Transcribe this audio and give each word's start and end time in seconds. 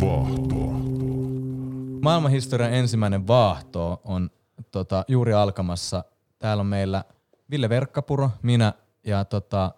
Vaahtoa. 0.00 0.74
Maailmanhistorian 2.02 2.74
ensimmäinen 2.74 3.26
vaahto 3.26 4.00
on 4.04 4.30
tota, 4.70 5.04
juuri 5.08 5.32
alkamassa. 5.32 6.04
Täällä 6.38 6.60
on 6.60 6.66
meillä 6.66 7.04
Ville 7.50 7.68
Verkkapuro, 7.68 8.30
minä 8.42 8.72
ja 9.06 9.24
tota, 9.24 9.74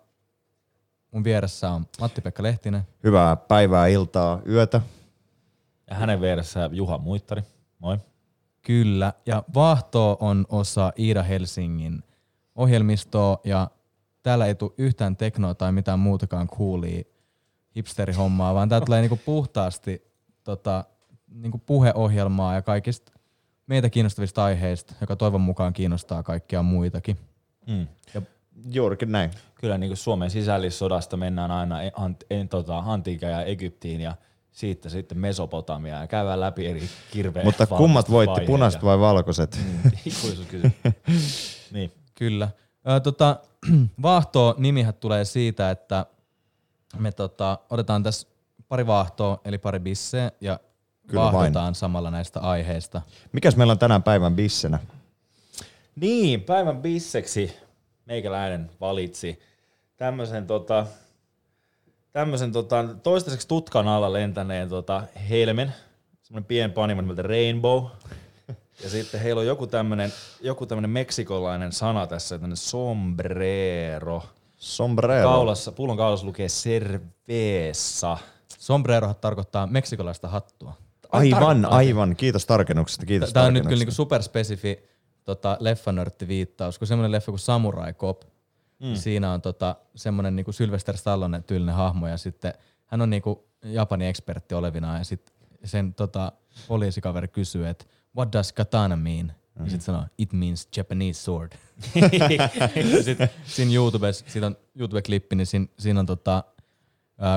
mun 1.10 1.24
vieressä 1.24 1.70
on 1.70 1.86
Matti-Pekka 2.00 2.42
Lehtinen. 2.42 2.82
Hyvää 3.04 3.36
päivää, 3.36 3.86
iltaa, 3.86 4.40
yötä. 4.48 4.80
Ja 5.90 5.96
hänen 5.96 6.20
vieressä 6.20 6.70
Juha 6.72 6.98
Muittari. 6.98 7.42
Moi. 7.78 7.98
Kyllä. 8.62 9.12
Ja 9.26 9.42
Vaahto 9.54 10.16
on 10.20 10.46
osa 10.48 10.92
Iida 10.98 11.22
Helsingin 11.22 12.02
ohjelmistoa 12.54 13.40
ja 13.44 13.70
täällä 14.22 14.46
ei 14.46 14.54
tule 14.54 14.72
yhtään 14.78 15.16
teknoa 15.16 15.54
tai 15.54 15.72
mitään 15.72 15.98
muutakaan 15.98 16.48
coolia 16.48 17.02
hipsterihommaa, 17.76 18.54
vaan 18.54 18.68
tää 18.68 18.80
tulee 18.80 19.00
niinku 19.00 19.20
puhtaasti 19.24 20.02
tota, 20.44 20.84
niinku 21.28 21.58
puheohjelmaa 21.58 22.54
ja 22.54 22.62
kaikista 22.62 23.12
meitä 23.66 23.90
kiinnostavista 23.90 24.44
aiheista, 24.44 24.94
joka 25.00 25.16
toivon 25.16 25.40
mukaan 25.40 25.72
kiinnostaa 25.72 26.22
kaikkia 26.22 26.62
muitakin. 26.62 27.18
Mm. 27.66 27.86
Juurikin 28.70 29.12
näin. 29.12 29.30
Kyllä 29.54 29.78
niin 29.78 29.90
kuin 29.90 29.96
Suomen 29.96 30.30
sisällissodasta 30.30 31.16
mennään 31.16 31.50
aina 31.50 31.82
en, 31.82 31.92
en, 32.30 32.48
tota, 32.48 32.78
Antiikan 32.78 33.30
ja 33.30 33.42
Egyptiin 33.42 34.00
ja 34.00 34.16
siitä 34.52 34.88
sitten 34.88 35.18
Mesopotamiaan 35.18 36.00
ja 36.00 36.06
käydään 36.06 36.40
läpi 36.40 36.66
eri 36.66 36.88
kirveen 37.10 37.46
Mutta 37.46 37.66
kummat 37.66 38.10
voitti, 38.10 38.40
punaiset 38.40 38.84
vai 38.84 38.98
valkoiset? 38.98 39.60
Mm, 39.64 39.90
niin. 41.72 41.92
Kyllä. 42.14 42.48
Ö, 42.88 43.00
tota, 43.00 43.40
vaahto 44.02 44.54
nimihän 44.58 44.94
tulee 44.94 45.24
siitä, 45.24 45.70
että 45.70 46.06
me 46.98 47.12
tota, 47.12 47.58
otetaan 47.70 48.02
tässä 48.02 48.28
pari 48.68 48.86
vaahtoa, 48.86 49.40
eli 49.44 49.58
pari 49.58 49.78
bisseä, 49.80 50.32
ja 50.40 50.60
Kyllä 51.06 51.22
vaahdotaan 51.22 51.64
vain. 51.64 51.74
samalla 51.74 52.10
näistä 52.10 52.40
aiheista. 52.40 53.02
Mikäs 53.32 53.56
meillä 53.56 53.70
on 53.70 53.78
tänään 53.78 54.02
päivän 54.02 54.36
bissenä? 54.36 54.78
niin, 55.96 56.42
päivän 56.42 56.82
bisseksi 56.82 57.56
meikäläinen 58.06 58.70
valitsi 58.80 59.40
tämmöisen 59.96 60.46
tota, 60.46 60.86
tämmöisen 62.12 62.52
tota, 62.52 62.84
toistaiseksi 63.02 63.48
tutkan 63.48 63.88
alla 63.88 64.12
lentäneen 64.12 64.68
tota, 64.68 65.02
helmen, 65.28 65.74
semmoinen 66.22 66.46
pien 66.46 66.72
panimo 66.72 67.00
nimeltä 67.00 67.22
Rainbow. 67.22 67.84
Ja 68.82 68.90
sitten 68.90 69.20
heillä 69.20 69.40
on 69.40 69.46
joku 69.46 69.66
tämmönen, 69.66 70.12
joku 70.40 70.66
tämmönen 70.66 70.90
meksikolainen 70.90 71.72
sana 71.72 72.06
tässä, 72.06 72.34
tämmönen 72.34 72.56
sombrero. 72.56 74.22
Sombrero. 74.56 75.28
Kaulassa, 75.28 75.72
pullon 75.72 75.96
kaulassa 75.96 76.26
lukee 76.26 76.48
cerveza. 76.48 78.18
Sombrero 78.58 79.14
tarkoittaa 79.14 79.66
meksikolaista 79.66 80.28
hattua. 80.28 80.72
Aivan, 81.12 81.64
aivan. 81.64 82.16
Kiitos 82.16 82.46
tarkennuksesta. 82.46 83.06
Kiitos 83.06 83.32
Tämä 83.32 83.46
on 83.46 83.54
nyt 83.54 83.62
kyllä 83.62 83.78
niinku 83.78 83.92
superspesifi 83.92 84.78
tota, 85.24 85.56
leffanörtti 85.60 86.28
viittaus, 86.28 86.78
kun 86.78 86.88
semmoinen 86.88 87.12
leffa 87.12 87.32
kuin 87.32 87.38
Samurai 87.38 87.92
Cop, 87.92 88.22
mm. 88.78 88.94
siinä 88.94 89.32
on 89.32 89.40
tota, 89.40 89.76
semmoinen 89.94 90.36
niinku 90.36 90.52
Sylvester 90.52 90.96
Stallone 90.96 91.42
tyylinen 91.46 91.74
hahmo 91.74 92.08
ja 92.08 92.16
sitten 92.16 92.54
hän 92.86 93.00
on 93.00 93.10
niinku 93.10 93.48
Japanin 93.64 94.08
ekspertti 94.08 94.54
olevina 94.54 94.98
ja 94.98 95.04
sitten 95.04 95.34
sen 95.64 95.94
tota, 95.94 96.32
poliisikaveri 96.68 97.28
kysyy, 97.28 97.68
että 97.68 97.84
what 98.16 98.32
does 98.32 98.52
katana 98.52 98.96
mean? 98.96 99.32
Mm. 99.58 99.64
Ja 99.64 99.70
sitten 99.70 99.84
sanoo, 99.84 100.02
it 100.18 100.32
means 100.32 100.68
Japanese 100.76 101.20
sword. 101.20 101.52
sitten 103.04 103.30
siinä 103.44 103.74
YouTubessa, 103.74 104.24
siitä 104.28 104.46
on 104.46 104.56
YouTube-klippi, 104.78 105.36
niin 105.36 105.46
siinä, 105.46 105.66
siinä 105.78 106.00
on 106.00 106.06
tota, 106.06 106.44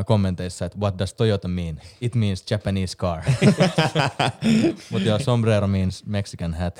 kommenteissa, 0.05 0.65
että 0.65 0.77
what 0.79 0.99
does 0.99 1.13
Toyota 1.13 1.47
mean? 1.47 1.79
It 2.01 2.15
means 2.15 2.51
Japanese 2.51 2.97
car. 2.97 3.23
Mutta 4.91 5.07
joo, 5.07 5.19
sombrero 5.19 5.67
means 5.67 6.05
Mexican 6.05 6.53
hat. 6.53 6.79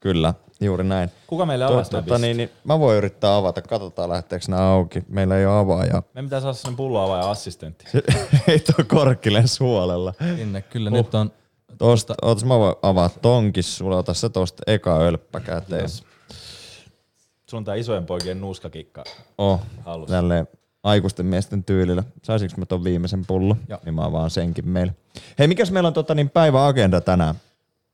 Kyllä, 0.00 0.34
juuri 0.60 0.84
näin. 0.84 1.10
Kuka 1.26 1.46
meille 1.46 1.66
To, 1.66 1.72
avasi 1.74 1.92
nämä 1.92 2.02
tota, 2.02 2.18
niin, 2.18 2.36
niin, 2.36 2.50
mä 2.64 2.78
voin 2.78 2.96
yrittää 2.96 3.36
avata. 3.36 3.62
Katsotaan 3.62 4.08
lähteekö 4.08 4.44
nämä 4.48 4.72
auki. 4.72 5.02
Meillä 5.08 5.38
ei 5.38 5.46
ole 5.46 5.58
avaajaa. 5.58 6.02
Me 6.14 6.22
pitää 6.22 6.40
saada 6.40 6.52
sellainen 6.52 6.76
pulloava 6.76 7.16
ja 7.16 7.30
assistentti. 7.30 7.84
ei 8.48 8.58
tuo 8.58 8.84
korkkilen 8.88 9.48
suolella. 9.48 10.14
Sinne 10.36 10.62
kyllä 10.62 10.90
uh. 10.90 10.96
nyt 10.96 11.14
on 11.14 11.32
Tosta, 11.78 12.14
ootas 12.22 12.44
mä 12.44 12.58
voin 12.58 12.74
avaa 12.82 13.08
tonkis. 13.08 13.76
Sulla 13.76 13.96
ota 13.96 14.14
se 14.14 14.28
tosta 14.28 14.62
eka 14.66 14.98
ölppä 14.98 15.40
käteen. 15.40 15.88
Sulla 15.88 17.60
on 17.60 17.64
tää 17.64 17.74
isojen 17.74 18.06
poikien 18.06 18.40
nuuskakikka. 18.40 19.04
Oh, 19.38 19.60
Hallussa. 19.84 20.14
tälleen 20.16 20.48
aikuisten 20.82 21.26
miesten 21.26 21.64
tyylillä. 21.64 22.04
Saisinko 22.22 22.54
mä 22.58 22.66
ton 22.66 22.84
viimeisen 22.84 23.26
pullon? 23.26 23.56
Joo. 23.68 23.78
Niin 23.84 23.94
mä 23.94 24.04
avaan 24.04 24.30
senkin 24.30 24.68
meille. 24.68 24.94
Hei, 25.38 25.48
mikäs 25.48 25.70
meillä 25.70 25.86
on 25.86 25.92
tota, 25.92 26.14
niin 26.14 26.30
päiväagenda 26.30 27.00
tänään? 27.00 27.34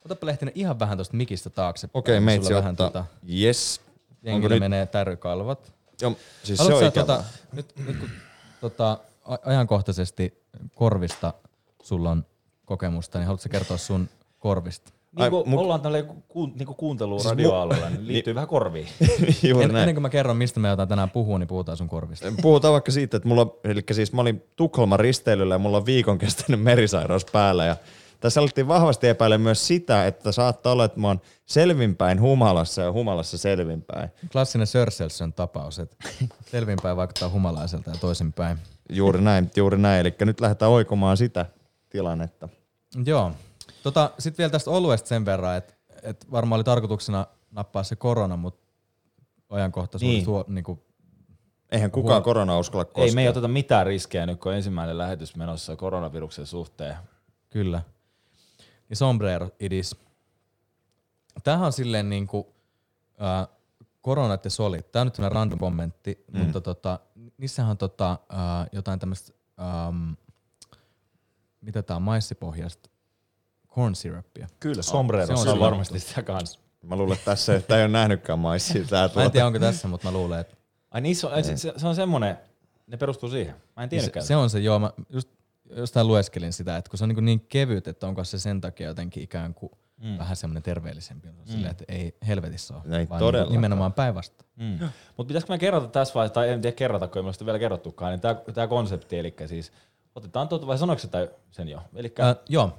Otapa 0.05 0.27
Lehtinen 0.27 0.53
ihan 0.57 0.79
vähän 0.79 0.99
tosta 0.99 1.17
mikistä 1.17 1.51
taakse. 1.51 1.89
Okei, 1.95 2.15
okay, 2.15 2.25
meitsi 2.25 2.47
Sulla 2.47 2.59
vähän 2.59 2.73
ottaa. 2.73 2.87
tota, 2.87 3.05
Yes. 3.41 3.81
Jengillä 4.23 4.55
nyt? 4.55 4.61
menee 4.61 4.87
tärrykalvot. 4.87 5.73
Joo, 6.03 6.17
siis 6.43 6.59
se 6.59 6.63
Haluatko 6.65 6.87
on 6.87 6.93
sä, 6.93 7.01
ikävää. 7.01 7.17
tota, 7.17 7.29
nyt, 7.53 7.73
nyt 7.87 7.97
kun 7.99 8.09
tota, 8.61 8.99
ajankohtaisesti 9.45 10.43
korvista 10.75 11.33
sulla 11.83 12.11
on 12.11 12.27
kokemusta, 12.71 13.19
niin 13.19 13.27
haluatko 13.27 13.49
kertoa 13.51 13.77
sun 13.77 14.09
korvista? 14.39 14.93
Niin 15.17 15.23
Ai, 15.23 15.31
kuin 15.31 15.47
mu- 15.47 15.59
ollaan 15.59 15.81
tälleen 15.81 16.07
ku, 16.29 16.47
niinku 16.47 16.75
kuuntelua 16.75 17.19
Siis 17.19 17.31
radioalueella, 17.31 17.91
niin 17.91 18.07
liittyy 18.07 18.35
vähän 18.35 18.49
korviin. 18.49 18.89
Juuri 19.49 19.65
En, 19.65 19.73
näin. 19.73 19.83
ennen 19.83 19.95
kuin 19.95 20.03
mä 20.03 20.09
kerron, 20.09 20.37
mistä 20.37 20.61
me 20.61 20.69
jotain 20.69 20.89
tänään 20.89 21.11
puhua, 21.11 21.39
niin 21.39 21.47
puhutaan 21.47 21.77
sun 21.77 21.89
korvista. 21.89 22.33
Puhutaan 22.43 22.73
vaikka 22.73 22.93
siitä, 22.93 23.17
että 23.17 23.29
mulla, 23.29 23.57
eli 23.65 23.83
siis 23.93 24.13
mä 24.13 24.21
olin 24.21 24.43
Tukholman 24.57 25.01
risteilyllä 25.01 25.55
ja 25.55 25.59
mulla 25.59 25.77
on 25.77 25.87
viikon 25.87 26.19
kestänyt 26.19 26.63
merisairaus 26.63 27.25
päällä 27.33 27.65
ja 27.65 27.77
tässä 28.21 28.41
alettiin 28.41 28.69
vahvasti 28.69 29.09
epäillä 29.09 29.39
myös 29.39 29.67
sitä, 29.67 30.07
että 30.07 30.33
saattaa 30.33 30.73
olla, 30.73 30.85
että 30.85 31.01
mä 31.01 31.07
oon 31.09 31.21
selvinpäin 31.47 32.21
humalassa 32.21 32.83
ja 32.83 32.93
humalassa 32.93 33.39
selvinpäin. 33.39 34.09
Klassinen 34.33 34.67
Sörselsen 34.67 35.33
tapaus, 35.33 35.79
että 35.79 35.97
selvinpäin 36.51 36.97
vaikuttaa 36.97 37.29
humalaiselta 37.29 37.91
ja 37.91 37.97
toisinpäin. 38.01 38.59
Juuri 38.91 39.21
näin, 39.21 39.51
juuri 39.57 39.79
näin. 39.79 40.01
Eli 40.01 40.15
nyt 40.21 40.41
lähdetään 40.41 40.71
oikomaan 40.71 41.17
sitä 41.17 41.47
tilannetta. 41.91 42.49
Joo. 43.05 43.33
Tota, 43.83 44.11
Sitten 44.19 44.39
vielä 44.39 44.51
tästä 44.51 44.71
oluesta 44.71 45.09
sen 45.09 45.25
verran, 45.25 45.57
että 45.57 45.75
et 46.03 46.31
varmaan 46.31 46.59
oli 46.59 46.65
tarkoituksena 46.65 47.27
nappaa 47.51 47.83
se 47.83 47.97
korona, 47.97 48.37
mutta 48.37 48.67
ajankohtaisuus 49.51 50.13
Niin. 50.13 50.25
tuo, 50.25 50.45
niinku, 50.49 50.85
Eihän 51.71 51.91
kukaan 51.91 52.23
korona 52.23 52.59
uskalla 52.59 52.85
koskea. 52.85 53.05
Ei 53.05 53.13
me 53.15 53.23
ei 53.23 53.29
oteta 53.29 53.49
mitään 53.49 53.87
riskejä 53.87 54.27
nyt, 54.27 54.41
kun 54.41 54.51
on 54.53 54.57
ensimmäinen 54.57 54.99
lähetys 54.99 55.37
menossa 55.37 55.77
koronaviruksen 55.77 56.47
suhteen. 56.47 56.97
Kyllä. 57.51 57.83
Ja 58.91 58.97
sombrero 58.97 59.51
idis. 59.61 59.97
Tämähän 61.45 61.67
on 61.67 61.73
silleen 61.73 62.11
niinku, 62.11 62.55
äh, 63.23 63.49
koronat 64.01 64.45
ja 64.45 64.51
solit. 64.51 64.93
Tämä 64.93 65.01
on 65.01 65.07
nyt 65.07 65.33
random 65.33 65.59
kommentti, 65.59 66.25
mm. 66.33 66.39
mutta 66.41 66.61
tota, 66.61 66.99
niissähän 67.39 67.71
on 67.71 67.79
tota, 67.79 68.11
äh, 68.11 68.67
jotain 68.73 68.99
tämmöistä, 69.01 69.33
ähm, 69.61 70.13
mitä 71.61 71.83
tää 71.83 71.97
on, 71.97 72.03
maissipohjasta 72.03 72.91
corn 73.69 73.95
syrupia. 73.95 74.49
Kyllä, 74.61 74.83
sombrero, 74.83 75.27
se 75.27 75.33
on 75.33 75.39
se 75.39 75.59
varmasti 75.61 76.01
sitä 76.01 76.23
kanssa. 76.23 76.61
Mä 76.83 76.97
luulen, 76.97 77.13
että 77.13 77.25
tässä 77.25 77.55
ei, 77.55 77.63
tää 77.63 77.79
ei 77.79 77.83
ole 77.85 77.93
nähnytkään 77.93 78.39
maissia. 78.39 78.85
Tää 78.85 79.01
Mä 79.01 79.05
en 79.05 79.11
tuota. 79.11 79.31
tiedä, 79.31 79.47
onko 79.47 79.59
tässä, 79.59 79.89
mutta 79.89 80.07
mä 80.07 80.13
luulen, 80.13 80.41
että 80.41 80.57
Ai 80.91 81.01
niin, 81.01 81.17
se 81.17 81.27
on, 81.27 81.45
se, 81.45 81.57
se, 81.57 81.73
se 81.77 81.87
on 81.87 81.95
semmonen, 81.95 82.39
ne 82.87 82.97
perustuu 82.97 83.29
siihen. 83.29 83.55
Mä 83.77 83.83
en 83.83 83.87
se, 83.87 83.91
tiennytkään. 83.91 84.27
se 84.27 84.37
on 84.37 84.51
se, 84.51 84.59
joo, 84.59 84.79
mä 84.79 84.93
just 85.09 85.29
jostain 85.77 86.07
lueskelin 86.07 86.53
sitä, 86.53 86.77
että 86.77 86.91
kun 86.91 86.99
se 86.99 87.05
on 87.05 87.09
niin, 87.09 87.25
niin 87.25 87.41
kevyt, 87.49 87.89
että 87.89 88.07
onko 88.07 88.25
se 88.25 88.39
sen 88.39 88.61
takia 88.61 88.89
jotenkin 88.89 89.23
ikään 89.23 89.55
kuin 89.55 89.73
mm. 90.03 90.19
vähän 90.19 90.37
semmoinen 90.37 90.63
terveellisempi. 90.63 91.29
Mm. 91.29 91.35
Silleen, 91.45 91.71
että 91.71 91.85
ei 91.89 92.17
helvetissä 92.27 92.75
ole, 92.75 92.99
Ei 92.99 93.09
vaan 93.09 93.19
todellakaan. 93.19 93.53
nimenomaan 93.53 93.93
päinvastoin. 93.93 94.51
Mm. 94.57 94.79
Mutta 95.17 95.29
pitäisikö 95.29 95.53
me 95.53 95.59
kerrota 95.59 95.89
tässä 95.89 96.15
vaiheessa, 96.15 96.35
tai 96.35 96.49
en 96.49 96.61
tiedä 96.61 96.77
kerrota, 96.77 97.09
kun 97.09 97.27
ei 97.27 97.47
vielä 97.47 97.59
kerrottukaan, 97.59 98.13
niin 98.13 98.55
tämä 98.55 98.67
konsepti, 98.67 99.19
eli 99.19 99.35
siis 99.47 99.73
otetaan 100.21 100.49
tuota, 100.49 100.67
vai 100.67 100.79
sanoiko 100.79 101.01
sitä 101.01 101.29
sen 101.51 101.69
jo? 101.69 101.83
Elikkä, 101.95 102.29
Äh, 102.29 102.37
joo, 102.49 102.79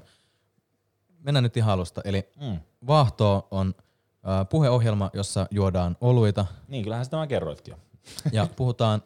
mennään 1.19 1.43
nyt 1.43 1.57
ihan 1.57 1.73
alusta. 1.73 2.01
Eli 2.05 2.29
mm. 2.41 2.59
Vaahto 2.87 3.47
on 3.51 3.75
äh, 3.77 4.49
puheohjelma, 4.49 5.09
jossa 5.13 5.47
juodaan 5.51 5.97
oluita 6.01 6.45
Niin, 6.67 6.83
kyllähän 6.83 7.05
sitä 7.05 7.17
mä 7.17 7.27
kerroitkin 7.27 7.71
jo. 7.71 7.77
ja 8.37 8.47
puhutaan 8.55 9.03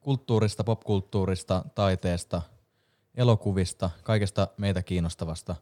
kulttuurista, 0.00 0.64
popkulttuurista, 0.64 1.64
taiteesta, 1.74 2.42
elokuvista, 3.14 3.90
kaikesta 4.02 4.48
meitä 4.56 4.82
kiinnostavasta. 4.82 5.56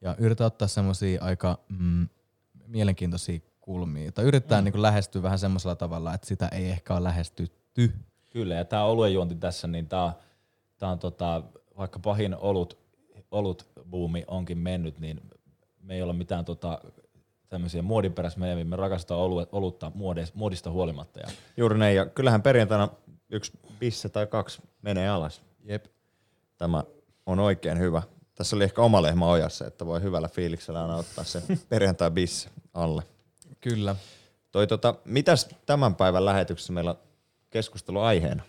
Ja 0.00 0.16
yritetään 0.18 0.46
ottaa 0.46 0.68
semmoisia 0.68 1.24
aika 1.24 1.58
mm, 1.68 2.08
mielenkiintoisia 2.66 3.40
kulmia. 3.60 4.12
Tai 4.12 4.24
yritetään 4.24 4.64
mm. 4.64 4.70
niin 4.70 4.82
lähestyä 4.82 5.22
vähän 5.22 5.38
semmoisella 5.38 5.76
tavalla, 5.76 6.14
että 6.14 6.26
sitä 6.26 6.48
ei 6.48 6.70
ehkä 6.70 6.94
ole 6.94 7.02
lähestytty. 7.02 7.92
Kyllä, 8.30 8.54
ja 8.54 8.64
tämä 8.64 8.84
oluen 8.84 9.12
juonti 9.12 9.34
tässä, 9.34 9.68
niin 9.68 9.88
tämä 9.88 10.12
tää 10.84 10.90
on 10.90 10.98
tota, 10.98 11.42
vaikka 11.76 11.98
pahin 11.98 12.36
olut, 12.36 12.78
olut 13.30 13.66
buumi 13.90 14.24
onkin 14.26 14.58
mennyt, 14.58 14.98
niin 14.98 15.20
me 15.80 15.94
ei 15.94 16.02
ole 16.02 16.12
mitään 16.12 16.44
tota, 16.44 16.80
tämmöisiä 17.48 17.82
muodinperäismeemiä, 17.82 18.64
me 18.64 18.76
rakastaa 18.76 19.18
olue, 19.18 19.46
olutta 19.52 19.92
muodis, 19.94 20.34
muodista 20.34 20.70
huolimatta. 20.70 21.20
Ja, 21.20 21.26
Juuri 21.56 21.78
näin. 21.78 21.96
Ja 21.96 22.06
kyllähän 22.06 22.42
perjantaina 22.42 22.88
yksi 23.30 23.52
pisse 23.78 24.08
tai 24.08 24.26
kaksi 24.26 24.62
menee 24.82 25.08
alas. 25.08 25.42
Jep. 25.62 25.84
Tämä 26.58 26.84
on 27.26 27.38
oikein 27.38 27.78
hyvä. 27.78 28.02
Tässä 28.34 28.56
oli 28.56 28.64
ehkä 28.64 28.82
oma 28.82 29.02
lehmä 29.02 29.26
ojassa, 29.26 29.66
että 29.66 29.86
voi 29.86 30.02
hyvällä 30.02 30.28
fiiliksellä 30.28 30.82
aina 30.82 30.96
ottaa 30.96 31.24
sen 31.24 31.42
perjantai 31.68 32.10
bis 32.10 32.48
alle. 32.74 33.02
Kyllä. 33.60 33.96
Toi 34.50 34.66
tota, 34.66 34.94
mitäs 35.04 35.48
tämän 35.66 35.94
päivän 35.94 36.24
lähetyksessä 36.24 36.72
meillä 36.72 36.90
on 36.90 36.98
keskustelu 37.50 38.00
aiheena? 38.00 38.42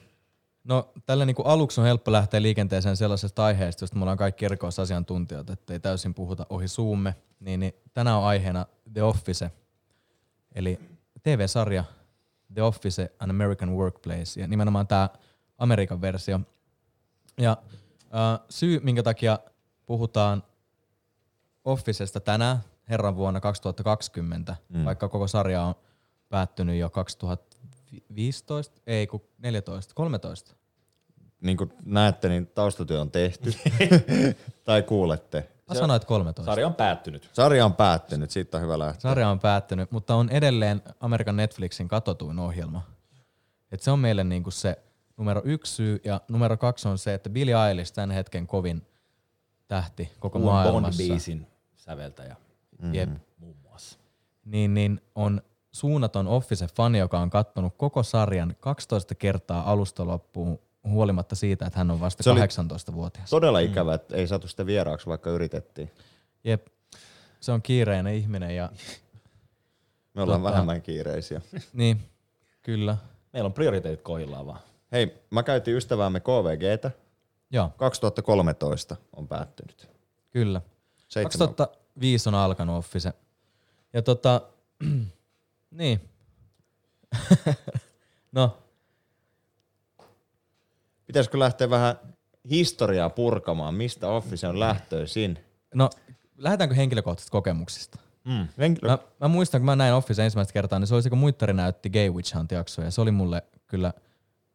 No 0.65 0.93
tällä 1.05 1.25
niin 1.25 1.35
kuin 1.35 1.47
aluksi 1.47 1.81
on 1.81 1.87
helppo 1.87 2.11
lähteä 2.11 2.41
liikenteeseen 2.41 2.97
sellaisesta 2.97 3.45
aiheesta, 3.45 3.83
josta 3.83 3.95
me 3.95 4.03
ollaan 4.03 4.17
kaikki 4.17 4.45
erikoisasiantuntijat, 4.45 5.49
ettei 5.49 5.79
täysin 5.79 6.13
puhuta 6.13 6.45
ohi 6.49 6.67
suumme. 6.67 7.15
Niin, 7.39 7.59
niin 7.59 7.73
tänään 7.93 8.17
on 8.17 8.23
aiheena 8.23 8.65
The 8.93 9.03
Office, 9.03 9.51
eli 10.55 10.79
TV-sarja 11.23 11.83
The 12.53 12.63
Office 12.63 13.11
An 13.19 13.29
American 13.29 13.71
Workplace, 13.71 14.41
ja 14.41 14.47
nimenomaan 14.47 14.87
tämä 14.87 15.09
Amerikan 15.57 16.01
versio. 16.01 16.39
Ja 17.37 17.57
äh, 18.01 18.45
syy, 18.49 18.79
minkä 18.79 19.03
takia 19.03 19.39
puhutaan 19.85 20.43
Officesta 21.65 22.19
tänään, 22.19 22.59
herran 22.89 23.15
vuonna 23.15 23.39
2020, 23.39 24.55
mm. 24.69 24.85
vaikka 24.85 25.09
koko 25.09 25.27
sarja 25.27 25.61
on 25.61 25.75
päättynyt 26.29 26.79
jo 26.79 26.89
2015, 27.85 28.81
ei 28.87 29.07
kun 29.07 29.21
14, 29.37 29.93
13. 29.93 30.55
Niin 31.41 31.57
kuin 31.57 31.73
näette, 31.85 32.29
niin 32.29 32.47
taustatyö 32.47 33.01
on 33.01 33.11
tehty. 33.11 33.53
tai 34.65 34.83
kuulette. 34.83 35.49
Mä 35.67 35.75
sanoin, 35.75 35.95
että 35.95 36.07
13. 36.07 36.51
Sarja 36.51 36.67
on 36.67 36.75
päättynyt. 36.75 37.29
Sarja 37.33 37.65
on 37.65 37.73
päättynyt, 37.73 38.31
siitä 38.31 38.57
on 38.57 38.63
hyvä 38.63 38.79
lähteä. 38.79 39.01
Sarja 39.01 39.29
on 39.29 39.39
päättynyt, 39.39 39.91
mutta 39.91 40.15
on 40.15 40.29
edelleen 40.29 40.81
Amerikan 40.99 41.35
Netflixin 41.35 41.87
katotuin 41.87 42.39
ohjelma. 42.39 42.81
Et 43.71 43.81
se 43.81 43.91
on 43.91 43.99
meille 43.99 44.23
niinku 44.23 44.51
se 44.51 44.77
numero 45.17 45.41
yksi 45.45 45.73
syy, 45.73 45.99
ja 46.03 46.21
numero 46.27 46.57
kaksi 46.57 46.87
on 46.87 46.97
se, 46.97 47.13
että 47.13 47.29
Billie 47.29 47.67
Eilish, 47.67 47.93
tämän 47.93 48.11
hetken 48.11 48.47
kovin 48.47 48.81
tähti 49.67 50.11
koko 50.19 50.39
Uuden 50.39 50.53
maailmassa, 50.53 51.03
Bond-biisin 51.03 51.45
säveltäjä 51.75 52.35
jep, 52.91 53.09
muun 53.37 53.57
muassa. 53.57 53.99
niin, 54.45 54.73
niin 54.73 55.01
on 55.15 55.41
suunnaton 55.75 56.27
Office-fani, 56.27 56.97
joka 56.99 57.19
on 57.19 57.29
kattonut 57.29 57.73
koko 57.77 58.03
sarjan 58.03 58.55
12 58.59 59.15
kertaa 59.15 59.71
alusta 59.71 60.07
loppuun, 60.07 60.59
huolimatta 60.87 61.35
siitä, 61.35 61.65
että 61.65 61.79
hän 61.79 61.91
on 61.91 61.99
vasta 61.99 62.23
Se 62.23 62.29
oli 62.29 62.39
18-vuotias. 62.39 63.29
Todella 63.29 63.59
ikävä, 63.59 63.93
että 63.93 64.15
ei 64.15 64.27
saatu 64.27 64.47
sitä 64.47 64.65
vieraaksi, 64.65 65.07
vaikka 65.07 65.29
yritettiin. 65.29 65.91
Jep, 66.43 66.67
se 67.39 67.51
on 67.51 67.61
kiireinen 67.61 68.13
ihminen 68.13 68.55
ja 68.55 68.69
Me 70.13 70.21
ollaan 70.21 70.41
Totta. 70.41 70.51
vähemmän 70.51 70.81
kiireisiä. 70.81 71.41
niin, 71.73 72.01
kyllä, 72.61 72.97
Meillä 73.33 73.47
on 73.47 73.53
prioriteetit 73.53 74.01
kohdillaan 74.01 74.45
vaan. 74.45 74.59
Hei, 74.91 75.17
mä 75.29 75.43
käytin 75.43 75.75
ystäväämme 75.75 76.19
KVGtä. 76.19 76.91
joo, 77.51 77.71
2013 77.77 78.95
on 79.15 79.27
päättynyt. 79.27 79.89
kyllä. 80.31 80.61
Seitsemän. 81.07 81.47
2005 81.47 82.29
on 82.29 82.35
alkanut 82.35 82.77
Office. 82.77 83.13
Ja 83.93 84.01
tota, 84.01 84.41
niin. 85.77 86.09
no, 88.31 88.57
Pitäisikö 91.05 91.39
lähteä 91.39 91.69
vähän 91.69 91.95
historiaa 92.49 93.09
purkamaan, 93.09 93.73
mistä 93.73 94.07
Office 94.07 94.47
on 94.47 94.59
lähtöisin? 94.59 95.39
no, 95.73 95.89
lähdetäänkö 96.37 96.75
henkilökohtaisista 96.75 97.31
kokemuksista? 97.31 97.99
Mm. 98.23 98.47
Henkilö... 98.57 98.89
Mä, 98.89 98.97
mä 99.21 99.27
muistan, 99.27 99.61
kun 99.61 99.65
mä 99.65 99.75
näin 99.75 99.93
Office 99.93 100.23
ensimmäistä 100.23 100.53
kertaa, 100.53 100.79
niin 100.79 100.87
se 100.87 100.95
oli 100.95 101.03
se, 101.03 101.09
kun 101.09 101.17
Muittari 101.17 101.53
näytti 101.53 101.89
Gay 101.89 102.09
Witch 102.09 102.35
Hunt 102.35 102.51
jaksoa, 102.51 102.85
ja 102.85 102.91
se 102.91 103.01
oli 103.01 103.11
mulle 103.11 103.43
kyllä 103.67 103.93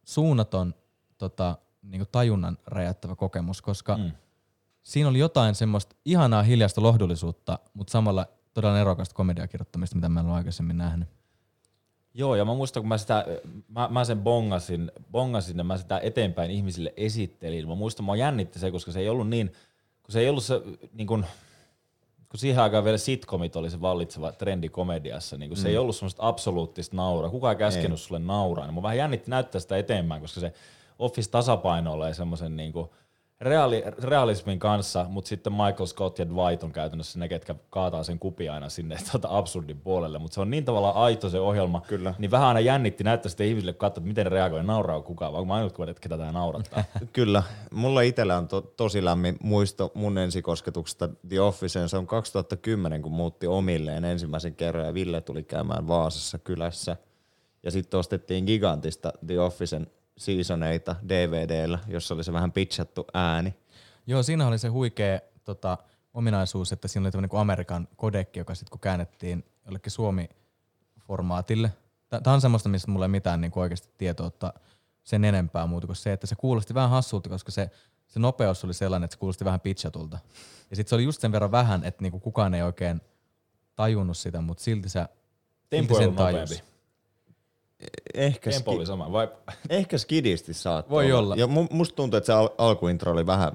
suunnaton 0.04 0.74
tota, 1.18 1.58
niin 1.82 2.06
tajunnan 2.12 2.58
räjäyttävä 2.66 3.16
kokemus, 3.16 3.62
koska 3.62 3.96
mm. 3.96 4.10
siinä 4.82 5.08
oli 5.08 5.18
jotain 5.18 5.54
semmoista 5.54 5.96
ihanaa 6.04 6.42
hiljaista 6.42 6.82
lohdullisuutta, 6.82 7.58
mutta 7.74 7.90
samalla 7.90 8.26
todella 8.54 8.74
nerokasta 8.74 9.14
komediakirjoittamista, 9.14 9.96
mitä 9.96 10.08
mä 10.08 10.20
en 10.20 10.26
ole 10.26 10.34
aikaisemmin 10.34 10.78
nähnyt. 10.78 11.08
Joo, 12.14 12.34
ja 12.34 12.44
mä 12.44 12.54
muistan, 12.54 12.82
kun 12.82 12.88
mä, 12.88 12.98
sitä, 12.98 13.26
mä, 13.68 13.88
mä 13.88 14.04
sen 14.04 14.20
bongasin, 14.20 14.92
bongasin 15.10 15.58
ja 15.58 15.64
mä 15.64 15.76
sitä 15.76 15.98
eteenpäin 15.98 16.50
ihmisille 16.50 16.94
esittelin. 16.96 17.68
Mä 17.68 17.74
muistan, 17.74 18.06
mä 18.06 18.16
jännitti 18.16 18.58
se, 18.58 18.70
koska 18.70 18.92
se 18.92 19.00
ei 19.00 19.08
ollut 19.08 19.28
niin, 19.28 19.52
kun 20.02 20.12
se 20.12 20.20
ei 20.20 20.28
ollut 20.28 20.44
se, 20.44 20.62
niin 20.92 21.06
kun, 21.06 21.26
kun 22.28 22.40
siihen 22.40 22.62
aikaan 22.62 22.84
vielä 22.84 22.98
sitcomit 22.98 23.56
oli 23.56 23.70
se 23.70 23.80
vallitseva 23.80 24.32
trendi 24.32 24.68
komediassa, 24.68 25.36
niin 25.36 25.50
kun 25.50 25.56
se 25.56 25.68
ei 25.68 25.78
ollut 25.78 25.96
semmoista 25.96 26.28
absoluuttista 26.28 26.96
nauraa. 26.96 27.30
Kukaan 27.30 27.52
ei 27.52 27.58
käskenyt 27.58 27.90
ei. 27.90 27.96
sulle 27.96 28.18
nauraa. 28.18 28.66
Niin 28.66 28.74
mä 28.74 28.82
vähän 28.82 28.98
jännitti 28.98 29.30
näyttää 29.30 29.60
sitä 29.60 29.76
eteenpäin, 29.76 30.20
koska 30.20 30.40
se 30.40 30.52
Office 30.98 31.30
tasapainoilee 31.30 32.14
semmoisen 32.14 32.56
niin 32.56 32.72
kuin 32.72 32.90
reaali, 33.40 33.82
realismin 34.02 34.58
kanssa, 34.58 35.06
mutta 35.08 35.28
sitten 35.28 35.52
Michael 35.52 35.86
Scott 35.86 36.18
ja 36.18 36.28
Dwight 36.28 36.62
on 36.62 36.72
käytännössä 36.72 37.18
ne, 37.18 37.28
ketkä 37.28 37.54
kaataa 37.70 38.02
sen 38.02 38.18
kupi 38.18 38.48
aina 38.48 38.68
sinne 38.68 38.96
tuota 39.10 39.28
absurdin 39.30 39.80
puolelle, 39.80 40.18
mutta 40.18 40.34
se 40.34 40.40
on 40.40 40.50
niin 40.50 40.64
tavallaan 40.64 40.96
aito 40.96 41.30
se 41.30 41.40
ohjelma, 41.40 41.82
Kyllä. 41.88 42.14
niin 42.18 42.30
vähän 42.30 42.48
aina 42.48 42.60
jännitti 42.60 43.04
näyttää 43.04 43.28
sitten 43.28 43.46
ihmisille, 43.46 43.72
kun 43.72 43.78
katsoo, 43.78 44.04
miten 44.04 44.24
ne 44.24 44.30
reagoi, 44.30 44.64
nauraa 44.64 45.02
kukaan, 45.02 45.32
vaan 45.32 45.46
mä 45.46 45.54
ainut, 45.54 45.80
että 45.88 46.00
ketä 46.00 46.18
tämä 46.18 46.32
naurattaa. 46.32 46.84
Kyllä. 47.12 47.42
Mulla 47.72 48.00
itsellä 48.00 48.38
on 48.38 48.48
to, 48.48 48.60
tosi 48.60 49.04
lämmin 49.04 49.36
muisto 49.42 49.92
mun 49.94 50.18
ensikosketuksesta 50.18 51.08
The 51.28 51.40
Officeen. 51.40 51.88
Se 51.88 51.96
on 51.96 52.06
2010, 52.06 53.02
kun 53.02 53.12
muutti 53.12 53.46
omilleen 53.46 54.04
ensimmäisen 54.04 54.54
kerran 54.54 54.86
ja 54.86 54.94
Ville 54.94 55.20
tuli 55.20 55.42
käymään 55.42 55.88
Vaasassa 55.88 56.38
kylässä. 56.38 56.96
Ja 57.62 57.70
sitten 57.70 58.00
ostettiin 58.00 58.44
gigantista 58.44 59.12
The 59.26 59.40
Officen 59.40 59.86
seasoneita 60.20 60.96
DVDllä, 61.08 61.78
jossa 61.88 62.14
oli 62.14 62.24
se 62.24 62.32
vähän 62.32 62.52
pitchattu 62.52 63.06
ääni. 63.14 63.54
Joo, 64.06 64.22
siinä 64.22 64.46
oli 64.46 64.58
se 64.58 64.68
huikea 64.68 65.20
tota, 65.44 65.78
ominaisuus, 66.14 66.72
että 66.72 66.88
siinä 66.88 67.04
oli 67.06 67.10
tämmöinen 67.10 67.28
kuin 67.28 67.40
Amerikan 67.40 67.88
kodekki, 67.96 68.38
joka 68.38 68.54
sitten 68.54 68.70
kun 68.70 68.80
käännettiin 68.80 69.44
jollekin 69.64 69.92
Suomi-formaatille. 69.92 71.70
Tämä 72.22 72.34
on 72.34 72.40
semmoista, 72.40 72.68
mistä 72.68 72.90
mulla 72.90 73.04
ei 73.04 73.08
mitään 73.08 73.40
niin 73.40 73.52
oikeasti 73.56 73.88
tietoa 73.98 74.26
ottaa 74.26 74.52
sen 75.04 75.24
enempää 75.24 75.66
muuta 75.66 75.86
kuin 75.86 75.96
se, 75.96 76.12
että 76.12 76.26
se 76.26 76.34
kuulosti 76.36 76.74
vähän 76.74 76.90
hassulta, 76.90 77.28
koska 77.28 77.52
se, 77.52 77.70
se 78.06 78.20
nopeus 78.20 78.64
oli 78.64 78.74
sellainen, 78.74 79.04
että 79.04 79.14
se 79.14 79.18
kuulosti 79.18 79.44
vähän 79.44 79.60
pitchatulta. 79.60 80.18
Ja 80.70 80.76
sitten 80.76 80.88
se 80.88 80.94
oli 80.94 81.04
just 81.04 81.20
sen 81.20 81.32
verran 81.32 81.52
vähän, 81.52 81.84
että 81.84 82.02
niinku 82.02 82.20
kukaan 82.20 82.54
ei 82.54 82.62
oikein 82.62 83.00
tajunnut 83.76 84.16
sitä, 84.16 84.40
mutta 84.40 84.62
silti 84.62 84.88
se 84.88 85.06
Tempo 85.70 85.94
silti 85.94 86.08
sen 86.08 86.16
tajus. 86.16 86.50
nopeampi. 86.50 86.69
Ehkä, 88.14 88.50
Tempo 88.50 88.70
oli 88.70 88.78
ski, 88.78 88.86
sama. 88.86 89.12
Vai, 89.12 89.28
ehkä 89.68 89.98
skidisti 89.98 90.54
saattaa 90.54 90.90
Voi 90.90 91.12
olla. 91.12 91.34
Ja 91.36 91.46
mu, 91.46 91.66
musta 91.70 91.96
tuntuu, 91.96 92.18
että 92.18 92.26
se 92.26 92.32
al- 92.32 92.48
alkuintro 92.58 93.12
oli 93.12 93.26
vähän, 93.26 93.52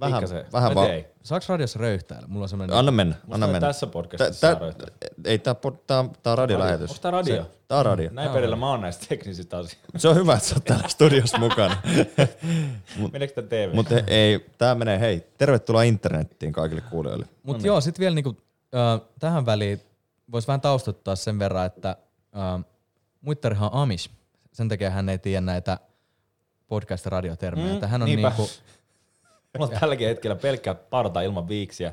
vähän, 0.00 0.20
Pikkasen. 0.22 0.44
vähän 0.52 0.70
Mä 0.70 0.74
va- 0.80 0.86
tein. 0.86 1.04
Saaks 1.22 1.48
radiossa 1.48 1.78
röyhtäillä? 1.78 2.26
Mulla 2.28 2.42
on 2.44 2.48
semmoinen... 2.48 2.76
Anna 2.76 2.92
mennä, 2.92 3.14
Musta 3.14 3.34
anna 3.34 3.46
mennä. 3.46 3.60
tässä 3.60 3.86
podcastissa 3.86 4.54
Tä- 4.54 4.72
tä-. 4.72 4.86
Ei, 5.24 5.38
tää, 5.38 5.54
tää, 5.86 5.98
on- 5.98 6.12
tää 6.22 6.32
on 6.32 6.38
radiolähetys. 6.38 6.90
Onko 6.90 7.00
tää 7.02 7.10
radio? 7.10 7.46
Tää 7.68 7.78
on 7.78 7.86
radio. 7.86 8.10
Näin 8.12 8.30
perillä 8.30 8.56
mä 8.56 8.70
oon 8.70 8.80
näistä 8.80 9.06
teknisistä 9.08 9.56
asioista. 9.58 9.98
Se 9.98 10.08
on 10.08 10.16
hyvä, 10.16 10.34
että 10.34 10.48
sä 10.48 10.54
oot 10.54 10.64
täällä 10.64 10.88
studiossa 10.88 11.38
mukana. 11.38 11.76
Meneekö 13.12 13.34
tää 13.34 13.44
TV? 13.44 13.74
Mutta 13.74 13.94
ei, 14.06 14.46
tää 14.58 14.74
menee, 14.74 15.00
hei, 15.00 15.26
tervetuloa 15.38 15.82
internettiin 15.82 16.52
kaikille 16.52 16.82
kuulijoille. 16.90 17.26
Mutta 17.42 17.66
joo, 17.66 17.80
sitten 17.80 18.00
vielä 18.00 18.14
niinku, 18.14 18.36
äh, 18.74 19.00
tähän 19.18 19.46
väliin 19.46 19.80
voisi 20.32 20.48
vähän 20.48 20.60
taustuttaa 20.60 21.16
sen 21.16 21.38
verran, 21.38 21.66
että 21.66 21.96
äh, 22.36 22.64
Muittarihan 23.20 23.70
on 23.72 23.82
Amish. 23.82 24.10
Sen 24.52 24.68
takia 24.68 24.90
hän 24.90 25.08
ei 25.08 25.18
tiedä 25.18 25.40
näitä 25.40 25.78
podcast- 26.74 27.04
ja 27.04 27.10
radiotermejä. 27.10 27.74
Mm, 27.74 27.88
hän 27.88 28.02
on 28.02 28.06
niinpä. 28.06 28.28
niinku, 28.28 28.42
Mulla 29.58 29.72
on 29.74 29.80
tälläkin 29.80 30.08
hetkellä 30.08 30.36
pelkkä 30.36 30.74
parta 30.74 31.20
ilman 31.22 31.48
viiksiä 31.48 31.92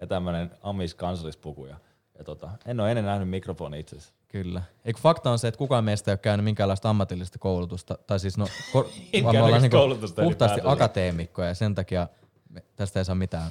ja 0.00 0.06
tämmönen 0.06 0.50
amis 0.62 0.94
kansallispuku. 0.94 1.66
Ja, 1.66 1.76
ja 2.18 2.24
tota, 2.24 2.50
en 2.66 2.80
ole 2.80 2.90
ennen 2.90 3.04
nähnyt 3.04 3.28
mikrofoni 3.28 3.80
itse 3.80 3.96
asiassa. 3.96 4.14
kyllä. 4.28 4.62
Eikö 4.84 5.00
fakta 5.00 5.30
on 5.30 5.38
se, 5.38 5.48
että 5.48 5.58
kukaan 5.58 5.84
meistä 5.84 6.10
ei 6.10 6.12
ole 6.12 6.18
käynyt 6.18 6.44
minkäänlaista 6.44 6.90
ammatillista 6.90 7.38
koulutusta, 7.38 7.98
tai 8.06 8.20
siis 8.20 8.36
no, 8.38 8.44
ko- 8.46 8.88
vaan 9.24 9.36
me 9.36 9.42
ollaan 9.42 9.62
niinku 9.62 9.76
koulutusta 9.76 10.22
puhtaasti 10.22 10.60
akateemikkoja 10.64 11.48
ja 11.48 11.54
sen 11.54 11.74
takia 11.74 12.08
me, 12.48 12.64
tästä 12.76 13.00
ei 13.00 13.04
saa 13.04 13.14
mitään. 13.14 13.50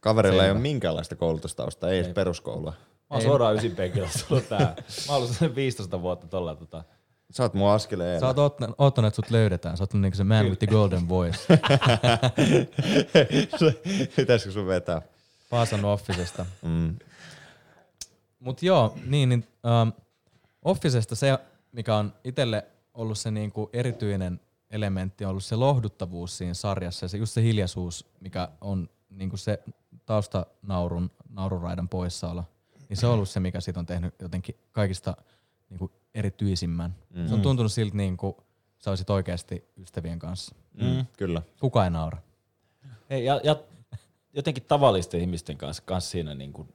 Kaverilla 0.00 0.44
ei 0.44 0.50
ole 0.50 0.58
minkäänlaista 0.58 1.16
koulutustausta, 1.16 1.90
ei 1.90 1.98
edes 1.98 2.12
peruskoulua. 2.14 2.72
Mä 3.10 3.16
oon 3.16 3.22
suoraan 3.22 3.56
ysin 3.56 3.76
penkillä 3.76 4.08
tullut 4.28 4.48
tää. 4.48 4.58
Mä 4.58 4.74
oon 5.08 5.16
ollut 5.16 5.30
sellainen 5.30 5.54
15 5.56 6.02
vuotta 6.02 6.26
tolla 6.26 6.54
tota. 6.54 6.84
Sä 7.30 7.42
oot 7.42 7.54
mun 7.54 7.70
askeleen 7.70 8.20
Sä 8.20 8.26
oot 8.26 8.38
oottanut, 8.38 8.76
oottanut, 8.78 9.06
että 9.08 9.16
sut 9.16 9.30
löydetään. 9.30 9.76
Sä 9.76 9.82
oot 9.82 9.94
niinku 9.94 10.16
se 10.16 10.24
man 10.24 10.46
with 10.46 10.58
the 10.58 10.66
golden 10.66 11.08
voice. 11.08 11.38
Pitäisikö 14.16 14.52
sun 14.52 14.66
vetää? 14.66 15.02
Paasan 15.50 15.84
Officesta. 15.84 16.46
Mm. 16.62 16.96
Mut 18.40 18.62
joo, 18.62 18.94
niin, 19.06 19.28
niin 19.28 19.48
ähm, 19.66 19.88
Officesta 20.62 21.16
se, 21.16 21.38
mikä 21.72 21.96
on 21.96 22.12
itselle 22.24 22.66
ollut 22.94 23.18
se 23.18 23.30
niinku 23.30 23.70
erityinen 23.72 24.40
elementti, 24.70 25.24
on 25.24 25.30
ollut 25.30 25.44
se 25.44 25.56
lohduttavuus 25.56 26.38
siinä 26.38 26.54
sarjassa 26.54 27.04
ja 27.04 27.08
se, 27.08 27.18
just 27.18 27.32
se 27.32 27.42
hiljaisuus, 27.42 28.06
mikä 28.20 28.48
on 28.60 28.88
niinku 29.10 29.36
se 29.36 29.62
taustanaurun, 30.06 31.10
naururaidan 31.28 31.88
poissaolo. 31.88 32.44
Niin 32.90 32.96
se 32.96 33.06
on 33.06 33.14
ollut 33.14 33.28
se, 33.28 33.40
mikä 33.40 33.60
siitä 33.60 33.80
on 33.80 33.86
tehnyt 33.86 34.14
jotenkin 34.22 34.54
kaikista 34.72 35.16
niinku 35.70 35.92
erityisimmän. 36.14 36.94
Mm. 37.14 37.28
Se 37.28 37.34
on 37.34 37.42
tuntunut 37.42 37.72
siltä, 37.72 37.96
niin 37.96 38.16
kuin 38.16 38.34
sä 38.78 38.90
olisit 38.90 39.10
oikeasti 39.10 39.64
ystävien 39.76 40.18
kanssa. 40.18 40.54
Mm. 40.72 41.06
Kyllä. 41.16 41.42
Kuka 41.60 41.84
ei 41.84 41.90
naura. 41.90 42.18
Hei, 43.10 43.24
ja, 43.24 43.40
ja 43.44 43.56
jotenkin 44.32 44.64
tavallisten 44.68 45.20
ihmisten 45.20 45.56
kanssa, 45.56 45.82
kanssa 45.86 46.10
siinä, 46.10 46.34
niin 46.34 46.52
kuin, 46.52 46.68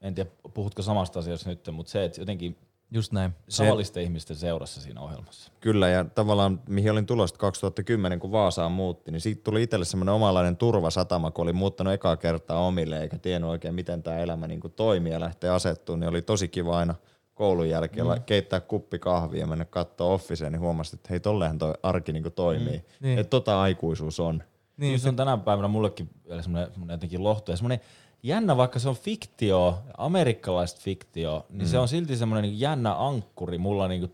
en 0.00 0.14
tiedä 0.14 0.30
puhutko 0.54 0.82
samasta 0.82 1.18
asiasta 1.18 1.50
nyt, 1.50 1.68
mutta 1.72 1.92
se, 1.92 2.04
että 2.04 2.20
jotenkin 2.20 2.56
Just 2.94 3.12
näin. 3.12 3.34
tavallisten 3.56 4.02
ihmisten 4.02 4.36
seurassa 4.36 4.80
siinä 4.80 5.00
ohjelmassa. 5.00 5.52
Kyllä, 5.60 5.88
ja 5.88 6.04
tavallaan 6.04 6.60
mihin 6.68 6.92
olin 6.92 7.06
tulossa 7.06 7.36
2010, 7.36 8.20
kun 8.20 8.32
Vaasaan 8.32 8.72
muutti, 8.72 9.10
niin 9.10 9.20
siitä 9.20 9.40
tuli 9.44 9.62
itselle 9.62 9.84
semmoinen 9.84 10.14
omanlainen 10.14 10.56
turvasatama, 10.56 11.30
kun 11.30 11.42
oli 11.42 11.52
muuttanut 11.52 11.92
ekaa 11.92 12.16
kertaa 12.16 12.66
omille, 12.66 13.00
eikä 13.00 13.18
tiennyt 13.18 13.50
oikein, 13.50 13.74
miten 13.74 14.02
tämä 14.02 14.18
elämä 14.18 14.46
niin 14.46 14.60
toimii 14.76 15.12
ja 15.12 15.20
lähtee 15.20 15.50
asettumaan, 15.50 16.00
niin 16.00 16.08
oli 16.08 16.22
tosi 16.22 16.48
kiva 16.48 16.78
aina 16.78 16.94
koulun 17.34 17.68
jälkeen 17.68 18.06
mm. 18.06 18.22
keittää 18.26 18.60
kuppi 18.60 18.98
kahvia 18.98 19.40
ja 19.40 19.46
mennä 19.46 19.64
katsoa 19.64 20.12
Officeen, 20.12 20.52
niin 20.52 20.60
huomasin, 20.60 20.96
että 20.96 21.08
hei, 21.10 21.20
tollehan 21.20 21.58
toi 21.58 21.74
arki 21.82 22.12
niin 22.12 22.32
toimii. 22.34 22.78
Mm. 22.78 22.84
Niin. 23.00 23.18
Että 23.18 23.30
tota 23.30 23.60
aikuisuus 23.60 24.20
on. 24.20 24.42
Niin, 24.76 25.00
se 25.00 25.08
on 25.08 25.16
tänä 25.16 25.36
päivänä 25.36 25.68
mullekin 25.68 26.10
vielä 26.28 26.42
semmoinen, 26.42 26.72
semmoinen 26.72 26.94
jotenkin 26.94 27.24
lohtu 27.24 27.50
ja 27.50 27.56
semmoinen 27.56 27.80
jännä, 28.24 28.56
vaikka 28.56 28.78
se 28.78 28.88
on 28.88 28.96
fiktio, 28.96 29.78
amerikkalaista 29.98 30.80
fiktio, 30.80 31.46
niin 31.50 31.62
mm. 31.62 31.66
se 31.66 31.78
on 31.78 31.88
silti 31.88 32.16
semmoinen 32.16 32.50
niin 32.50 32.60
jännä 32.60 33.06
ankkuri 33.06 33.58
mulla 33.58 33.88
niin 33.88 34.00
kuin, 34.00 34.12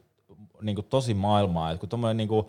niin 0.62 0.75
kuin 0.75 0.87
tosi 0.90 1.14
maailmaa. 1.14 1.71
että 1.71 1.81
kun 1.81 1.88
tommoinen 1.88 2.17
niin 2.17 2.29
kuin, 2.29 2.47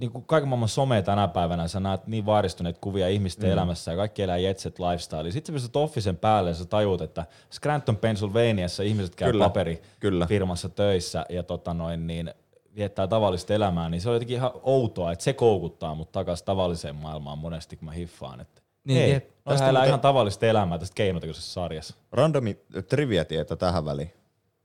niin 0.00 0.12
kuin 0.12 0.24
kaiken 0.24 0.48
maailman 0.48 0.68
some 0.68 1.02
tänä 1.02 1.28
päivänä, 1.28 1.68
sä 1.68 1.80
näet 1.80 2.06
niin 2.06 2.26
vaaristuneita 2.26 2.80
kuvia 2.80 3.08
ihmisten 3.08 3.48
mm. 3.48 3.52
elämässä 3.52 3.90
ja 3.90 3.96
kaikki 3.96 4.22
elää 4.22 4.38
jetset 4.38 4.78
lifestyle. 4.78 5.30
Sitten 5.30 5.52
sä 5.52 5.56
pistät 5.56 5.76
Officen 5.76 6.16
päälle 6.16 6.50
ja 6.50 6.54
sä 6.54 6.64
tajuut, 6.64 7.00
että 7.00 7.26
Scranton, 7.52 7.96
Pennsylvaniassa 7.96 8.82
ihmiset 8.82 9.14
käy 9.14 9.30
Kyllä, 9.32 9.44
paperifirmassa 9.44 10.68
töissä 10.68 11.26
ja 11.28 11.42
tota 11.42 11.74
noin, 11.74 12.06
niin 12.06 12.34
viettää 12.76 13.06
tavallista 13.06 13.54
elämää, 13.54 13.88
niin 13.88 14.00
se 14.00 14.08
on 14.08 14.14
jotenkin 14.14 14.36
ihan 14.36 14.50
outoa, 14.62 15.12
että 15.12 15.24
se 15.24 15.32
koukuttaa 15.32 15.94
mut 15.94 16.12
takaisin 16.12 16.46
tavalliseen 16.46 16.96
maailmaan 16.96 17.38
monesti, 17.38 17.76
kun 17.76 17.86
mä 17.86 17.92
hiffaan, 17.92 18.40
että 18.40 18.62
Niin, 18.84 18.98
hei, 19.00 19.10
jep. 19.12 19.28
no 19.44 19.52
Tästä 19.52 19.68
elää 19.68 19.84
ihan 19.84 20.00
tavallista 20.00 20.46
elämää 20.46 20.78
tästä 20.78 20.94
keinotekoisessa 20.94 21.52
sarjassa. 21.52 21.94
Randomi 22.12 22.58
trivia-tieto 22.88 23.56
tähän 23.56 23.84
väliin. 23.84 24.12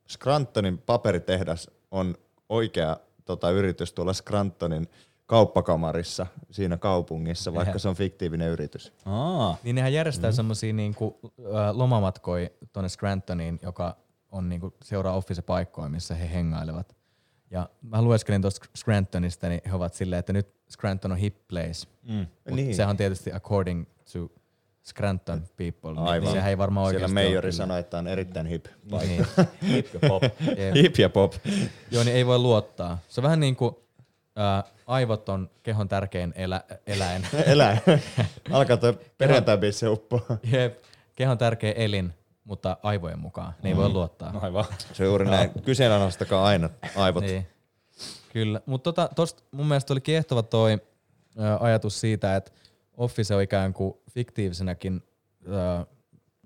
Scrantonin 0.09 0.77
paperitehdas 0.77 1.69
on 1.91 2.15
oikea 2.49 2.97
tota, 3.25 3.49
yritys 3.51 3.93
tuolla 3.93 4.13
Scrantonin 4.13 4.87
kauppakamarissa 5.25 6.27
siinä 6.51 6.77
kaupungissa, 6.77 7.53
vaikka 7.53 7.79
se 7.79 7.89
on 7.89 7.95
fiktiivinen 7.95 8.49
yritys. 8.49 8.93
Aa, 9.05 9.57
Niin 9.63 9.75
nehän 9.75 9.93
järjestää 9.93 10.29
mm. 10.31 10.35
semmosia 10.35 10.73
niinku, 10.73 11.19
lomamatkoja 11.71 12.49
tonne 12.73 12.89
Scrantoniin, 12.89 13.59
joka 13.61 13.95
on 14.31 14.49
niinku, 14.49 14.73
seuraa 14.83 15.15
Office-paikkoja, 15.17 15.89
missä 15.89 16.15
he 16.15 16.29
hengailevat. 16.33 16.95
Ja 17.51 17.69
mä 17.81 18.01
lueskelin 18.01 18.41
tuosta 18.41 18.65
Scrantonista, 18.77 19.49
niin 19.49 19.61
he 19.65 19.73
ovat 19.75 19.93
silleen, 19.93 20.19
että 20.19 20.33
nyt 20.33 20.47
Scranton 20.71 21.11
on 21.11 21.17
hip 21.17 21.35
place. 21.47 21.87
mm. 22.03 22.13
Mut 22.17 22.55
Niin. 22.55 22.75
sehän 22.75 22.89
on 22.89 22.97
tietysti 22.97 23.31
according 23.33 23.85
to 24.13 24.31
Scranton 24.83 25.41
people. 25.57 25.93
Niin 25.93 26.07
Aivan. 26.07 26.31
sehän 26.31 26.49
ei 26.49 26.57
varmaan 26.57 26.85
Siellä 26.85 26.97
oikeasti 26.97 27.13
Meijori 27.13 27.47
ole 27.47 27.51
sanoi, 27.51 27.79
että 27.79 27.97
on 27.97 28.07
erittäin 28.07 28.47
hip. 28.47 28.65
Niin. 28.91 29.27
hip 29.73 29.93
ja 29.93 30.09
pop. 30.09 30.23
Jep. 30.57 30.75
Hip 30.75 30.95
ja 30.97 31.09
pop. 31.09 31.33
Joo, 31.91 32.03
niin 32.03 32.15
ei 32.15 32.25
voi 32.25 32.39
luottaa. 32.39 32.97
Se 33.09 33.21
on 33.21 33.23
vähän 33.23 33.39
niin 33.39 33.55
kuin 33.55 33.75
ää, 34.35 34.63
aivot 34.87 35.29
on 35.29 35.49
kehon 35.63 35.87
tärkein 35.87 36.33
elä, 36.35 36.61
eläin. 36.87 37.27
Elä. 37.45 37.77
Alkaa 38.51 38.77
toi 38.77 38.99
perjantai-biisi 39.17 39.87
uppoa. 39.87 40.37
Jep. 40.51 40.83
Kehon 41.15 41.37
tärkein 41.37 41.77
elin, 41.77 42.13
mutta 42.43 42.77
aivojen 42.83 43.19
mukaan. 43.19 43.53
Ne 43.63 43.69
ei 43.69 43.77
voi 43.77 43.89
luottaa. 43.89 44.31
No 44.31 44.39
aivan. 44.41 44.65
Se 44.93 45.03
on 45.03 45.07
juuri 45.09 45.25
näin. 45.25 45.51
Kyseenalaistakaa 45.65 46.45
aina 46.45 46.69
aivot. 46.95 47.23
Niin. 47.23 47.47
Kyllä, 48.33 48.61
mutta 48.65 48.93
tota, 48.93 49.09
tosta 49.15 49.43
mun 49.51 49.67
mielestä 49.67 49.93
oli 49.93 50.01
kiehtova 50.01 50.43
toi 50.43 50.71
ö, 50.73 50.79
ajatus 51.59 51.99
siitä, 51.99 52.35
että 52.35 52.51
Office 52.97 53.35
on 53.35 53.41
ikään 53.41 53.73
kuin 53.73 53.93
fiktiivisenäkin 54.11 55.03
ö, 55.47 55.85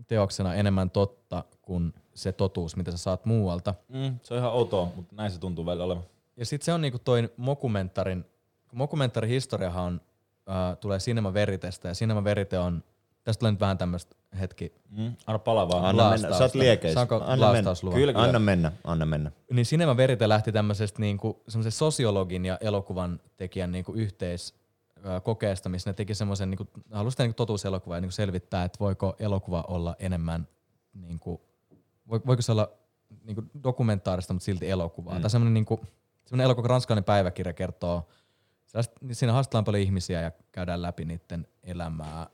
teoksena 0.07 0.55
enemmän 0.55 0.89
totta 0.89 1.43
kuin 1.61 1.93
se 2.13 2.31
totuus, 2.31 2.75
mitä 2.75 2.91
sä 2.91 2.97
saat 2.97 3.25
muualta. 3.25 3.75
Mm, 3.89 4.19
se 4.23 4.33
on 4.33 4.39
ihan 4.39 4.51
outoa, 4.53 4.91
mutta 4.95 5.15
näin 5.15 5.31
se 5.31 5.39
tuntuu 5.39 5.65
välillä 5.65 5.83
olevan. 5.85 6.03
Ja 6.37 6.45
sitten 6.45 6.65
se 6.65 6.73
on 6.73 6.81
niinku 6.81 6.99
toi 6.99 7.29
mokumentarin, 7.37 8.25
mokumentaarihistoriahan 8.73 9.83
on, 9.85 10.01
ö, 10.47 10.75
tulee 10.75 10.99
Cinema 10.99 11.33
Veritestä 11.33 11.87
ja 11.87 11.93
Cinema 11.93 12.23
Verite 12.23 12.59
on, 12.59 12.83
tästä 13.23 13.39
tulee 13.39 13.51
nyt 13.51 13.59
vähän 13.61 13.77
tämmöistä 13.77 14.15
hetki, 14.39 14.73
Mm, 14.89 15.13
anna 15.27 15.39
palaa 15.39 15.69
vaan. 15.69 15.85
Anna 15.85 16.09
mennä. 16.09 16.37
Sä 16.37 16.43
oot 16.43 16.55
liekeissä. 16.55 16.93
Saanko 16.93 17.15
Anna 17.25 17.51
mennä. 17.51 17.71
Kyllä, 17.93 18.13
kyllä. 18.13 18.25
Anna 18.25 18.39
mennä, 18.39 18.71
anna 18.83 19.05
mennä. 19.05 19.31
Niin 19.51 19.65
Cinema 19.65 19.97
Verite 19.97 20.29
lähti 20.29 20.51
tämmöisestä 20.51 20.99
niinku, 20.99 21.43
sosiologin 21.69 22.45
ja 22.45 22.57
elokuvan 22.61 23.19
tekijän 23.37 23.71
niinku 23.71 23.93
yhteis 23.93 24.55
kokeesta, 25.23 25.69
missä 25.69 25.89
ne 25.89 25.93
teki 25.93 26.15
semmoisen, 26.15 26.49
niinku, 26.49 26.67
halusi 26.91 27.17
tehdä 27.17 27.27
niinku 27.27 27.37
totuuselokuvaa 27.37 27.97
ja 27.97 28.01
niinku 28.01 28.15
selvittää, 28.15 28.63
että 28.63 28.79
voiko 28.79 29.15
elokuva 29.19 29.65
olla 29.67 29.95
enemmän, 29.99 30.47
niinku, 30.93 31.41
vo- 32.11 32.21
voiko 32.25 32.41
se 32.41 32.51
olla 32.51 32.71
niinku 33.23 33.43
dokumentaarista, 33.63 34.33
mutta 34.33 34.45
silti 34.45 34.69
elokuvaa. 34.69 35.15
Mm. 35.15 35.21
Tai 35.21 35.29
semmoinen, 35.29 35.53
niinku, 35.53 35.79
semmoinen 36.25 36.45
elokuva, 36.45 36.67
ranskalainen 36.67 37.03
päiväkirja 37.03 37.53
kertoo, 37.53 38.07
niin 39.01 39.15
siinä 39.15 39.33
haastellaan 39.33 39.65
paljon 39.65 39.83
ihmisiä 39.83 40.21
ja 40.21 40.31
käydään 40.51 40.81
läpi 40.81 41.05
niiden 41.05 41.47
elämää. 41.63 42.27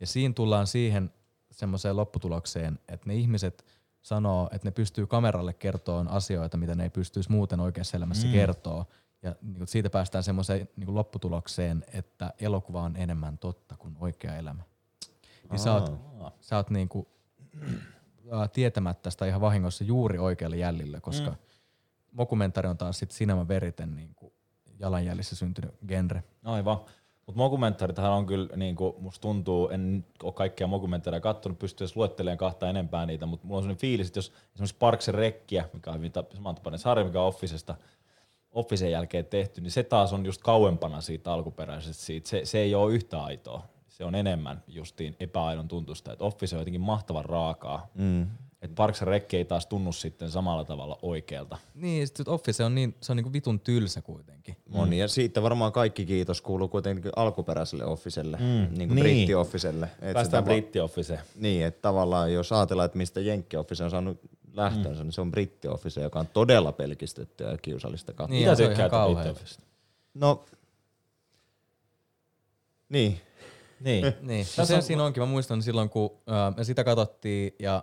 Ja 0.00 0.06
siinä 0.06 0.34
tullaan 0.34 0.66
siihen 0.66 1.10
semmoiseen 1.50 1.96
lopputulokseen, 1.96 2.78
että 2.88 3.06
ne 3.06 3.14
ihmiset 3.14 3.64
sanoo, 4.02 4.48
että 4.52 4.68
ne 4.68 4.72
pystyy 4.72 5.06
kameralle 5.06 5.52
kertoon 5.52 6.08
asioita, 6.08 6.56
mitä 6.56 6.74
ne 6.74 6.82
ei 6.82 6.90
pystyisi 6.90 7.30
muuten 7.30 7.60
oikeassa 7.60 7.96
elämässä 7.96 8.26
mm. 8.26 8.32
kertoa. 8.32 8.86
Ja 9.22 9.34
niin 9.42 9.56
kuin 9.56 9.68
siitä 9.68 9.90
päästään 9.90 10.24
semmoiseen 10.24 10.68
niin 10.76 10.94
lopputulokseen, 10.94 11.84
että 11.92 12.32
elokuva 12.40 12.82
on 12.82 12.96
enemmän 12.96 13.38
totta 13.38 13.76
kuin 13.76 13.96
oikea 14.00 14.36
elämä. 14.36 14.62
Niin 15.50 15.58
sä 15.58 15.74
oot, 15.74 15.92
sä 16.40 16.56
oot 16.56 16.70
niin 16.70 16.88
kuin, 16.88 17.06
ää, 18.32 18.48
tietämättä 18.48 19.10
sitä 19.10 19.26
ihan 19.26 19.40
vahingossa 19.40 19.84
juuri 19.84 20.18
oikealle 20.18 20.56
jäljelle, 20.56 21.00
koska 21.00 21.30
mm. 21.30 21.36
mokumentari 22.12 22.68
on 22.68 22.78
taas 22.78 22.98
sitten 22.98 23.18
Cinema 23.18 23.48
Veriten 23.48 23.96
niin 23.96 24.14
kuin 24.14 24.32
jalanjäljissä 24.78 25.36
syntynyt 25.36 25.74
genre. 25.88 26.22
Aivan. 26.44 26.80
Mutta 27.26 27.38
mokumentaaritahan 27.38 28.12
on 28.12 28.26
kyllä, 28.26 28.56
niin 28.56 28.76
kuin, 28.76 28.94
musta 28.98 29.22
tuntuu, 29.22 29.68
en 29.68 30.06
ole 30.22 30.32
kaikkia 30.32 30.66
mokumentaareja 30.66 31.20
kattonut, 31.20 31.58
pysty 31.58 31.84
edes 31.84 31.96
luettelemaan 31.96 32.38
kahta 32.38 32.70
enempää 32.70 33.06
niitä, 33.06 33.26
mutta 33.26 33.46
mulla 33.46 33.58
on 33.58 33.62
sellainen 33.62 33.80
fiilis, 33.80 34.06
että 34.06 34.18
jos 34.18 34.32
esimerkiksi 34.54 34.76
Parksen 34.78 35.14
rekkiä, 35.14 35.68
mikä 35.72 35.90
on 35.90 35.96
hyvin 35.96 36.12
ta- 36.12 36.24
samantapainen 36.34 36.78
sarja, 36.78 37.04
mikä 37.04 37.20
on 37.20 37.28
Officesta, 37.28 37.74
Officen 38.52 38.90
jälkeen 38.90 39.26
tehty, 39.26 39.60
niin 39.60 39.70
se 39.70 39.82
taas 39.82 40.12
on 40.12 40.26
just 40.26 40.42
kauempana 40.42 41.00
siitä 41.00 41.32
alkuperäisestä 41.32 42.02
siitä. 42.04 42.28
Se, 42.28 42.40
se 42.44 42.58
ei 42.58 42.74
ole 42.74 42.92
yhtä 42.92 43.22
aitoa. 43.22 43.62
Se 43.88 44.04
on 44.04 44.14
enemmän 44.14 44.62
justiin 44.68 45.16
epäaidon 45.20 45.68
tuntusta. 45.68 46.12
Että 46.12 46.24
Office 46.24 46.56
on 46.56 46.60
jotenkin 46.60 46.80
mahtavan 46.80 47.24
raakaa. 47.24 47.86
Mm. 47.94 48.22
Että 48.62 48.74
Parksen 48.74 49.08
rekki 49.08 49.36
ei 49.36 49.44
taas 49.44 49.66
tunnu 49.66 49.92
sitten 49.92 50.30
samalla 50.30 50.64
tavalla 50.64 50.98
oikealta. 51.02 51.58
Niin, 51.74 52.06
sit 52.08 52.28
Office 52.28 52.64
on 52.64 52.74
niin, 52.74 52.94
se 53.00 53.12
on 53.12 53.16
niin 53.16 53.32
vitun 53.32 53.60
tylsä 53.60 54.02
kuitenkin. 54.02 54.56
On, 54.72 54.92
ja 54.92 55.08
siitä 55.08 55.42
varmaan 55.42 55.72
kaikki 55.72 56.06
kiitos 56.06 56.40
kuuluu 56.40 56.68
kuitenkin 56.68 57.12
alkuperäiselle 57.16 57.84
Officelle, 57.84 58.36
mm. 58.36 58.44
niin 58.78 58.88
kuin 58.88 59.02
Niin. 59.02 59.28
britti-Officelle. 59.28 59.84
Et 59.84 60.00
Päästään 60.00 60.24
sitä 60.24 60.36
va- 60.44 60.46
britti-Officeen. 60.46 61.20
Niin, 61.36 61.64
että 61.66 61.82
tavallaan 61.82 62.32
jos 62.32 62.52
ajatellaan, 62.52 62.86
että 62.86 62.98
mistä 62.98 63.20
Jenkki 63.20 63.56
Office 63.56 63.84
on 63.84 63.90
saanut 63.90 64.20
lähtönsä, 64.52 65.00
mm. 65.00 65.06
niin 65.06 65.12
se 65.12 65.20
on 65.20 65.30
britti 65.30 65.68
Office, 65.68 66.00
joka 66.02 66.20
on 66.20 66.26
todella 66.26 66.72
pelkistetty 66.72 67.44
ja 67.44 67.58
kiusallista 67.58 68.12
katsoa. 68.12 68.32
Niin, 68.32 68.42
Mitä 68.44 68.54
se 68.54 68.62
on 68.62 68.68
tykkäät 68.68 68.92
britti-Officesta? 68.92 69.62
No, 70.14 70.44
niin. 72.88 73.20
Niin. 73.80 74.04
Niin, 74.20 74.46
Tässä 74.46 74.66
se 74.66 74.74
on- 74.74 74.82
siinä 74.82 75.04
onkin. 75.04 75.22
Mä 75.22 75.26
muistan 75.26 75.62
silloin, 75.62 75.90
kun 75.90 76.10
ää, 76.26 76.52
me 76.56 76.64
sitä 76.64 76.84
katsottiin 76.84 77.54
ja 77.58 77.82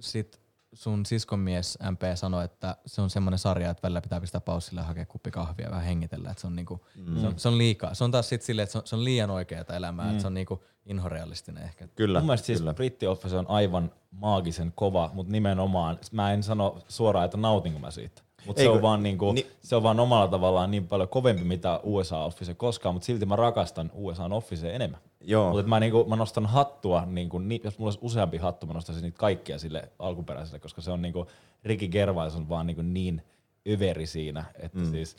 sit 0.00 0.40
sun 0.74 1.06
siskonmies 1.06 1.78
MP 1.90 2.02
sanoi, 2.14 2.44
että 2.44 2.76
se 2.86 3.02
on 3.02 3.10
semmoinen 3.10 3.38
sarja, 3.38 3.70
että 3.70 3.82
välillä 3.82 4.00
pitää 4.00 4.20
pistää 4.20 4.40
paussille 4.40 4.80
ja 4.80 4.84
hakea 4.84 5.06
kuppi 5.06 5.30
kahvia 5.30 5.66
ja 5.66 5.70
vähän 5.70 5.84
hengitellä. 5.84 6.30
Että 6.30 6.40
se, 6.40 6.46
on 6.46 6.56
niinku, 6.56 6.86
mm. 6.96 7.20
se, 7.20 7.26
on, 7.26 7.34
se 7.36 7.48
on 7.48 7.58
liikaa. 7.58 7.94
Se 7.94 8.04
on 8.04 8.10
taas 8.10 8.28
sit 8.28 8.42
silleen, 8.42 8.64
että 8.64 8.72
se 8.72 8.78
on, 8.78 8.86
se 8.86 8.96
on 8.96 9.04
liian 9.04 9.30
oikeaa 9.30 9.64
elämää, 9.76 10.04
mm. 10.04 10.10
että 10.10 10.20
se 10.20 10.26
on 10.26 10.34
niinku 10.34 10.64
inhorealistinen 10.86 11.64
ehkä. 11.64 11.88
Kyllä, 11.88 12.18
Mun 12.18 12.26
mielestä 12.26 12.46
siis 12.46 12.58
kyllä. 12.58 12.74
Britti 12.74 13.06
Office 13.06 13.36
on 13.36 13.46
aivan 13.48 13.92
maagisen 14.10 14.72
kova, 14.74 15.10
mutta 15.14 15.32
nimenomaan, 15.32 15.98
mä 16.12 16.32
en 16.32 16.42
sano 16.42 16.78
suoraan, 16.88 17.24
että 17.24 17.36
nautinko 17.36 17.78
mä 17.78 17.90
siitä. 17.90 18.22
Mutta 18.46 18.62
se, 18.62 18.68
on 18.68 18.82
vaan 18.82 19.02
niinku, 19.02 19.32
ni- 19.32 19.46
se 19.60 19.76
on 19.76 19.82
vaan 19.82 20.00
omalla 20.00 20.28
tavallaan 20.28 20.70
niin 20.70 20.88
paljon 20.88 21.08
kovempi 21.08 21.44
mitä 21.44 21.80
USA 21.82 22.18
Office 22.18 22.54
koskaan, 22.54 22.94
mutta 22.94 23.06
silti 23.06 23.26
mä 23.26 23.36
rakastan 23.36 23.90
USA 23.94 24.24
Office 24.24 24.74
enemmän. 24.74 25.00
Joo. 25.26 25.52
Mutta 25.52 25.68
mä, 25.68 25.80
niinku, 25.80 26.04
mä 26.08 26.16
nostan 26.16 26.46
hattua, 26.46 27.04
niinku, 27.06 27.38
ni, 27.38 27.60
jos 27.64 27.78
mulla 27.78 27.88
olisi 27.88 27.98
useampi 28.02 28.38
hattu, 28.38 28.66
mä 28.66 28.72
nostaisin 28.72 29.02
niitä 29.02 29.18
kaikkia 29.18 29.58
sille 29.58 29.92
alkuperäiselle, 29.98 30.58
koska 30.58 30.80
se 30.80 30.90
on 30.90 31.02
niinku, 31.02 31.26
Ricky 31.64 31.88
Gervais 31.88 32.36
on 32.36 32.48
vaan 32.48 32.66
niinku 32.66 32.82
niin 32.82 33.22
överi 33.68 34.06
siinä, 34.06 34.44
että 34.54 34.78
mm. 34.78 34.90
siis 34.90 35.16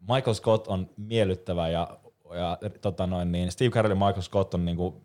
Michael 0.00 0.34
Scott 0.34 0.66
on 0.66 0.90
miellyttävä 0.96 1.68
ja, 1.68 1.98
ja 2.34 2.58
tota 2.80 3.06
noin, 3.06 3.32
niin 3.32 3.52
Steve 3.52 3.70
Carell 3.70 3.92
ja 3.92 4.06
Michael 4.06 4.22
Scott 4.22 4.54
on 4.54 4.64
niinku 4.64 5.02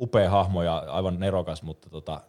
upea 0.00 0.30
hahmo 0.30 0.62
ja 0.62 0.76
aivan 0.76 1.20
nerokas, 1.20 1.62
mutta 1.62 1.90
tota, 1.90 2.20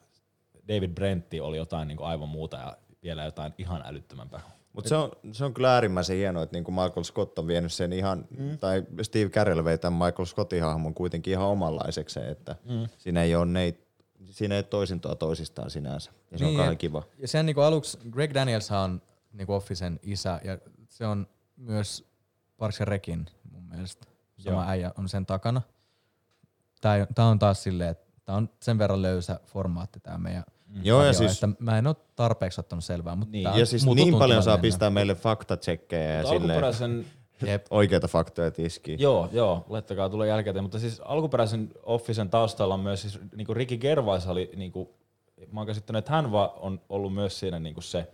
David 0.68 0.92
Brentti 0.92 1.40
oli 1.40 1.58
jotain 1.58 1.88
niinku 1.88 2.04
aivan 2.04 2.30
muuta 2.30 2.58
ja 2.58 2.78
vielä 3.04 3.24
jotain 3.24 3.54
ihan 3.58 3.82
älyttömämpää. 3.86 4.42
Mutta 4.74 4.90
se 4.90 4.96
on, 4.96 5.12
se 5.32 5.46
on 5.46 5.54
kyllä 5.54 5.74
äärimmäisen 5.74 6.18
hienoa, 6.18 6.44
että 6.44 6.56
niinku 6.56 6.72
Michael 6.72 7.04
Scott 7.04 7.40
on 7.40 7.48
vienyt 7.48 7.74
sen 7.74 7.94
ihan, 7.94 8.28
mm. 8.38 8.58
tai 8.58 8.84
Steve 9.02 9.30
Carell 9.30 9.64
vei 9.64 9.78
tämän 9.78 10.06
Michael 10.06 10.26
Scottin 10.26 10.64
hahmon 10.64 10.94
kuitenkin 10.94 11.32
ihan 11.32 11.48
omanlaisekseen, 11.48 12.32
että 12.32 12.56
mm. 12.66 12.88
siinä 12.98 13.24
ei 13.24 13.36
ole 13.36 13.46
neit, 13.46 13.88
siinä 14.26 14.56
ei 14.56 14.64
toisintoa 14.64 15.16
toisistaan 15.16 15.70
sinänsä. 15.70 16.12
Ja 16.32 16.38
se 16.38 16.44
niin, 16.44 16.52
on 16.52 16.58
kauhean 16.58 16.78
kiva. 16.78 17.04
Ja 17.18 17.28
sen 17.28 17.46
niinku 17.46 17.62
aluksi, 17.62 17.98
Greg 18.12 18.34
Daniels 18.34 18.72
on 18.72 19.02
niinku 19.34 19.54
Officen 19.54 20.00
isä, 20.04 20.42
ja 20.44 20.58
se 20.88 21.06
on 21.06 21.28
myös 21.58 22.10
Parks 22.58 22.80
Rekin 22.80 23.26
mun 23.52 23.64
mielestä. 23.64 24.08
Sama 24.38 24.56
Joo. 24.56 24.70
äijä 24.70 24.92
on 24.98 25.10
sen 25.10 25.26
takana. 25.26 25.62
Tää, 26.82 27.08
tää 27.16 27.26
on 27.26 27.40
taas 27.40 27.64
silleen, 27.64 27.90
että 27.90 28.06
tää 28.26 28.36
on 28.36 28.50
sen 28.62 28.78
verran 28.78 29.02
löysä 29.02 29.40
formaatti 29.46 30.00
tää 30.00 30.18
meidän 30.18 30.44
Joo, 30.84 31.04
ja 31.06 31.14
siis- 31.14 31.34
että 31.44 31.48
mä 31.60 31.78
en 31.78 31.88
ole 31.88 31.96
tarpeeksi 32.16 32.60
ottanut 32.60 32.84
selvää, 32.84 33.16
mutta 33.16 33.32
Niin, 33.32 33.44
Ja 33.56 33.66
siis 33.66 33.86
niin 33.86 34.18
paljon 34.18 34.44
saa 34.44 34.54
mennä. 34.54 34.62
pistää 34.62 34.90
meille 34.90 35.16
faktatsekkejä 35.16 36.14
ja 36.14 36.26
silleen 36.28 37.06
Jep. 37.46 37.66
oikeita 37.70 38.08
faktoja 38.08 38.52
tiskiin. 38.52 39.00
Joo, 39.00 39.30
joo, 39.32 39.66
laittakaa 39.70 40.10
tulee 40.10 40.28
jälkeen. 40.28 40.64
Mutta 40.64 40.80
siis 40.80 41.00
alkuperäisen 41.06 41.72
Officen 41.84 42.30
taustalla 42.30 42.74
on 42.74 42.80
myös 42.80 43.02
siis 43.02 43.20
niinku 43.36 43.54
Ricky 43.54 43.78
Gervais 43.78 44.28
oli, 44.28 44.52
niinku, 44.56 44.96
mä 45.52 45.60
oon 45.60 45.68
käsittänyt, 45.68 46.00
että 46.00 46.12
hän 46.12 46.32
va, 46.32 46.54
on 46.60 46.82
ollut 46.90 47.14
myös 47.14 47.40
siinä 47.40 47.60
niinku 47.60 47.82
se 47.82 48.08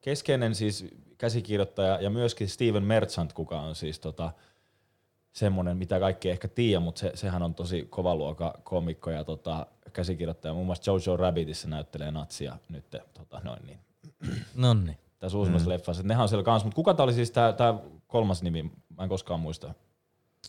keskeinen 0.00 0.54
siis 0.54 0.86
käsikirjoittaja 1.18 2.00
ja 2.00 2.10
myöskin 2.10 2.48
Steven 2.48 2.82
Merchant, 2.82 3.32
kuka 3.32 3.60
on 3.60 3.74
siis 3.74 3.98
tota, 4.00 4.30
semmoinen, 5.32 5.76
mitä 5.76 6.00
kaikki 6.00 6.30
ehkä 6.30 6.48
tiedä, 6.48 6.80
mutta 6.80 6.98
se, 7.00 7.12
sehän 7.14 7.42
on 7.42 7.54
tosi 7.54 7.86
kova 7.90 8.14
luokka 8.14 8.58
komikko 8.64 9.10
ja 9.10 9.24
tota, 9.24 9.66
käsikirjoittaja. 9.96 10.54
Muun 10.54 10.66
muassa 10.66 10.90
Jojo 10.90 11.16
Rabbitissa 11.16 11.68
näyttelee 11.68 12.10
natsia 12.10 12.58
nyt. 12.68 12.84
Tota, 13.14 13.40
noin 13.44 13.66
niin. 13.66 13.78
Nonni. 14.54 14.98
Tässä 15.18 15.38
uusimmassa 15.38 15.66
mm. 15.66 15.72
leffassa. 15.72 16.02
Nehän 16.02 16.22
on 16.22 16.28
siellä 16.28 16.44
kanssa, 16.44 16.66
mutta 16.66 16.76
kuka 16.76 16.94
tää 16.94 17.04
oli 17.04 17.12
siis 17.12 17.30
tää, 17.30 17.52
tää 17.52 17.74
kolmas 18.06 18.42
nimi? 18.42 18.62
Mä 18.96 19.02
en 19.02 19.08
koskaan 19.08 19.40
muista. 19.40 19.74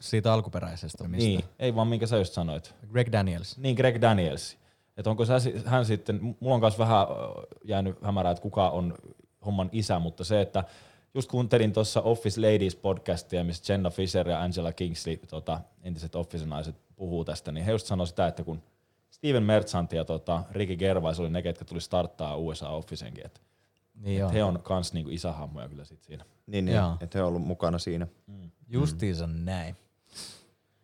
Siitä 0.01 0.33
alkuperäisestä 0.33 1.07
mistä. 1.07 1.27
Niin, 1.27 1.43
ei 1.59 1.75
vaan 1.75 1.87
minkä 1.87 2.07
sä 2.07 2.17
just 2.17 2.33
sanoit. 2.33 2.75
Greg 2.91 3.11
Daniels. 3.11 3.57
Niin, 3.57 3.75
Greg 3.75 4.01
Daniels. 4.01 4.57
Että 4.97 5.09
onko 5.09 5.25
sä, 5.25 5.39
si- 5.39 5.61
hän 5.65 5.85
sitten, 5.85 6.21
mulla 6.39 6.55
on 6.55 6.61
myös 6.61 6.79
vähän 6.79 7.07
jäänyt 7.63 8.01
hämärää, 8.01 8.31
että 8.31 8.41
kuka 8.41 8.69
on 8.69 8.93
homman 9.45 9.69
isä, 9.71 9.99
mutta 9.99 10.23
se, 10.23 10.41
että 10.41 10.63
just 11.13 11.29
kuuntelin 11.31 11.73
tuossa 11.73 12.01
Office 12.01 12.41
Ladies 12.41 12.75
podcastia, 12.75 13.43
missä 13.43 13.73
Jenna 13.73 13.89
Fisher 13.89 14.29
ja 14.29 14.41
Angela 14.41 14.73
Kingsley, 14.73 15.17
tota, 15.17 15.61
entiset 15.83 16.15
Office-naiset, 16.15 16.75
puhuu 16.95 17.25
tästä, 17.25 17.51
niin 17.51 17.65
he 17.65 17.71
just 17.71 17.87
sanoi 17.87 18.07
sitä, 18.07 18.27
että 18.27 18.43
kun 18.43 18.63
Steven 19.17 19.43
Merchant 19.43 19.91
ja 19.93 20.05
tota, 20.05 20.43
Ricky 20.51 20.75
Gervais 20.75 21.19
oli 21.19 21.29
ne, 21.29 21.41
ketkä 21.41 21.65
tuli 21.65 21.81
starttaa 21.81 22.35
USA 22.35 22.69
Officenkin, 22.69 23.25
että 23.25 23.41
Niin 23.95 24.19
joo. 24.19 24.31
he 24.31 24.43
on 24.43 24.59
kans 24.63 24.93
niinku 24.93 25.09
isähahmoja 25.11 25.69
kyllä 25.69 25.85
sit 25.85 26.03
siinä. 26.03 26.25
Niin, 26.47 26.65
niin 26.65 26.77
että 27.01 27.17
he 27.17 27.21
on 27.23 27.27
ollut 27.27 27.41
mukana 27.47 27.77
siinä. 27.77 28.07
Justiinsa 28.67 29.27
näin. 29.27 29.75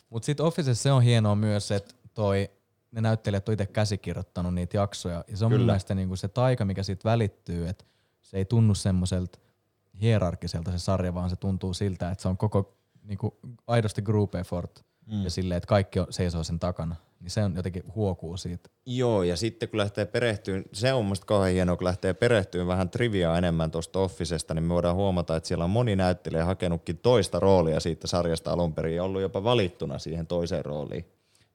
Mut 0.10 0.24
sit 0.24 0.40
Officessa 0.40 0.84
se 0.84 0.92
on 0.92 1.02
hienoa 1.02 1.36
myös, 1.36 1.72
että 1.72 1.94
toi, 2.14 2.50
ne 2.92 3.02
näyttelijät 3.02 3.50
on 3.50 3.54
itse 3.54 3.66
käsikirjoittanut 3.66 4.54
niitä 4.54 4.78
jaksoja. 4.78 5.24
Ja 5.28 5.38
se 5.38 5.46
on 5.46 5.50
Kyllä. 5.50 5.60
mun 5.60 5.64
Kyllä. 5.64 5.72
mielestä 5.72 5.96
niinku 5.96 6.16
se 6.16 6.28
taika, 6.28 6.66
mikä 6.66 6.84
siitä 6.84 7.10
välittyy, 7.10 7.68
että 7.68 7.86
se 8.22 8.38
ei 8.38 8.46
tunnu 8.46 8.76
semmoiselta 8.76 9.40
hierarkiselta 10.02 10.72
se 10.72 10.80
sarja, 10.80 11.14
vaan 11.14 11.30
se 11.30 11.36
tuntuu 11.36 11.74
siltä, 11.74 12.12
että 12.12 12.22
se 12.22 12.28
on 12.28 12.38
koko 12.38 12.74
niinku, 13.04 13.38
aidosti 13.68 14.02
group 14.02 14.36
effort. 14.36 14.86
Mm. 15.12 15.24
Ja 15.24 15.30
silleen, 15.30 15.58
että 15.58 15.68
kaikki 15.68 16.00
on, 16.00 16.08
seisoo 16.10 16.44
sen 16.44 16.60
takana. 16.60 16.96
Niin 17.20 17.32
se 17.32 17.44
on 17.44 17.56
jotenkin 17.56 17.84
huokuu 17.96 18.38
siitä. 18.38 18.70
Joo, 18.86 19.24
ja 19.24 19.38
sitten 19.38 19.70
kun 19.70 19.78
lähtee 19.78 20.06
perehtyyn, 20.06 20.64
se 20.74 20.94
on 20.94 21.06
musta 21.06 21.26
kauhean 21.26 21.54
hienoa, 21.54 21.78
kun 21.78 21.86
lähtee 21.86 22.14
perehtyyn 22.14 22.68
vähän 22.68 22.90
triviaa 22.90 23.38
enemmän 23.38 23.72
tuosta 23.72 24.00
Officesta, 24.00 24.54
niin 24.54 24.64
me 24.64 24.74
voidaan 24.74 24.96
huomata, 24.96 25.36
että 25.36 25.48
siellä 25.48 25.64
on 25.64 25.70
moni 25.70 25.96
näyttelijä 25.96 26.46
hakenutkin 26.46 26.98
toista 26.98 27.40
roolia 27.40 27.80
siitä 27.80 28.08
sarjasta 28.08 28.52
alun 28.54 28.74
perin 28.74 28.96
ja 28.96 29.04
ollut 29.04 29.22
jopa 29.22 29.44
valittuna 29.44 30.00
siihen 30.00 30.28
toiseen 30.28 30.66
rooliin. 30.66 31.06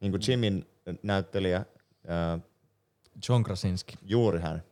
Niin 0.00 0.12
kuin 0.12 0.22
Jimin 0.28 0.66
näyttelijä, 1.02 1.64
ää, 2.06 2.38
John 3.28 3.42
Krasinski. 3.42 3.94
juuri 4.02 4.40
hän, 4.40 4.62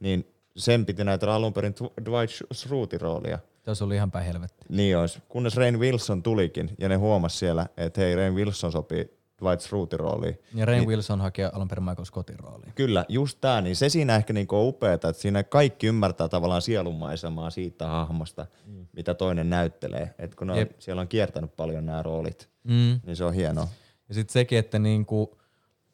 niin 0.00 0.26
sen 0.56 0.86
piti 0.86 1.04
näytellä 1.04 1.34
alun 1.34 1.52
perin 1.52 1.74
Dw- 1.74 2.04
Dwight 2.04 2.34
Schrutin 2.54 3.00
roolia. 3.00 3.38
Tässä 3.66 3.84
oli 3.84 3.94
ihan 3.94 4.10
päin 4.10 4.26
helvetti. 4.26 4.66
Niin 4.68 4.98
olisi, 4.98 5.18
kunnes 5.28 5.56
Rain 5.56 5.80
Wilson 5.80 6.22
tulikin 6.22 6.70
ja 6.78 6.88
ne 6.88 6.94
huomasi 6.96 7.38
siellä, 7.38 7.66
että 7.76 8.00
hei 8.00 8.16
Rain 8.16 8.34
Wilson 8.34 8.72
sopii 8.72 9.18
Dwight 9.42 9.60
Schrutin 9.60 10.00
rooliin. 10.00 10.38
Ja 10.54 10.64
Rain 10.64 10.78
niin. 10.80 10.88
Wilson 10.88 11.20
haki 11.20 11.44
alun 11.44 11.68
perin 11.68 11.84
Michael 11.84 12.04
Scottin 12.04 12.38
rooliin. 12.38 12.72
Kyllä, 12.74 13.04
just 13.08 13.38
tää, 13.40 13.60
niin 13.60 13.76
se 13.76 13.88
siinä 13.88 14.16
ehkä 14.16 14.32
niinku 14.32 14.56
on 14.56 14.66
upeeta, 14.68 15.08
että 15.08 15.22
siinä 15.22 15.42
kaikki 15.42 15.86
ymmärtää 15.86 16.28
tavallaan 16.28 16.62
sielunmaisemaa 16.62 17.50
siitä 17.50 17.86
hahmosta, 17.86 18.46
mm. 18.66 18.86
mitä 18.92 19.14
toinen 19.14 19.50
näyttelee. 19.50 20.14
Et 20.18 20.34
kun 20.34 20.50
on, 20.50 20.58
Jep. 20.58 20.70
siellä 20.78 21.00
on 21.00 21.08
kiertänyt 21.08 21.56
paljon 21.56 21.86
nämä 21.86 22.02
roolit, 22.02 22.48
Mm. 22.64 23.00
niin 23.06 23.16
se 23.16 23.24
on 23.24 23.34
hienoa. 23.34 23.68
Ja 24.08 24.14
sitten 24.14 24.32
sekin, 24.32 24.58
että 24.58 24.78
niinku 24.78 25.35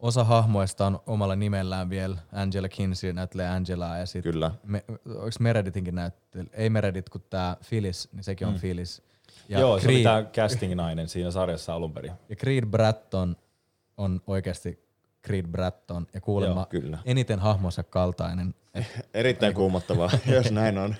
osa 0.03 0.25
hahmoista 0.25 0.87
on 0.87 1.01
omalla 1.07 1.37
nimellään 1.37 1.91
vielä. 1.91 2.17
Angela 2.33 2.69
Kinsey 2.69 3.13
näyttelee 3.13 3.49
Angelaa 3.49 3.99
ja 3.99 4.07
sitten 4.07 4.33
Kyllä. 4.33 4.51
me, 4.65 4.85
onko 5.09 5.31
Meredithinkin 5.41 5.95
näyttely? 5.95 6.47
Ei 6.53 6.71
Meredith, 6.71 7.11
kun 7.11 7.25
tämä 7.31 7.57
Phyllis, 7.69 8.09
niin 8.13 8.25
sekin 8.25 8.47
on 8.47 8.55
mm. 8.55 8.61
Phyllis. 8.61 9.03
Ja 9.49 9.61
Joo, 9.61 9.81
se 9.81 9.89
oli 9.89 10.03
tää 10.03 10.23
casting-nainen 10.23 11.09
siinä 11.09 11.31
sarjassa 11.31 11.75
alun 11.75 11.93
perin. 11.93 12.13
ja 12.29 12.37
Creed 12.37 12.67
Bratton 12.67 13.37
on 13.97 14.21
oikeasti 14.27 14.85
Creed 15.27 15.47
Bratton 15.47 16.07
ja 16.15 16.21
kuulemma 16.21 16.61
Joo, 16.61 16.67
kyllä. 16.81 16.99
eniten 17.05 17.39
hahmonsa 17.39 17.83
kaltainen. 17.83 18.55
Et, 18.75 18.85
Erittäin 19.15 19.55
kuumottavaa, 19.55 20.11
jos 20.35 20.51
näin 20.61 20.79
on. 20.79 20.95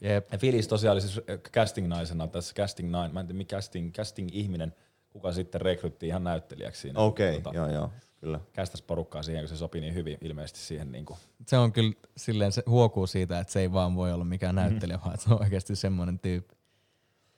jep. 0.00 0.32
Ja 0.32 0.38
Phyllis 0.38 0.68
tosiaan 0.68 0.92
oli 0.92 1.00
siis 1.00 1.20
casting-naisena 1.52 2.26
tässä 2.26 2.54
casting 2.54 2.90
nine, 2.90 3.08
mä 3.08 3.20
en 3.20 3.26
tiedä 3.26 3.36
mikä 3.38 3.56
casting, 3.56 3.92
casting-ihminen, 3.92 4.74
kuka 5.10 5.32
sitten 5.32 5.60
rekrytti 5.60 6.06
ihan 6.06 6.24
näyttelijäksi 6.24 6.80
siinä. 6.80 7.00
Okei, 7.00 7.36
okay, 7.36 7.54
joo 7.54 7.68
joo, 7.68 7.90
kyllä. 8.22 8.40
Kästäs 8.52 8.82
porukkaa 8.82 9.22
siihen, 9.22 9.42
kun 9.42 9.48
se 9.48 9.56
sopi 9.56 9.80
niin 9.80 9.94
hyvin 9.94 10.18
ilmeisesti 10.20 10.60
siihen. 10.60 10.92
Niin 10.92 11.04
kuin. 11.04 11.18
Se 11.46 11.58
on 11.58 11.72
kyllä 11.72 11.92
silleen, 12.16 12.52
se 12.52 12.62
huokuu 12.66 13.06
siitä, 13.06 13.38
että 13.38 13.52
se 13.52 13.60
ei 13.60 13.72
vaan 13.72 13.96
voi 13.96 14.12
olla 14.12 14.24
mikään 14.24 14.54
näyttelijä, 14.54 14.98
vaan 15.04 15.14
että 15.14 15.26
se 15.26 15.34
on 15.34 15.42
oikeasti 15.42 15.76
semmoinen 15.76 16.18
tyyppi. 16.18 16.54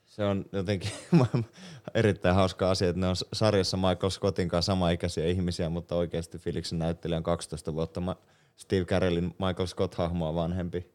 Se 0.05 0.23
on 0.23 0.45
jotenkin 0.51 0.91
erittäin 1.93 2.35
hauska 2.35 2.71
asia, 2.71 2.89
että 2.89 2.99
ne 2.99 3.07
on 3.07 3.15
sarjassa 3.33 3.77
Michael 3.77 4.09
Scottin 4.09 4.49
kanssa 4.49 4.71
samaikäisiä 4.71 5.25
ihmisiä, 5.25 5.69
mutta 5.69 5.95
oikeasti 5.95 6.37
Felixin 6.37 6.79
näyttelijä 6.79 7.17
on 7.17 7.23
12 7.23 7.73
vuotta 7.73 8.01
Ma- 8.01 8.17
Steve 8.57 8.85
Carellin 8.85 9.23
Michael 9.25 9.67
Scott-hahmoa 9.67 10.35
vanhempi 10.35 10.91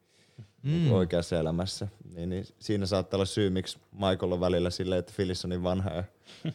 mm. 0.63 0.93
oikeassa 0.93 1.39
elämässä. 1.39 1.89
Niin, 2.15 2.29
niin 2.29 2.45
siinä 2.59 2.87
saattaa 2.87 3.19
olla 3.19 3.25
syy, 3.25 3.51
miksi 3.51 3.79
Michael 3.93 4.33
on 4.33 4.41
välillä 4.41 4.71
silleen, 4.71 4.99
että 4.99 5.13
Phyllis 5.17 5.45
on 5.45 5.49
niin 5.51 5.63
vanha 5.63 5.91
ja 5.91 6.05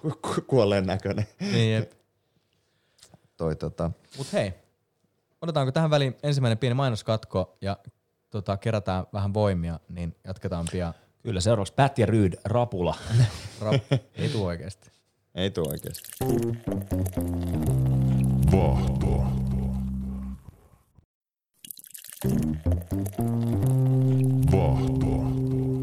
ku- 0.02 0.20
ku- 0.22 0.42
kuolleen 0.48 0.86
näköinen. 0.86 1.26
Niin, 1.40 1.74
jep. 1.74 1.92
Toi, 3.38 3.56
tota. 3.56 3.92
Mut 4.18 4.34
hei, 4.34 4.54
otetaanko 5.42 5.72
tähän 5.72 5.90
väliin 5.90 6.18
ensimmäinen 6.24 6.58
pieni 6.58 6.74
mainoskatko 6.74 7.58
ja 7.62 7.78
tota, 8.30 8.58
kerätään 8.58 9.06
vähän 9.14 9.34
voimia, 9.34 9.80
niin 9.90 10.16
jatketaan 10.24 10.66
pian. 10.72 10.94
Kyllä, 11.24 11.42
seuraavaksi 11.42 11.74
Pat 11.74 12.00
ja 12.00 12.06
Ryd, 12.06 12.34
Rapula. 12.46 12.96
Rap, 13.62 13.84
ei 14.16 14.30
tuu 14.30 14.46
oikeesti. 14.46 14.92
Ei 15.36 15.52
tuu 15.52 15.68
oikeasti. 15.70 16.10
Vahto. 18.52 19.24
Vahto. 24.52 25.06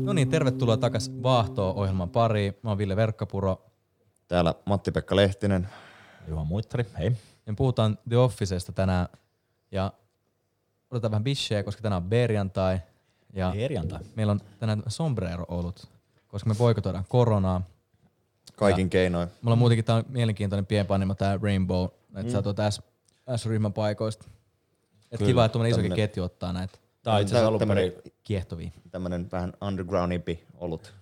No 0.04 0.12
niin, 0.12 0.28
tervetuloa 0.30 0.76
takas 0.76 1.10
Vaahtoa 1.22 1.72
ohjelman 1.72 2.10
pariin. 2.10 2.54
Mä 2.62 2.70
oon 2.70 2.78
Ville 2.78 2.96
Verkkapuro. 2.96 3.64
Täällä 4.28 4.54
Matti-Pekka 4.64 5.16
Lehtinen. 5.16 5.68
Juha 6.28 6.44
Muittari, 6.44 6.86
hei. 6.98 7.12
Me 7.46 7.54
puhutaan 7.56 7.98
The 8.08 8.16
Officesta 8.18 8.72
tänään 8.72 9.08
ja 9.70 9.92
otetaan 10.90 11.10
vähän 11.10 11.24
bisheä, 11.24 11.62
koska 11.62 11.82
tänään 11.82 12.02
on 12.02 12.08
perjantai. 12.08 12.80
Ja 13.32 13.52
Perjantai. 13.56 14.00
meillä 14.16 14.30
on 14.30 14.40
tänään 14.58 14.82
sombrero 14.88 15.44
ollut, 15.48 15.86
koska 16.28 16.48
me 16.48 16.54
boikotoidaan 16.54 17.04
koronaa. 17.08 17.62
Kaikin 18.56 18.90
keinoin. 18.90 19.28
Mulla 19.42 19.52
on 19.52 19.58
muutenkin 19.58 19.84
tää 19.84 19.96
on 19.96 20.04
mielenkiintoinen 20.08 20.66
pienpanimo 20.66 21.14
tää 21.14 21.38
Rainbow, 21.42 21.84
että 21.84 22.22
mm. 22.22 22.30
sä 22.30 22.42
tuot 22.42 22.56
S, 22.70 22.80
S-ryhmän 23.36 23.72
paikoista. 23.72 24.24
Et 25.12 25.18
Kyllä, 25.18 25.30
kiva, 25.30 25.44
että 25.44 25.52
tuommoinen 25.52 25.70
isokin 25.70 25.90
tämmönen- 25.90 26.08
ketju 26.08 26.24
ottaa 26.24 26.52
näitä 26.52 26.78
Tää 27.02 27.14
on 27.14 27.20
itse 27.20 27.34
asiassa 27.34 27.48
alun 27.48 27.68
perin, 27.68 27.92
kiehtovia. 28.24 28.70
Tämmönen 28.90 29.28
vähän 29.32 29.52
undergroundipi 29.60 30.44
ollut. 30.54 30.94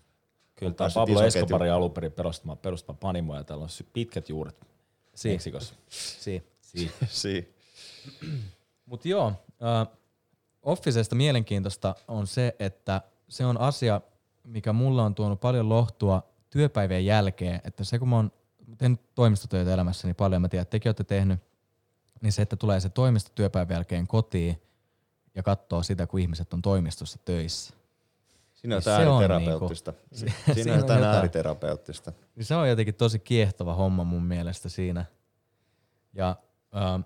kyllä 0.56 0.72
päässyt 0.74 1.00
Pablo. 1.00 1.22
Escobarin 1.22 1.72
alun 1.72 1.90
perin 1.90 2.12
perustama, 2.12 2.56
perustama 2.56 2.96
panimo 3.00 3.36
ja 3.36 3.44
täällä 3.44 3.62
on 3.62 3.68
pitkät 3.92 4.28
juuret 4.28 4.69
Si. 5.20 5.28
Meksikossa. 5.28 5.74
Si. 5.88 6.42
Si. 6.60 6.92
si. 7.08 7.54
Mut 8.86 9.04
joo, 9.04 9.28
uh, 9.28 9.98
Officesta 10.62 11.14
mielenkiintoista 11.14 11.94
on 12.08 12.26
se, 12.26 12.56
että 12.58 13.02
se 13.28 13.44
on 13.44 13.60
asia, 13.60 14.00
mikä 14.44 14.72
mulla 14.72 15.04
on 15.04 15.14
tuonut 15.14 15.40
paljon 15.40 15.68
lohtua 15.68 16.22
työpäivien 16.50 17.06
jälkeen, 17.06 17.60
että 17.64 17.84
se 17.84 17.98
kun 17.98 18.08
mä 18.08 18.16
oon 18.16 18.32
tehnyt 18.78 19.00
toimistotöitä 19.14 19.74
elämässäni 19.74 20.14
paljon, 20.14 20.42
mä 20.42 20.48
tiedän, 20.48 20.62
että 20.62 20.70
tekin 20.70 20.88
olette 20.88 21.04
tehnyt, 21.04 21.40
niin 22.20 22.32
se, 22.32 22.42
että 22.42 22.56
tulee 22.56 22.80
se 22.80 22.88
toimisto 22.88 23.30
työpäivän 23.34 23.74
jälkeen 23.74 24.06
kotiin 24.06 24.62
ja 25.34 25.42
katsoo 25.42 25.82
sitä, 25.82 26.06
kun 26.06 26.20
ihmiset 26.20 26.52
on 26.52 26.62
toimistossa 26.62 27.18
töissä. 27.24 27.74
Siinä 28.60 28.76
on 28.76 28.82
Niin 28.86 28.92
jotain 28.92 29.02
se 29.02 29.08
on 29.08 29.22
ääriterapeuttista. 29.22 29.90
niinku- 29.92 30.10
Siinä 30.18 30.54
siinä 30.54 30.72
on 30.72 30.78
jotain 30.78 30.98
jotain. 30.98 31.14
ääriterapeuttista. 31.16 32.12
Niin 32.36 32.44
se 32.44 32.54
on 32.54 32.68
jotenkin 32.68 32.94
tosi 32.94 33.18
kiehtova 33.18 33.74
homma 33.74 34.04
mun 34.04 34.22
mielestä 34.24 34.68
siinä. 34.68 35.04
Ja 36.12 36.36
ähm, 36.76 37.00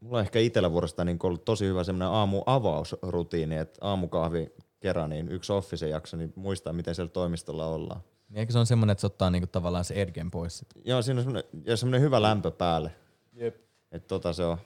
Mulla 0.00 0.18
on 0.18 0.22
ehkä 0.24 0.38
itsellä 0.38 0.72
vuorosta 0.72 1.04
niin 1.04 1.18
ollut 1.22 1.44
tosi 1.44 1.64
hyvä 1.66 1.84
semmoinen 1.84 2.08
aamu 2.08 2.42
avausrutiini, 2.46 3.56
että 3.56 3.78
aamukahvi 3.86 4.52
kerran, 4.80 5.10
niin 5.10 5.28
yksi 5.28 5.52
office 5.52 5.88
jakso, 5.88 6.16
niin 6.16 6.32
muistaa, 6.36 6.72
miten 6.72 6.94
siellä 6.94 7.10
toimistolla 7.10 7.66
ollaan. 7.66 8.00
niin 8.28 8.38
eikö 8.38 8.52
se 8.52 8.58
on 8.58 8.66
semmoinen, 8.66 8.92
että 8.92 9.00
se 9.00 9.06
ottaa 9.06 9.30
niinku 9.30 9.46
tavallaan 9.46 9.84
se 9.84 9.94
edgen 9.94 10.30
pois 10.30 10.58
sit. 10.58 10.68
Joo, 10.84 11.02
siinä 11.02 11.20
on 11.20 11.24
semmoinen, 11.24 11.50
ja 11.64 11.76
semmoinen 11.76 12.00
hyvä 12.00 12.22
lämpö 12.22 12.50
päälle. 12.50 12.92
Jep. 13.32 13.56
Että 13.92 14.08
tota 14.08 14.32
se 14.32 14.44
on. 14.44 14.58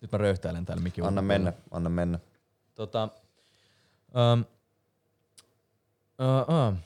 Nyt 0.00 0.12
mä 0.12 0.18
röyhtäilen 0.18 0.64
täällä 0.64 0.82
mikin 0.82 1.04
Anna 1.04 1.22
mennä, 1.22 1.52
anna 1.70 1.90
mennä. 1.90 2.18
Tota, 2.74 3.08
um, 4.34 4.44
uh, 6.20 6.72
uh, 6.72 6.78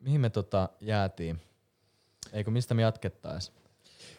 mihin 0.00 0.20
me 0.20 0.30
tota 0.30 0.68
jäätiin? 0.80 1.40
Eikö 2.32 2.50
mistä 2.50 2.74
me 2.74 2.82
jatkettais? 2.82 3.52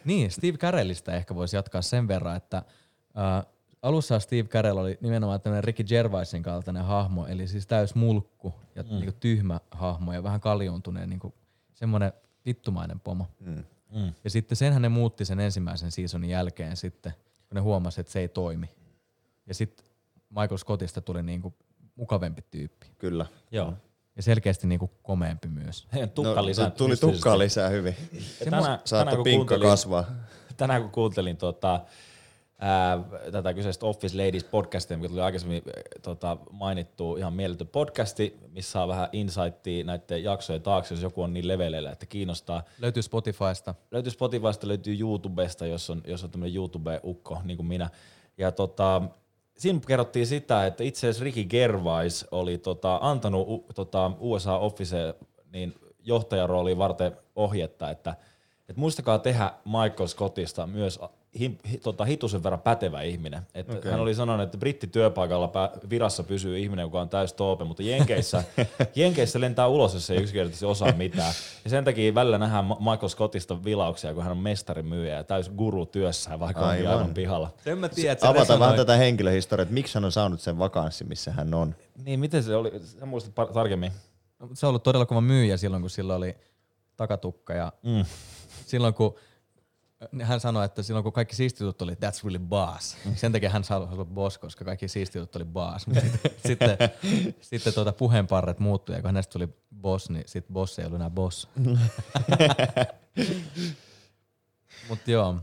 Niin, 0.06 0.32
Steve 0.32 0.58
Carellista 0.58 1.14
ehkä 1.14 1.36
voisi 1.36 1.56
jatkaa 1.56 1.82
sen 1.82 2.08
verran, 2.08 2.36
että 2.36 2.64
uh, 2.68 3.54
alussa 3.82 4.20
Steve 4.20 4.48
Carell 4.48 4.78
oli 4.78 4.98
nimenomaan 5.02 5.42
tämmöinen 5.42 5.64
Ricky 5.64 5.84
Gervaisin 5.84 6.44
kaltainen 6.44 6.86
hahmo, 6.86 7.28
eli 7.28 7.48
siis 7.48 7.68
täys 7.68 7.96
mulkku 7.96 8.54
ja 8.76 8.84
mm. 8.84 8.90
niinku 8.90 9.18
tyhmä 9.20 9.60
hahmo 9.72 10.14
ja 10.14 10.24
vähän 10.24 10.42
kaljuuntuneen 10.42 11.10
niinku 11.10 11.34
semmoinen 11.74 12.14
vittumainen 12.46 13.00
pomo. 13.00 13.28
Mm. 13.40 13.64
Mm. 13.92 14.14
Ja 14.24 14.30
sitten 14.30 14.56
senhän 14.56 14.82
ne 14.82 14.90
muutti 14.90 15.26
sen 15.26 15.40
ensimmäisen 15.40 15.92
seasonin 15.92 16.30
jälkeen 16.30 16.78
sitten, 16.78 17.14
kun 17.48 17.56
ne 17.56 17.62
huomasi, 17.62 18.02
että 18.02 18.14
se 18.14 18.20
ei 18.20 18.28
toimi. 18.28 18.70
Ja 19.46 19.54
sitten 19.54 19.86
Michael 20.30 20.58
Scottista 20.58 21.02
tuli 21.02 21.24
niinku 21.24 21.54
mukavempi 21.96 22.42
tyyppi. 22.52 22.88
Kyllä. 22.98 23.26
Joo. 23.52 23.74
Ja 24.18 24.24
selkeästi 24.24 24.68
niinku 24.68 24.92
komeampi 25.04 25.48
myös. 25.48 25.88
Heidän 25.94 26.10
tukka 26.10 26.46
lisää. 26.46 26.66
No, 26.66 26.72
tuli 26.72 26.98
tukkaa 26.98 27.40
lisää 27.40 27.70
hyvin. 27.70 27.96
Tänään, 28.44 28.80
tänään, 28.90 29.16
kun 29.16 29.24
pinkka 29.24 29.60
kasvaa. 29.60 30.06
tänään 30.58 30.82
kun 30.82 30.92
kuuntelin 30.92 31.38
tota, 31.38 31.80
ää, 32.60 33.00
tätä 33.32 33.54
kyseistä 33.54 33.86
Office 33.86 34.18
Ladies 34.18 34.44
podcastia, 34.44 34.98
mikä 34.98 35.10
tuli 35.10 35.22
aikaisemmin 35.22 35.64
tota, 36.02 36.38
mainittu 36.52 37.16
ihan 37.18 37.34
mieletön 37.34 37.68
podcasti, 37.68 38.38
missä 38.50 38.72
saa 38.72 38.88
vähän 38.88 39.10
insightia 39.12 39.84
näiden 39.84 40.24
jaksojen 40.24 40.62
taakse, 40.62 40.94
jos 40.94 41.04
joku 41.04 41.22
on 41.22 41.34
niin 41.34 41.48
leveleillä, 41.48 41.92
että 41.92 42.06
kiinnostaa. 42.06 42.64
Löytyy 42.80 43.04
Spotifysta. 43.04 43.76
Löytyy 43.92 44.12
Spotifysta, 44.12 44.68
löytyy 44.68 45.00
YouTubesta, 45.00 45.66
jos 45.66 45.90
on, 45.90 46.02
jos 46.08 46.24
on 46.24 46.32
tämmöinen 46.32 46.56
YouTube-ukko, 46.56 47.42
niin 47.44 47.58
kuin 47.58 47.68
minä. 47.68 47.90
Ja 48.38 48.52
tota, 48.52 49.02
siinä 49.58 49.80
kerrottiin 49.88 50.28
sitä, 50.28 50.66
että 50.66 50.84
itse 50.84 51.00
asiassa 51.08 51.24
Ricky 51.24 51.44
Gervais 51.44 52.26
oli 52.32 52.58
tota, 52.58 53.00
antanut 53.02 53.48
u, 53.48 53.66
tota, 53.76 54.12
USA 54.20 54.58
Office 54.58 55.16
niin 55.54 55.76
johtajarooliin 56.04 56.78
varten 56.78 57.18
ohjetta, 57.36 57.90
että, 57.90 58.16
että 58.70 58.80
muistakaa 58.80 59.20
tehdä 59.20 59.54
Michael 59.66 60.08
Scottista 60.08 60.68
myös 60.68 61.00
hi, 61.40 61.58
hi, 61.72 61.78
tota, 61.78 62.06
hitusen 62.06 62.44
verran 62.44 62.62
pätevä 62.62 63.02
ihminen. 63.02 63.42
Et 63.54 63.70
okay. 63.70 63.92
Hän 63.92 64.00
oli 64.00 64.16
sanonut, 64.16 64.44
että 64.44 64.58
brittityöpaikalla 64.58 65.48
pä, 65.48 65.70
virassa 65.90 66.24
pysyy 66.24 66.60
ihminen, 66.60 66.84
joka 66.84 67.02
on 67.02 67.10
täys 67.10 67.34
toope, 67.34 67.64
mutta 67.64 67.84
Jenkeissä, 67.84 68.44
Jenkeissä 68.96 69.42
lentää 69.42 69.68
ulos, 69.68 69.94
jos 69.94 70.10
ei 70.10 70.18
yksinkertaisesti 70.18 70.66
osaa 70.66 70.92
mitään. 70.92 71.34
Ja 71.64 71.70
sen 71.70 71.86
takia 71.86 72.16
välillä 72.16 72.38
nähdään 72.38 72.66
Michael 72.66 73.08
Scottista 73.08 73.64
vilauksia, 73.64 74.14
kun 74.14 74.24
hän 74.24 74.32
on 74.32 74.38
mestarimyyjä 74.38 75.16
ja 75.16 75.24
täys 75.24 75.50
guru 75.50 75.86
työssään, 75.86 76.40
vaikka 76.40 76.62
on 76.64 76.70
Aivan. 76.70 76.92
aivan 76.94 77.14
pihalla. 77.14 77.54
Sen 77.64 77.78
mä 77.78 77.90
tiedän, 77.90 78.18
Avata 78.22 78.60
vähän 78.60 78.76
tätä 78.76 78.96
henkilöhistoriaa, 78.96 79.64
että 79.64 79.74
miksi 79.74 79.94
hän 79.96 80.06
on 80.06 80.12
saanut 80.12 80.42
sen 80.42 80.60
vakanssin, 80.60 81.08
missä 81.08 81.32
hän 81.32 81.54
on. 81.54 81.76
Niin, 82.04 82.20
miten 82.20 82.44
se 82.44 82.56
oli? 82.56 82.72
Sä 82.84 83.06
muistat 83.06 83.34
par- 83.34 83.54
tarkemmin. 83.54 83.92
Se 84.54 84.66
on 84.66 84.70
ollut 84.70 84.84
todella 84.84 85.06
kova 85.06 85.22
myyjä 85.22 85.58
silloin, 85.58 85.82
kun 85.84 85.90
sillä 85.90 86.16
oli 86.16 86.36
takatukka 86.98 87.54
ja 87.54 87.72
Mm. 87.84 88.06
silloin 88.66 88.94
kun 88.94 89.16
hän 90.22 90.40
sanoi, 90.40 90.66
että 90.66 90.84
silloin 90.84 91.04
kun 91.04 91.14
kaikki 91.14 91.36
siistitut 91.36 91.82
oli 91.82 91.94
that's 91.94 92.24
really 92.24 92.40
boss, 92.40 92.98
sen 93.16 93.32
takia 93.32 93.50
hän 93.50 93.64
halusi 93.70 93.94
olla 93.94 94.06
boss, 94.06 94.38
koska 94.38 94.66
kaikki 94.66 94.88
siistitut 94.88 95.36
oli 95.36 95.46
boss. 95.46 95.86
Sitten, 95.86 96.20
sitten, 96.48 96.78
sitten 97.42 97.74
tuota 97.74 97.92
puheenparret 97.92 98.60
muuttui 98.60 98.96
ja 98.96 99.02
kun 99.02 99.08
hänestä 99.08 99.32
tuli 99.32 99.48
boss, 99.82 100.10
niin 100.10 100.24
sitten 100.28 100.54
boss 100.54 100.80
ei 100.80 100.86
ollut 100.86 100.96
enää 100.96 101.10
boss. 101.10 101.48
Mutta 104.90 105.12
joo. 105.12 105.36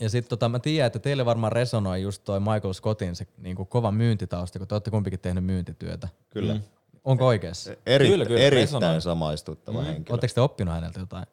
Ja 0.00 0.10
sitten 0.10 0.28
tota, 0.28 0.48
mä 0.48 0.58
tiedän, 0.58 0.86
että 0.86 0.98
teille 0.98 1.24
varmaan 1.24 1.52
resonoi 1.52 2.02
just 2.02 2.24
toi 2.24 2.40
Michael 2.40 2.72
Scottin 2.72 3.16
se 3.16 3.26
niinku 3.38 3.64
kova 3.64 3.92
myyntitausta, 3.92 4.58
kun 4.58 4.68
te 4.68 4.74
olette 4.74 4.90
kumpikin 4.90 5.20
tehnyt 5.20 5.44
myyntityötä. 5.44 6.08
Kyllä. 6.30 6.54
Mm. 6.54 6.62
Onko 7.04 7.26
oikeassa? 7.26 7.72
Eri, 7.86 8.08
Kyllä, 8.08 8.26
kyllä, 8.26 8.40
erittäin 8.40 8.62
resonoi. 8.82 9.00
samaistuttava 9.00 9.80
mm. 9.80 9.84
henkilö. 9.84 10.14
Oletteko 10.14 10.34
te 10.34 10.40
oppinut 10.40 10.74
häneltä 10.74 11.00
jotain? 11.00 11.26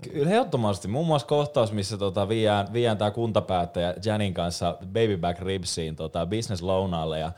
Kyllä 0.00 0.30
ehdottomasti. 0.30 0.88
Muun 0.88 1.06
muassa 1.06 1.28
kohtaus, 1.28 1.72
missä 1.72 1.98
tota, 1.98 2.28
viiään, 2.28 2.72
viiään 2.72 2.98
tämä 2.98 3.10
kuntapäättäjä 3.10 3.94
Janin 4.04 4.34
kanssa 4.34 4.76
Baby 4.86 5.16
Back 5.16 5.40
Ribsiin 5.40 5.96
tota, 5.96 6.26
business 6.26 6.62
lounaalle 6.62 7.18
ja 7.18 7.32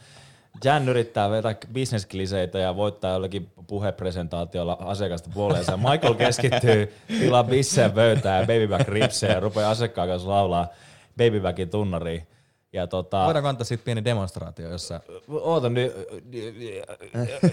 Jan 0.64 0.88
yrittää 0.88 1.30
vetää 1.30 1.54
bisneskliseitä 1.72 2.58
ja 2.58 2.76
voittaa 2.76 3.12
jollakin 3.12 3.50
puhepresentaatiolla 3.66 4.76
asiakasta 4.80 5.30
puoleensa. 5.34 5.76
Michael 5.76 6.14
keskittyy 6.14 6.94
tilaa 7.20 7.44
bisseen 7.44 7.92
pöytään 7.92 8.40
ja 8.40 8.46
Baby 8.46 8.68
Back 8.68 8.88
Ribsiin 8.88 9.32
ja 9.32 9.40
rupeaa 9.40 9.70
asiakkaan 9.70 10.08
kanssa 10.08 10.28
laulaa 10.28 10.68
Baby 11.16 11.40
Backin 11.40 11.70
tunnariin. 11.70 12.26
Ja 12.72 12.86
tota, 12.86 13.24
Voidaanko 13.24 13.48
antaa 13.48 13.64
siitä 13.64 13.84
pieni 13.84 14.04
demonstraatio, 14.04 14.70
jossa 14.70 15.00
oota 15.28 15.68
nyt, 15.68 15.92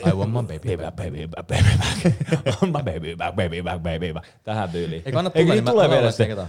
I 0.07 0.11
want 0.13 0.33
my 0.33 0.41
baby 0.41 0.77
back. 0.77 0.95
baby 0.95 1.27
back, 1.27 1.47
baby 1.47 1.77
back, 1.77 2.61
my 2.61 2.71
baby 2.71 3.15
back, 3.15 3.35
baby 3.35 3.63
back, 3.63 3.83
baby 3.83 4.13
back. 4.13 4.27
Tähän 4.43 4.69
tyyliin. 4.69 5.01
Eikö 5.05 5.19
anna 5.19 5.31
Eikö 5.33 5.41
tulla, 5.41 5.53
niin 5.53 5.65
niin 5.65 5.71
tulee 5.71 5.89
vielä 5.89 6.11
se, 6.11 6.27
kato. 6.27 6.47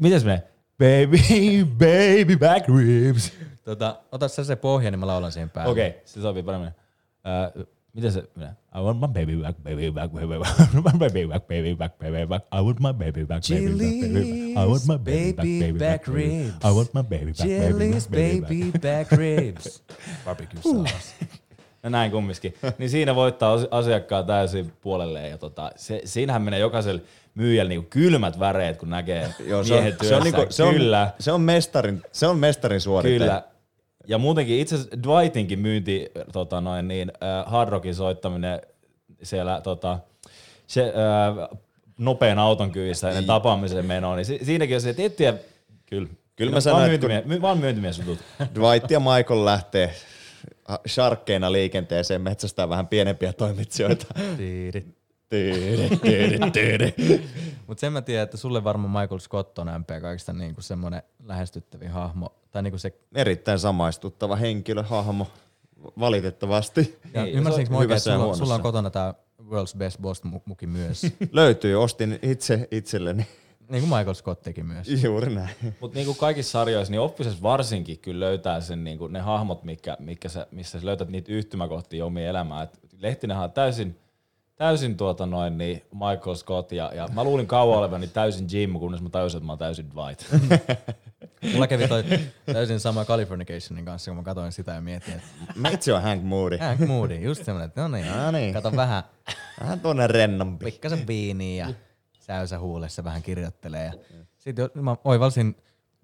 Me, 0.00 0.18
se 0.18 0.24
menee? 0.24 0.42
Baby, 0.78 1.64
baby 1.64 2.36
back 2.36 2.68
ribs. 2.68 3.32
Tota, 3.64 4.00
ota 4.12 4.28
sä 4.28 4.44
se 4.44 4.56
pohja, 4.56 4.90
niin 4.90 4.98
mä 4.98 5.06
laulan 5.06 5.32
siihen 5.32 5.50
päälle. 5.50 5.72
Okei, 5.72 5.88
okay, 5.88 6.00
se 6.04 6.20
sopii 6.20 6.42
paremmin. 6.42 6.70
Uh, 7.56 7.66
miten 7.98 8.12
se? 8.12 8.22
I 8.74 8.80
want 8.80 9.00
my 9.00 9.08
baby 9.08 9.36
back, 9.36 9.56
baby 9.62 9.90
back, 9.90 10.12
baby 10.12 10.38
back, 10.38 10.60
I 10.60 10.80
want 10.84 11.00
my 11.00 11.08
baby 11.08 11.26
back, 11.26 11.48
baby 11.48 11.74
back, 11.74 11.98
baby 11.98 12.26
back. 12.26 12.42
I 12.52 12.60
want 12.60 12.80
my 12.80 12.92
baby 12.92 13.24
back, 13.24 13.42
baby 13.48 13.72
back, 13.72 13.72
baby 13.72 14.12
back. 14.12 14.56
I 14.56 14.66
want 14.66 14.86
my 14.86 14.98
baby 14.98 15.32
back, 15.32 15.46
baby 15.46 15.78
back, 15.78 16.06
back. 16.06 16.64
I 16.64 16.70
want 16.72 16.94
my 16.94 17.02
baby 17.02 17.32
back, 17.32 17.48
baby 17.48 17.90
back, 17.90 18.10
baby 18.10 18.70
back. 18.70 18.82
back 18.82 19.18
ribs. 19.18 19.82
Barbecue 20.24 20.62
sauce. 20.62 21.14
No 21.82 21.90
näin 21.90 22.10
kumminkin. 22.10 22.54
Niin 22.78 22.90
siinä 22.90 23.14
voittaa 23.14 23.52
asi- 23.52 23.68
asiakkaan 23.70 24.26
täysin 24.26 24.72
puolelleen. 24.80 25.30
Ja 25.30 25.38
tota, 25.38 25.72
se, 25.76 26.02
siinähän 26.04 26.42
menee 26.42 26.58
jokaiselle 26.58 27.02
myyjälle 27.34 27.68
niinku 27.68 27.86
kylmät 27.90 28.38
väreet, 28.38 28.76
kun 28.76 28.90
näkee 28.90 29.34
Joo, 29.46 29.64
se 29.64 29.74
on, 29.74 29.82
miehen 29.82 29.98
se 30.02 30.16
on, 30.16 30.22
niinku, 30.22 30.46
se 30.50 30.62
on, 30.62 30.74
Kyllä. 30.74 31.12
se 31.18 31.32
on 31.32 31.40
mestarin, 31.40 32.02
se 32.12 32.26
on 32.26 32.38
mestarin 32.38 32.80
suorite. 32.80 33.18
Kyllä. 33.18 33.42
Ja 34.08 34.18
muutenkin 34.18 34.58
itse 34.60 34.74
asiassa 34.74 35.02
Dwightinkin 35.02 35.58
myynti, 35.58 36.10
tota 36.32 36.60
noin, 36.60 36.88
niin, 36.88 37.12
äh, 37.22 37.52
Hard 37.52 37.70
Rockin 37.70 37.94
soittaminen 37.94 38.60
siellä 39.22 39.60
tota, 39.60 39.98
se, 40.66 40.82
äh, 40.82 41.58
nopean 41.98 42.38
auton 42.38 42.70
kyydissä 42.70 43.08
ennen 43.08 43.24
tapaamisen 43.24 43.86
menoa, 43.86 44.16
niin 44.16 44.24
si- 44.26 44.40
siinäkin 44.42 44.76
on 44.76 44.80
se 44.80 44.94
tiettyjä, 44.94 45.34
kyllä, 45.86 46.08
Kyllä 46.36 46.52
mä 46.52 46.60
sanoin, 46.60 46.92
että 46.92 47.06
myyntimie- 47.06 47.26
my, 47.28 47.40
vaan 47.42 47.58
myyntimies 47.58 47.98
jutut. 47.98 48.18
Dwight 48.54 48.90
ja 48.90 49.00
Michael 49.00 49.44
lähtee 49.44 49.94
sharkkeina 50.88 51.52
liikenteeseen 51.52 52.20
metsästää 52.22 52.68
vähän 52.68 52.86
pienempiä 52.88 53.32
toimitsijoita. 53.32 54.06
Tiiri. 55.28 55.88
Tyyri, 56.02 56.50
tyyri, 56.52 56.92
tyyri. 56.92 57.24
Mut 57.66 57.78
sen 57.78 57.92
mä 57.92 58.02
tiedän, 58.02 58.24
että 58.24 58.36
sulle 58.36 58.64
varmaan 58.64 59.02
Michael 59.02 59.18
Scott 59.18 59.58
on 59.58 59.66
MP 59.80 59.88
kaikista 60.00 60.32
niinku 60.32 60.60
semmonen 60.62 61.02
lähestyttävin 61.24 61.90
hahmo. 61.90 62.34
Tai 62.50 62.62
niinku 62.62 62.78
se, 62.78 62.92
Erittäin 63.14 63.58
samaistuttava 63.58 64.36
henkilö, 64.36 64.82
hahmo, 64.82 65.26
valitettavasti. 65.98 66.98
ja 67.14 67.22
Niin, 67.24 67.34
ymmärsinkö 67.36 67.70
mä 67.70 67.76
on 67.76 67.80
oikein, 67.80 67.96
että 67.96 68.16
sulla, 68.16 68.36
sulla 68.36 68.54
on 68.54 68.62
kotona 68.62 68.90
tää 68.90 69.14
World's 69.42 69.76
Best 69.78 69.98
Boss 70.00 70.22
mu- 70.24 70.40
muki 70.44 70.66
myös. 70.66 71.02
Löytyy, 71.32 71.82
ostin 71.82 72.18
itse 72.22 72.68
itselleni. 72.70 73.26
niin 73.68 73.88
kuin 73.88 73.98
Michael 73.98 74.14
Scott 74.14 74.42
teki 74.42 74.62
myös. 74.62 74.88
Juuri 75.04 75.34
näin. 75.34 75.50
Mutta 75.80 75.98
niinku 75.98 76.14
kaikissa 76.14 76.50
sarjoissa, 76.50 76.90
niin 76.90 77.00
Officessa 77.00 77.42
varsinkin 77.42 77.98
kyllä 77.98 78.20
löytää 78.26 78.60
sen 78.60 78.84
niinku 78.84 79.06
ne 79.06 79.20
hahmot, 79.20 79.64
mikä, 79.64 79.96
mikä 80.00 80.28
sä, 80.28 80.46
missä 80.50 80.80
sä 80.80 80.86
löytät 80.86 81.08
niitä 81.08 81.32
yhtymäkohtia 81.32 82.04
omiin 82.06 82.26
elämään. 82.26 82.62
Et 82.64 82.78
Lehtinenhän 82.98 83.44
on 83.44 83.52
täysin, 83.52 83.96
täysin 84.58 84.96
tuota 84.96 85.26
noin, 85.26 85.58
niin 85.58 85.82
Michael 85.92 86.34
Scott 86.36 86.72
ja, 86.72 86.92
ja 86.94 87.08
mä 87.14 87.24
luulin 87.24 87.46
kauan 87.46 87.78
olevani 87.78 88.06
täysin 88.08 88.46
Jim, 88.52 88.72
kunnes 88.72 89.02
mä 89.02 89.08
tajusin, 89.08 89.38
että 89.38 89.46
mä 89.46 89.52
oon 89.52 89.58
täysin 89.58 89.86
Dwight. 89.90 90.24
Mulla 91.52 91.66
kävi 91.66 91.88
toi 91.88 92.04
täysin 92.52 92.80
sama 92.80 93.04
Californicationin 93.04 93.84
kanssa, 93.84 94.10
kun 94.10 94.16
mä 94.16 94.22
katsoin 94.22 94.52
sitä 94.52 94.72
ja 94.72 94.80
mietin, 94.80 95.14
että 95.14 95.26
Meitsi 95.54 95.92
on 95.92 96.02
Hank 96.02 96.22
Moody. 96.22 96.56
Hank 96.58 96.80
Moody, 96.80 97.14
just 97.14 97.44
semmonen, 97.44 97.66
että 97.68 97.80
no 97.80 97.88
niin, 97.88 98.06
No 98.06 98.30
niin. 98.30 98.54
kato 98.54 98.76
vähän 98.76 99.02
Vähän 99.60 99.80
tuonne 99.80 100.06
rennompi. 100.06 100.64
pikkasen 100.64 101.06
viiniä 101.06 101.66
ja 101.68 101.74
säysä 102.20 102.58
huulessa 102.58 103.04
vähän 103.04 103.22
kirjoittelee. 103.22 103.84
Ja 103.84 103.92
sitten 104.38 104.62
jo, 104.74 104.82
mä 104.82 104.96
oivalsin 105.04 105.56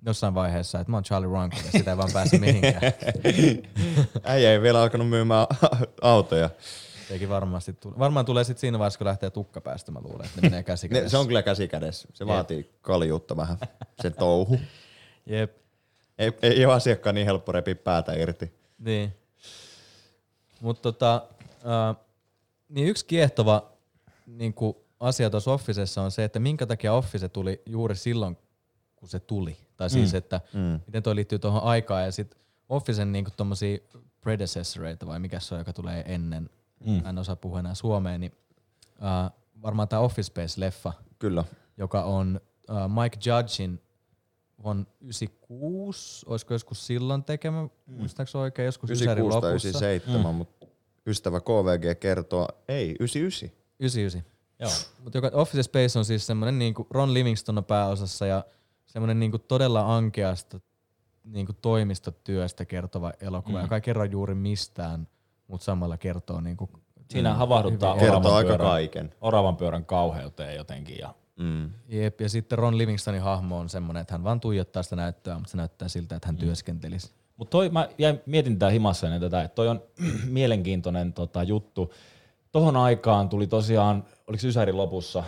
jossain 0.07 0.35
vaiheessa, 0.35 0.81
että 0.81 0.91
mä 0.91 0.97
oon 0.97 1.05
Charlie 1.05 1.29
Runkel 1.31 1.59
ja 1.65 1.73
sitä 1.73 1.91
ei 1.91 1.97
vaan 1.97 2.11
pääse 2.13 2.39
mihinkään. 2.39 2.83
Äijä 4.25 4.53
ei 4.53 4.63
vielä 4.63 4.83
alkanut 4.83 5.09
myymään 5.09 5.47
autoja. 6.03 6.51
Eikin 7.11 7.29
varmasti 7.29 7.73
tule. 7.73 7.99
Varmaan 7.99 8.27
tulee 8.27 8.45
sitten 8.45 8.61
siinä 8.61 8.79
vaiheessa, 8.79 8.99
kun 8.99 9.07
lähtee 9.07 9.31
tukka 9.31 9.61
päästä, 9.61 9.93
mä 9.93 10.01
luulen, 10.01 10.27
että 10.27 10.41
ne 10.41 10.49
menee 10.49 10.63
käsi 10.63 10.89
Ne, 10.89 11.09
se 11.09 11.17
on 11.17 11.27
kyllä 11.27 11.43
käsi 11.43 11.69
kädessä. 11.69 12.09
Se 12.15 12.27
vaatii 12.27 12.71
kaljuutta 12.81 13.37
vähän, 13.37 13.57
se 14.03 14.11
touhu. 14.11 14.61
Jep. 15.27 15.57
Ei, 16.19 16.33
ei 16.43 16.67
ole 16.67 16.75
asiakkaan 16.75 17.15
niin 17.15 17.27
helppo 17.27 17.53
repiä 17.53 17.75
päätä 17.75 18.13
irti. 18.13 18.53
Niin. 18.79 19.15
Mutta 20.61 20.83
tota, 20.83 21.27
äh, 21.47 21.97
niin 22.69 22.89
yksi 22.89 23.07
kiehtova 23.07 23.73
niin 24.27 24.55
asia 25.01 25.31
tuossa 25.31 25.53
Officessa 25.53 26.03
on 26.03 26.11
se, 26.11 26.25
että 26.25 26.39
minkä 26.39 26.67
takia 26.67 26.93
Office 26.93 27.29
tuli 27.29 27.63
juuri 27.67 27.97
silloin, 27.97 28.39
kun 28.97 29.09
se 29.09 29.21
tuli. 29.21 29.57
Tai 29.77 29.91
siis, 29.91 30.13
mm. 30.13 30.19
että 30.19 30.41
mm. 30.53 30.81
miten 30.87 31.03
toi 31.03 31.15
liittyy 31.15 31.39
tuohon 31.39 31.63
aikaan 31.63 32.05
ja 32.05 32.13
sitten 32.13 32.39
Officen 32.69 33.13
niin 33.13 33.27
tommosia 33.37 33.79
predecessoreita 34.21 35.07
vai 35.07 35.19
mikä 35.19 35.41
se 35.41 35.55
on, 35.55 35.61
joka 35.61 35.73
tulee 35.73 36.05
ennen. 36.07 36.51
Mm. 36.87 37.03
Mä 37.03 37.09
en 37.09 37.19
osaa 37.19 37.37
puhua 37.37 37.59
enää 37.59 37.75
suomeen, 37.75 38.21
niin 38.21 38.33
äh, 39.03 39.31
varmaan 39.63 39.89
tämä 39.89 40.03
Office 40.03 40.33
Space-leffa, 40.33 40.93
Kyllä. 41.19 41.45
joka 41.77 42.03
on 42.03 42.41
äh, 42.71 42.89
Mike 42.89 43.19
Judgein 43.27 43.81
on 44.65 44.87
96, 45.01 46.27
olisiko 46.29 46.55
joskus 46.55 46.87
silloin 46.87 47.25
tekemä, 47.25 47.63
mm. 47.63 47.95
muistaaks 47.95 48.37
oikein, 48.37 48.67
joskus 48.67 48.91
96 48.91 49.41
tai 49.41 49.51
lopussa. 49.53 49.69
97, 49.69 50.31
mm. 50.31 50.37
mutta 50.37 50.67
ystävä 51.07 51.41
KVG 51.41 52.01
kertoo, 52.01 52.49
ei, 52.69 52.97
99. 53.01 53.51
99. 53.81 54.25
Joo. 54.59 54.71
Mutta 55.05 55.19
joka 55.19 55.31
Office 55.33 55.63
Space 55.63 55.99
on 55.99 56.05
siis 56.05 56.27
semmoinen 56.27 56.59
niinku 56.59 56.87
Ron 56.91 57.15
Livingston 57.15 57.59
on 57.59 57.65
pääosassa 57.65 58.27
ja 58.27 58.45
semmoinen 58.87 59.21
niinku 59.21 59.39
todella 59.39 59.97
ankeasta 59.97 60.61
niinku 61.25 61.53
toimistotyöstä 61.53 62.65
kertova 62.65 63.13
elokuva, 63.21 63.59
mm. 63.59 63.63
joka 63.63 63.75
ei 63.75 63.81
kerro 63.81 64.05
juuri 64.05 64.35
mistään, 64.35 65.09
mutta 65.55 65.65
samalla 65.65 65.97
kertoo 65.97 66.41
niinku 66.41 66.71
Siinä 67.11 67.35
havahduttaa 67.35 67.95
Kertoo 67.95 68.11
oravan 68.17 68.35
aika 68.35 68.49
pyörän, 68.49 68.67
kaiken. 68.69 69.15
oravan 69.21 69.57
pyörän 69.57 69.85
kauheuteen 69.85 70.57
jotenkin. 70.57 70.99
Ja 70.99 71.15
Mm. 71.37 71.71
Jep, 71.89 72.21
ja 72.21 72.29
sitten 72.29 72.59
Ron 72.59 72.79
Livingstonin 72.79 73.21
hahmo 73.23 73.59
on 73.59 73.69
semmoinen, 73.69 74.01
että 74.01 74.15
hän 74.15 74.25
vaan 74.25 74.41
tuijottaa 74.41 74.83
sitä 74.83 74.97
näyttöä, 74.97 75.35
mutta 75.35 75.51
se 75.51 75.57
näyttää 75.57 75.89
siltä, 75.89 76.17
että 76.17 76.29
hän 76.29 76.35
mm. 76.35 76.39
työskentelisi. 76.41 77.11
Mutta 77.37 77.51
toi, 77.51 77.69
mä 77.69 77.89
jäin 77.99 78.21
mietin 78.27 78.59
tää 78.59 78.71
himassa 78.71 79.07
ennen 79.07 79.21
tätä, 79.21 79.43
että 79.43 79.55
toi 79.55 79.69
on 79.69 79.83
mielenkiintoinen 80.25 81.13
tota, 81.13 81.43
juttu. 81.43 81.93
Tohon 82.53 82.77
aikaan 82.77 83.29
tuli 83.29 83.47
tosiaan, 83.47 84.05
oliko 84.27 84.41
se 84.41 84.49
Ysärin 84.49 84.77
lopussa? 84.77 85.25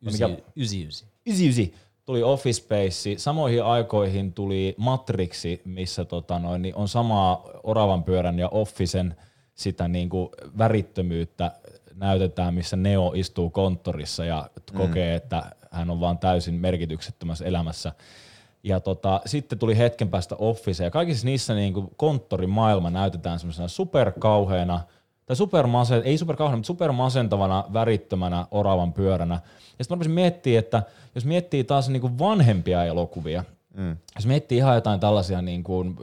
No 0.00 0.12
mikä- 0.12 0.28
99. 0.56 1.08
99 1.26 1.80
tuli 2.04 2.22
Office 2.22 2.62
Space, 2.62 3.14
samoihin 3.18 3.64
aikoihin 3.64 4.32
tuli 4.32 4.74
Matrixi, 4.78 5.62
missä 5.64 6.04
tota 6.04 6.38
noin, 6.38 6.62
niin 6.62 6.74
on 6.74 6.88
samaa 6.88 7.44
oravan 7.62 8.04
pyörän 8.04 8.38
ja 8.38 8.48
Officen 8.48 9.16
sitä 9.54 9.88
niin 9.88 10.08
kuin 10.08 10.28
värittömyyttä 10.58 11.52
näytetään, 11.94 12.54
missä 12.54 12.76
Neo 12.76 13.12
istuu 13.14 13.50
konttorissa 13.50 14.24
ja 14.24 14.50
kokee, 14.74 15.14
että 15.14 15.50
hän 15.70 15.90
on 15.90 16.00
vaan 16.00 16.18
täysin 16.18 16.54
merkityksettömässä 16.54 17.44
elämässä. 17.44 17.92
Ja 18.62 18.80
tota, 18.80 19.20
sitten 19.26 19.58
tuli 19.58 19.78
hetken 19.78 20.08
päästä 20.08 20.36
Office 20.38 20.84
ja 20.84 20.90
kaikissa 20.90 21.26
niissä 21.26 21.54
niin 21.54 21.74
kuin 21.74 21.88
konttorimaailma 21.96 22.90
näytetään 22.90 23.38
semmoisena 23.38 23.68
superkauheena, 23.68 24.80
tai 25.26 25.36
supermasen, 25.36 26.02
ei 26.04 26.18
superkauheena, 26.18 26.56
mutta 26.56 26.66
supermasentavana, 26.66 27.64
värittömänä 27.72 28.46
oravan 28.50 28.92
pyöränä. 28.92 29.40
Ja 29.78 29.84
sitten 29.84 29.98
mä 29.98 30.14
miettimään, 30.14 30.58
että 30.58 30.82
jos 31.14 31.24
miettii 31.24 31.64
taas 31.64 31.88
niin 31.88 32.00
kuin 32.00 32.18
vanhempia 32.18 32.84
elokuvia, 32.84 33.44
mm. 33.76 33.96
jos 34.14 34.26
miettii 34.26 34.58
ihan 34.58 34.74
jotain 34.74 35.00
tällaisia 35.00 35.42
niin 35.42 35.64
kuin 35.64 35.96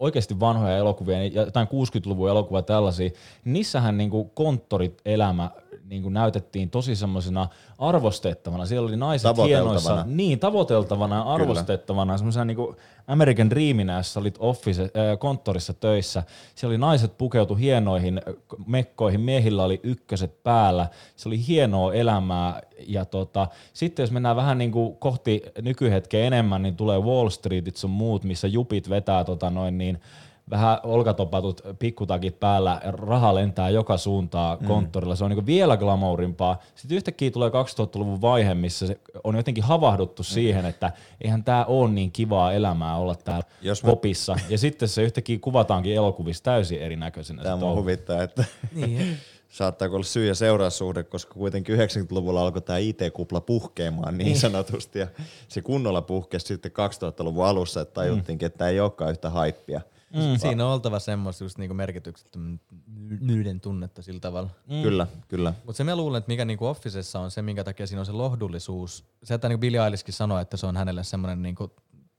oikeasti 0.00 0.40
vanhoja 0.40 0.76
elokuvia, 0.76 1.18
niin 1.18 1.34
jotain 1.34 1.68
60-luvun 1.68 2.30
elokuvia 2.30 2.62
tällaisia, 2.62 3.08
niin 3.08 3.52
niissähän 3.52 3.98
niin 3.98 4.10
kuin 4.10 4.30
konttorit 4.30 5.00
elämä 5.04 5.50
niin 5.88 6.02
kuin 6.02 6.14
näytettiin 6.14 6.70
tosi 6.70 6.96
semmoisena 6.96 7.48
arvostettavana. 7.78 8.66
Siellä 8.66 8.88
oli 8.88 8.96
naiset 8.96 9.36
hienoissa, 9.44 10.04
niin 10.06 10.38
tavoiteltavana 10.38 11.16
ja 11.16 11.22
arvostettavana, 11.22 12.16
semmoisena 12.16 12.44
niin 12.44 12.56
kuin 12.56 12.76
American 13.06 13.50
Dreaminä, 13.50 13.96
jos 13.96 14.12
sä 14.12 14.20
olit 14.20 14.36
office, 14.38 14.82
äh, 14.82 15.18
konttorissa 15.18 15.74
töissä. 15.74 16.22
Siellä 16.54 16.72
oli 16.72 16.78
naiset 16.78 17.18
pukeutu 17.18 17.54
hienoihin 17.54 18.20
mekkoihin, 18.66 19.20
miehillä 19.20 19.64
oli 19.64 19.80
ykköset 19.82 20.42
päällä. 20.42 20.88
Se 21.16 21.28
oli 21.28 21.46
hienoa 21.46 21.94
elämää. 21.94 22.60
Ja 22.86 23.04
tota, 23.04 23.48
sitten 23.72 24.02
jos 24.02 24.10
mennään 24.10 24.36
vähän 24.36 24.58
niin 24.58 24.72
kuin 24.72 24.96
kohti 24.96 25.42
nykyhetkeä 25.62 26.24
enemmän, 26.24 26.62
niin 26.62 26.76
tulee 26.76 26.98
Wall 26.98 27.28
Streetit 27.28 27.76
sun 27.76 27.90
muut, 27.90 28.24
missä 28.24 28.48
jupit 28.48 28.90
vetää 28.90 29.24
tota 29.24 29.50
noin 29.50 29.78
niin 29.78 30.00
vähän 30.50 30.78
olkatopatut 30.82 31.60
pikkutakit 31.78 32.40
päällä, 32.40 32.80
raha 32.84 33.34
lentää 33.34 33.70
joka 33.70 33.96
suuntaan 33.96 34.58
konttorilla, 34.58 35.16
se 35.16 35.24
on 35.24 35.30
niin 35.30 35.46
vielä 35.46 35.76
glamourimpaa. 35.76 36.58
Sitten 36.74 36.96
yhtäkkiä 36.96 37.30
tulee 37.30 37.48
2000-luvun 37.50 38.20
vaihe, 38.20 38.54
missä 38.54 38.86
se 38.86 39.00
on 39.24 39.36
jotenkin 39.36 39.64
havahduttu 39.64 40.22
siihen, 40.22 40.64
että 40.66 40.92
eihän 41.20 41.44
tämä 41.44 41.64
ole 41.64 41.90
niin 41.90 42.12
kivaa 42.12 42.52
elämää 42.52 42.96
olla 42.96 43.14
täällä 43.14 43.44
Jos 43.62 43.82
mä- 43.84 43.90
kopissa. 43.90 44.36
Ja 44.48 44.58
sitten 44.58 44.88
se 44.88 45.02
yhtäkkiä 45.02 45.38
kuvataankin 45.40 45.94
elokuvissa 45.94 46.44
täysin 46.44 46.82
erinäköisenä. 46.82 47.42
Tämä 47.42 47.58
touhu. 47.58 47.76
huvittaa, 47.80 48.22
että 48.22 48.44
Niin, 48.74 49.16
saattaako 49.48 49.94
olla 49.94 50.04
syy- 50.04 50.26
ja 50.26 50.34
seuraussuhde, 50.34 51.02
koska 51.02 51.34
kuitenkin 51.34 51.78
90-luvulla 51.78 52.42
alkoi 52.42 52.62
tämä 52.62 52.78
IT-kupla 52.78 53.40
puhkeamaan 53.40 54.18
niin 54.18 54.38
sanotusti, 54.38 54.98
ja 54.98 55.06
se 55.48 55.62
kunnolla 55.62 56.02
puhkesi 56.02 56.46
sitten 56.46 56.72
2000-luvun 56.72 57.46
alussa, 57.46 57.80
että 57.80 57.94
tajuttiinkin, 57.94 58.46
että 58.46 58.58
tämä 58.58 58.70
ei 58.70 58.80
olekaan 58.80 59.10
yhtä 59.10 59.30
haippia. 59.30 59.80
Mm. 60.12 60.38
Siinä 60.38 60.66
on 60.66 60.72
oltava 60.72 60.98
semmoista 60.98 61.44
just 61.44 61.58
niinku 61.58 61.74
merkityksettömyyden 61.74 63.60
tunnetta 63.60 64.02
sillä 64.02 64.20
tavalla. 64.20 64.50
Mm. 64.70 64.82
Kyllä, 64.82 65.06
kyllä. 65.28 65.54
Mutta 65.64 65.76
se 65.76 65.84
mä 65.84 65.96
luulen, 65.96 66.18
että 66.18 66.28
mikä 66.28 66.44
niinku 66.44 66.66
Officessa 66.66 67.20
on 67.20 67.30
se, 67.30 67.42
minkä 67.42 67.64
takia 67.64 67.86
siinä 67.86 68.00
on 68.00 68.06
se 68.06 68.12
lohdullisuus. 68.12 69.04
Se, 69.24 69.34
että 69.34 69.48
niinku 69.48 69.60
Billie 69.60 69.84
Eilishkin 69.84 70.14
sanoi, 70.14 70.42
että 70.42 70.56
se 70.56 70.66
on 70.66 70.76
hänelle 70.76 71.04
semmoinen 71.04 71.42
niinku 71.42 71.72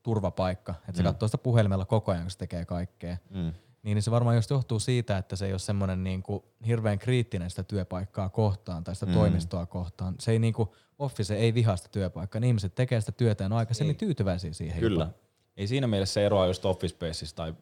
turvapaikka. 0.04 0.76
Että 0.80 0.94
se 0.98 1.04
mm. 1.04 1.08
katsoo 1.08 1.28
sitä 1.28 1.38
puhelimella 1.38 1.86
koko 1.86 2.12
ajan, 2.12 2.24
kun 2.24 2.32
se 2.32 2.38
tekee 2.38 2.66
kaikkea. 2.66 3.18
Mm. 3.30 3.54
Niin, 3.84 3.96
niin 3.96 4.04
se 4.04 4.12
varmaan 4.12 4.36
just 4.36 4.50
johtuu 4.50 4.80
siitä, 4.80 5.18
että 5.18 5.36
se 5.36 5.46
ei 5.46 5.54
ole 5.54 5.60
semmoinen 5.60 6.04
niinku 6.04 6.46
hirveän 6.68 7.00
kriittinen 7.00 7.50
sitä 7.50 7.64
työpaikkaa 7.64 8.30
kohtaan 8.30 8.84
tai 8.84 8.96
sitä 8.96 9.06
mm. 9.06 9.14
toimistoa 9.14 9.66
kohtaan. 9.66 10.16
Se 10.20 10.32
ei 10.32 10.40
niinku, 10.40 10.76
Office 11.00 11.36
ei 11.36 11.54
vihaa 11.54 11.78
sitä 11.78 11.90
työpaikkaa. 11.92 12.42
Ne 12.42 12.48
ihmiset 12.48 12.76
tekee 12.76 13.00
sitä 13.00 13.12
työtä 13.12 13.44
ja 13.44 13.46
on 13.46 13.54
aikaisemmin 13.54 13.96
tyytyväisiä 13.96 14.54
siihen. 14.54 14.80
Kyllä. 14.80 15.04
Jopa. 15.04 15.14
Ei 15.58 15.68
siinä 15.68 15.88
mielessä 15.88 16.14
se 16.14 16.26
eroa 16.26 16.48
just 16.48 16.66
Office 16.66 16.96
Spaceista 16.96 17.36
tai 17.36 17.54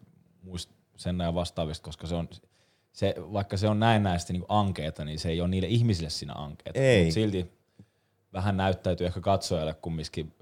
muista 0.48 0.74
sen 0.96 1.20
ja 1.20 1.34
vastaavista, 1.34 1.84
koska 1.84 2.08
se 2.08 2.16
on, 2.16 2.30
se, 2.92 3.16
vaikka 3.18 3.58
se 3.58 3.68
on 3.68 3.80
näennäisesti 3.80 4.34
niin 4.34 4.46
ankeeta, 4.48 5.06
niin 5.06 5.20
se 5.20 5.30
ei 5.30 5.42
ole 5.42 5.50
niille 5.50 5.68
ihmisille 5.68 6.10
siinä 6.10 6.34
ankeeta. 6.34 6.80
Ei. 6.80 7.06
Mut 7.06 7.14
silti 7.14 7.52
vähän 8.34 8.58
näyttäytyy 8.58 9.08
ehkä 9.08 9.22
katsojalle 9.22 9.74
kumminkin 9.74 10.34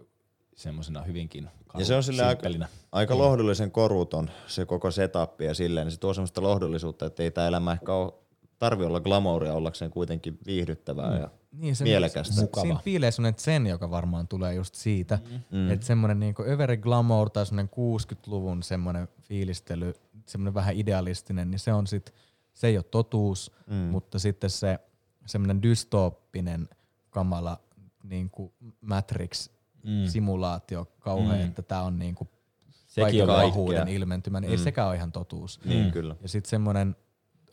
semmoisena 0.56 1.02
hyvinkin 1.02 1.50
Ja 1.78 1.86
se 1.86 1.96
on 1.96 2.04
sille 2.04 2.24
aika, 2.24 2.50
aika 2.92 3.18
lohdullisen 3.18 3.72
koruton 3.72 4.30
se 4.48 4.66
koko 4.66 4.92
setup 4.92 5.42
ja 5.42 5.54
silleen, 5.54 5.86
niin 5.86 5.92
se 5.92 6.00
tuo 6.00 6.14
semmoista 6.14 6.42
lohdullisuutta, 6.42 7.06
että 7.06 7.24
ei 7.24 7.32
tämä 7.32 7.48
elämä 7.48 7.72
ehkä 7.72 7.94
ole, 7.94 8.14
tarvi 8.60 8.86
olla 8.86 9.00
glamouria 9.00 9.54
ollakseen 9.54 9.92
kuitenkin 9.92 10.38
viihdyttävää 10.46 11.12
mm. 11.12 11.20
ja 11.20 11.30
Niin, 11.58 11.76
se, 11.76 11.84
mielekästä. 11.84 12.42
Mukava. 12.42 12.62
siinä 12.62 12.80
piilee 12.84 13.12
semmoinen 13.12 13.40
zen, 13.40 13.68
joka 13.68 13.92
varmaan 13.92 14.28
tulee 14.28 14.54
just 14.54 14.76
siitä. 14.76 15.20
Mm. 15.52 15.72
Että 15.72 15.86
semmoinen 15.86 16.20
niinku 16.20 16.44
överi 16.44 16.78
glamour 16.78 17.30
tai 17.30 17.46
semmoinen 17.46 17.72
60-luvun 17.76 18.64
semmoinen 18.64 19.08
fiilistely, 19.22 19.94
semmoinen 20.26 20.54
vähän 20.54 20.76
idealistinen, 20.76 21.52
niin 21.52 21.60
se 21.60 21.74
on 21.74 21.88
sit, 21.88 22.14
se 22.54 22.68
ei 22.68 22.78
ole 22.78 22.86
totuus, 22.92 23.52
mm. 23.68 23.76
mutta 23.76 24.20
sitten 24.20 24.50
se 24.50 24.80
semmoinen 25.26 25.64
dystooppinen 25.64 26.70
kamala 27.10 27.60
niinku 28.04 28.54
Matrix-simulaatio 28.82 30.86
kauhean, 31.00 31.40
mm. 31.40 31.46
että 31.46 31.62
tämä 31.62 31.82
on 31.82 32.00
niinku 32.00 32.30
Sekin 32.72 33.26
kaiken 33.26 33.28
pahuuden 33.28 33.88
ilmentymä, 33.88 34.40
niin 34.40 34.52
ei 34.52 34.58
sekään 34.58 34.88
ole 34.88 34.96
ihan 34.96 35.12
totuus. 35.12 35.60
Niin, 35.66 35.92
kyllä. 35.92 36.16
Ja 36.22 36.30
sitten 36.30 36.50
semmoinen, 36.50 36.96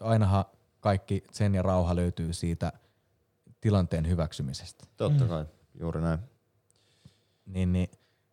ainahan 0.01 0.45
kaikki 0.81 1.25
sen 1.31 1.55
ja 1.55 1.62
rauha 1.62 1.97
löytyy 1.97 2.33
siitä 2.33 2.73
tilanteen 3.62 4.09
hyväksymisestä. 4.09 4.85
Totta 4.96 5.25
kai, 5.25 5.44
juuri 5.81 6.01
näin. 6.01 6.18
Niin, 7.46 7.72
niin 7.72 7.90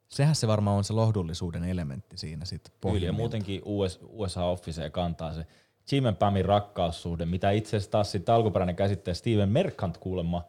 sehän 0.08 0.36
se 0.36 0.48
varmaan 0.48 0.78
on 0.78 0.84
se 0.84 0.94
lohdullisuuden 0.94 1.64
elementti 1.64 2.18
siinä 2.18 2.46
sitten 2.46 2.74
Kyllä, 2.82 3.06
ja 3.06 3.14
muutenkin 3.14 3.62
US, 3.66 4.00
USA 4.04 4.44
Office 4.44 4.90
kantaa 4.90 5.34
se 5.34 5.46
Jim 5.92 6.06
and 6.06 6.16
Pamin 6.16 6.46
rakkaussuhde, 6.46 7.26
mitä 7.26 7.52
itse 7.52 7.78
asiassa 7.78 7.92
taas 7.92 8.12
sitten 8.12 8.36
alkuperäinen 8.36 8.76
käsitteä 8.76 9.14
Steven 9.14 9.50
Merkant 9.50 9.98
kuulemma, 9.98 10.44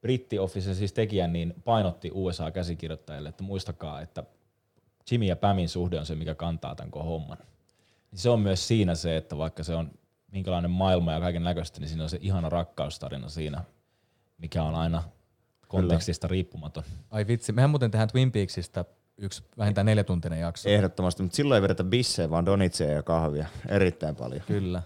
britti 0.00 0.38
Office 0.38 0.74
siis 0.74 0.92
tekijä, 0.92 1.26
niin 1.26 1.54
painotti 1.64 2.10
USA-käsikirjoittajille, 2.14 3.28
että 3.28 3.42
muistakaa, 3.42 4.00
että 4.00 4.24
Jimmy 5.10 5.26
ja 5.26 5.36
Pamin 5.36 5.68
suhde 5.68 5.98
on 5.98 6.06
se, 6.06 6.14
mikä 6.14 6.34
kantaa 6.34 6.74
tämän 6.74 6.90
koko 6.90 7.04
homman. 7.04 7.38
Niin 8.10 8.18
se 8.18 8.30
on 8.30 8.40
myös 8.40 8.68
siinä 8.68 8.94
se, 8.94 9.16
että 9.16 9.38
vaikka 9.38 9.62
se 9.62 9.74
on 9.74 9.90
minkälainen 10.32 10.70
maailma 10.70 11.12
ja 11.12 11.20
kaiken 11.20 11.44
näköistä, 11.44 11.80
niin 11.80 11.88
siinä 11.88 12.02
on 12.02 12.10
se 12.10 12.18
ihana 12.20 12.48
rakkaustarina 12.48 13.28
siinä, 13.28 13.64
mikä 14.38 14.62
on 14.62 14.74
aina 14.74 15.02
kontekstista 15.68 16.28
riippumaton. 16.28 16.84
Ai 17.10 17.26
vitsi, 17.26 17.52
mehän 17.52 17.70
muuten 17.70 17.90
tehdään 17.90 18.08
Twin 18.08 18.32
Peaksista 18.32 18.84
yksi 19.18 19.42
vähintään 19.58 19.86
neljätuntinen 19.86 20.40
jakso. 20.40 20.68
Ehdottomasti, 20.68 21.22
mutta 21.22 21.36
silloin 21.36 21.56
ei 21.56 21.62
vedetä 21.62 21.84
bissejä, 21.84 22.30
vaan 22.30 22.46
donitseja 22.46 22.92
ja 22.92 23.02
kahvia. 23.02 23.46
Erittäin 23.68 24.16
paljon. 24.16 24.42
Kyllä. 24.46 24.82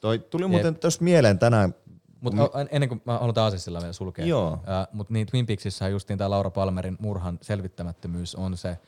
Toi 0.00 0.18
tuli 0.18 0.46
muuten 0.46 0.74
tuossa 0.76 1.04
mieleen 1.04 1.38
tänään, 1.38 1.74
Mutta 2.20 2.50
ennen 2.70 2.88
kuin 2.88 3.02
mä 3.04 3.18
haluan 3.18 3.38
Aasisilla 3.38 3.80
vielä 3.80 3.92
sulkea. 3.92 4.24
Joo. 4.26 4.58
Mutta 4.92 5.12
niin 5.12 5.26
Twin 5.26 5.46
Peaksissä 5.46 5.88
justiin 5.88 6.18
tämä 6.18 6.30
Laura 6.30 6.50
Palmerin 6.50 6.96
murhan 7.00 7.38
selvittämättömyys 7.42 8.34
on 8.34 8.56
se 8.56 8.78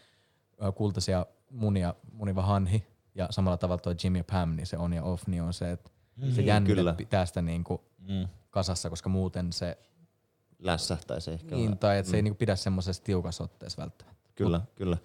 ää, 0.60 0.72
kultaisia 0.72 1.26
munia 1.50 1.94
muniva 2.12 2.42
hanhi. 2.42 2.86
Ja 3.14 3.26
samalla 3.30 3.56
tavalla 3.56 3.80
tuo 3.82 3.94
Jimmy 4.04 4.18
ja 4.18 4.24
Pam, 4.24 4.56
niin 4.56 4.66
se 4.66 4.76
on 4.76 4.92
ja 4.92 5.02
off, 5.02 5.26
niin 5.26 5.42
on 5.42 5.52
se, 5.52 5.72
että 5.72 5.90
se 6.34 6.42
jännite 6.42 6.74
kyllä. 6.74 6.92
pitää 6.92 7.26
sitä 7.26 7.42
niinku 7.42 7.84
Mm. 8.08 8.28
kasassa, 8.50 8.90
koska 8.90 9.08
muuten 9.08 9.52
se, 9.52 9.78
lässähtäisi 10.58 11.30
ehkä. 11.30 11.56
niin, 11.56 11.78
tai 11.78 11.98
että 11.98 12.10
se 12.10 12.16
ei 12.16 12.22
niinku 12.22 12.38
pidä 12.38 12.56
semmoisessa 12.56 13.04
tiukassa 13.04 13.44
otteessa 13.44 13.82
välttämättä. 13.82 14.22
Kyllä, 14.34 14.60
kyllä. 14.74 14.98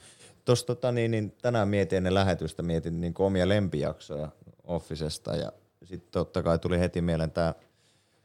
Tuossa 0.46 0.66
tota, 0.66 0.92
niin, 0.92 1.12
niin, 1.12 1.36
tänään 1.42 1.68
mietin 1.68 1.98
ennen 1.98 2.14
lähetystä, 2.14 2.64
mietin 2.64 3.02
niin 3.02 3.14
omia 3.20 3.50
lempijaksoja 3.50 4.30
Officesta 4.64 5.36
ja 5.36 5.52
sitten 5.84 6.12
totta 6.12 6.44
kai 6.44 6.60
tuli 6.60 6.80
heti 6.80 7.02
mieleen 7.02 7.32
tämä 7.32 7.54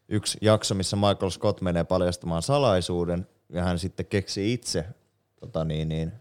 yksi 0.08 0.38
jakso, 0.40 0.74
missä 0.74 0.96
Michael 0.96 1.30
Scott 1.30 1.60
menee 1.60 1.84
paljastamaan 1.84 2.42
salaisuuden 2.42 3.26
ja 3.48 3.64
hän 3.64 3.78
sitten 3.78 4.06
keksi 4.06 4.52
itse, 4.52 4.84
tota, 5.40 5.64
niin, 5.64 5.88
niin, 5.88 6.12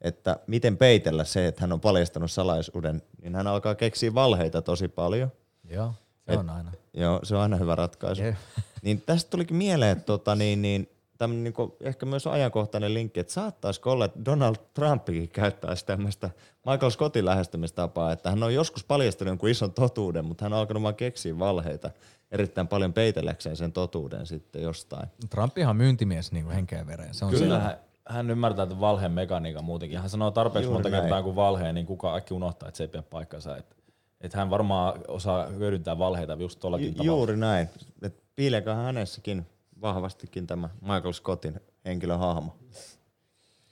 että 0.00 0.36
miten 0.46 0.76
peitellä 0.76 1.24
se, 1.24 1.46
että 1.46 1.60
hän 1.60 1.72
on 1.72 1.80
paljastanut 1.80 2.30
salaisuuden, 2.30 3.02
niin 3.22 3.34
hän 3.34 3.46
alkaa 3.46 3.74
keksiä 3.74 4.14
valheita 4.14 4.62
tosi 4.62 4.88
paljon. 4.88 5.32
Joo, 5.68 5.94
se 6.26 6.38
on 6.38 6.50
aina. 6.50 6.72
Joo, 6.94 7.20
se 7.22 7.36
on 7.36 7.42
aina 7.42 7.56
hyvä 7.56 7.74
ratkaisu. 7.74 8.22
Jep. 8.22 8.34
Niin 8.82 9.02
tästä 9.06 9.30
tulikin 9.30 9.56
mieleen, 9.56 9.92
että 9.92 10.04
tota, 10.04 10.34
niin, 10.34 10.62
niin, 10.62 10.88
tämmönen 11.18 11.44
niinku, 11.44 11.76
ehkä 11.80 12.06
myös 12.06 12.26
ajankohtainen 12.26 12.94
linkki, 12.94 13.20
että 13.20 13.32
saattaisiko 13.32 13.92
olla, 13.92 14.04
että 14.04 14.24
Donald 14.24 14.56
Trumpikin 14.74 15.28
käyttäisi 15.28 15.86
tämmöistä 15.86 16.30
Michael 16.66 16.90
Scottin 16.90 17.24
lähestymistapaa, 17.24 18.12
että 18.12 18.30
hän 18.30 18.42
on 18.42 18.54
joskus 18.54 18.84
paljastanut 18.84 19.30
jonkun 19.30 19.48
ison 19.48 19.72
totuuden, 19.72 20.24
mutta 20.24 20.44
hän 20.44 20.52
on 20.52 20.58
alkanut 20.58 20.82
vaan 20.82 20.94
keksiä 20.94 21.38
valheita 21.38 21.90
erittäin 22.30 22.68
paljon 22.68 22.92
peitelläkseen 22.92 23.56
sen 23.56 23.72
totuuden 23.72 24.26
sitten 24.26 24.62
jostain. 24.62 25.08
Trumpihan 25.30 25.70
on 25.70 25.76
myyntimies 25.76 26.32
niinku 26.32 26.50
henkeä 26.50 26.86
vereen. 26.86 27.14
Se 27.14 27.24
on 27.24 27.30
Kyllä 27.30 27.58
hän, 27.58 27.76
hän 28.08 28.30
ymmärtää 28.30 28.66
tämän 28.66 28.80
valheen 28.80 29.12
mekaniikan 29.12 29.64
muutenkin. 29.64 29.98
Hän 29.98 30.10
sanoo 30.10 30.30
tarpeeksi 30.30 30.66
Juuri 30.66 30.74
monta 30.74 30.88
näin. 30.88 31.02
kertaa 31.02 31.22
kuin 31.22 31.36
valheen, 31.36 31.74
niin 31.74 31.86
kukaan 31.86 32.16
äkki 32.16 32.34
unohtaa, 32.34 32.68
että 32.68 32.76
se 32.76 32.84
ei 32.84 32.88
pidä 32.88 33.02
paikkansa. 33.02 33.56
Että 33.56 33.76
et 34.20 34.32
hän 34.34 34.50
varmaan 34.50 35.00
osaa 35.08 35.46
hyödyntää 35.46 35.98
valheita 35.98 36.34
just 36.34 36.60
tuollakin 36.60 36.86
Ju- 36.86 36.92
tavalla. 36.92 37.06
juuri 37.06 37.36
näin. 37.36 37.68
Et 38.02 38.22
piileeköhän 38.36 38.84
hänessäkin 38.84 39.46
vahvastikin 39.80 40.46
tämä 40.46 40.68
Michael 40.80 41.12
Scottin 41.12 41.60
henkilöhahmo. 41.84 42.56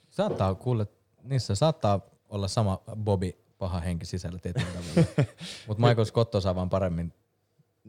Saattaa 0.09 0.55
kuule, 0.55 0.87
niissä 1.23 1.55
saattaa 1.55 1.99
olla 2.29 2.47
sama 2.47 2.81
Bobby 2.95 3.31
paha 3.57 3.79
henki 3.79 4.05
sisällä 4.05 4.39
tietyllä 4.39 4.67
tavalla. 4.67 5.09
Mutta 5.67 5.87
Michael 5.87 6.05
Scott 6.05 6.35
osaa 6.35 6.55
vaan 6.55 6.69
paremmin 6.69 7.13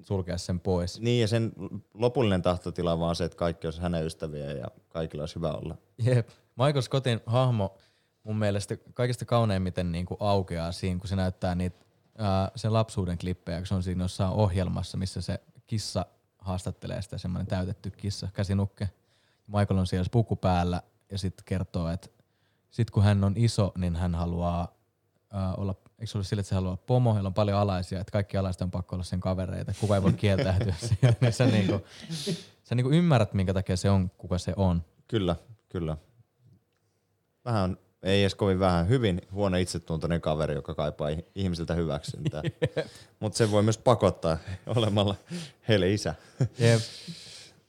sulkea 0.03 0.39
sen 0.39 0.61
pois. 0.61 1.01
Niin 1.01 1.21
ja 1.21 1.29
sen 1.29 1.53
lopullinen 1.95 2.43
tahtotila 2.43 2.93
on 2.93 3.01
vaan 3.01 3.17
se, 3.17 3.25
että 3.25 3.37
kaikki 3.39 3.67
olisi 3.67 3.81
hänen 3.81 4.07
ystäviä 4.07 4.53
ja 4.53 4.67
kaikilla 4.89 5.23
olisi 5.23 5.35
hyvä 5.35 5.53
olla. 5.53 5.77
Jep. 6.05 6.29
Michael 6.57 6.81
Scottin 6.81 7.21
hahmo 7.27 7.75
mun 8.25 8.39
mielestä 8.39 8.77
kaikista 8.95 9.25
kauneimmiten 9.25 9.93
niinku 9.93 10.17
aukeaa 10.21 10.73
siinä, 10.73 11.01
kun 11.01 11.09
se 11.09 11.17
näyttää 11.17 11.55
niitä 11.55 11.85
ää, 12.21 12.51
sen 12.57 12.73
lapsuuden 12.73 13.19
klippejä, 13.19 13.59
kun 13.59 13.67
se 13.67 13.75
on 13.75 13.83
siinä 13.83 14.05
jossain 14.05 14.33
ohjelmassa, 14.33 14.97
missä 14.97 15.21
se 15.21 15.41
kissa 15.67 16.07
haastattelee 16.39 17.03
sitä 17.03 17.19
semmoinen 17.19 17.47
täytetty 17.47 17.91
kissa, 17.91 18.29
käsinukke. 18.33 18.89
Michael 19.47 19.79
on 19.79 19.87
siellä 19.87 20.09
puku 20.11 20.37
päällä 20.37 20.83
ja 21.11 21.19
sitten 21.19 21.45
kertoo, 21.45 21.89
että 21.89 22.09
sit 22.71 22.91
kun 22.91 23.03
hän 23.03 23.25
on 23.25 23.35
iso, 23.37 23.73
niin 23.79 23.97
hän 23.97 24.15
haluaa 24.15 24.75
ää, 25.31 25.55
olla, 25.55 25.75
eikö 25.99 26.07
se 26.07 26.19
ole 26.19 26.25
sille, 26.25 26.41
että 26.41 26.49
se 26.49 26.55
haluaa 26.55 26.77
pomo, 26.77 27.17
jolla 27.17 27.27
on 27.27 27.35
paljon 27.35 27.59
alaisia, 27.59 28.01
että 28.01 28.13
kaikki 28.13 28.37
alaiset 28.37 28.63
on 28.63 28.71
pakko 28.71 28.97
olla 28.97 29.05
sen 29.05 29.21
kavereita, 29.21 29.73
kuka 29.81 29.95
ei 29.95 30.03
voi 30.03 30.13
kieltäytyä 30.13 30.75
siitä. 30.79 31.15
Niin 31.21 31.33
sä, 31.33 31.47
niinku, 31.47 31.81
sä 32.65 32.75
niinku 32.75 32.91
ymmärrät, 32.91 33.35
minkä 33.35 33.55
takia 33.55 33.77
se 33.77 33.91
on, 33.91 34.11
kuka 34.19 34.39
se 34.39 34.53
on. 34.57 34.85
Kyllä, 35.09 35.37
kyllä. 35.69 35.97
Vähän, 37.45 37.77
ei 38.03 38.23
edes 38.23 38.35
kovin 38.35 38.61
vähän, 38.61 38.89
hyvin 38.89 39.23
huono 39.33 39.57
itsetuntoinen 39.57 40.21
kaveri, 40.21 40.55
joka 40.55 40.75
kaipaa 40.75 41.11
ih- 41.11 41.25
ihmisiltä 41.35 41.75
hyväksyntää. 41.75 42.43
Mutta 43.21 43.39
se 43.39 43.51
voi 43.51 43.63
myös 43.63 43.79
pakottaa 43.79 44.39
olemalla 44.77 45.15
heille 45.69 45.93
isä. 45.93 46.15
Jep. 46.59 46.81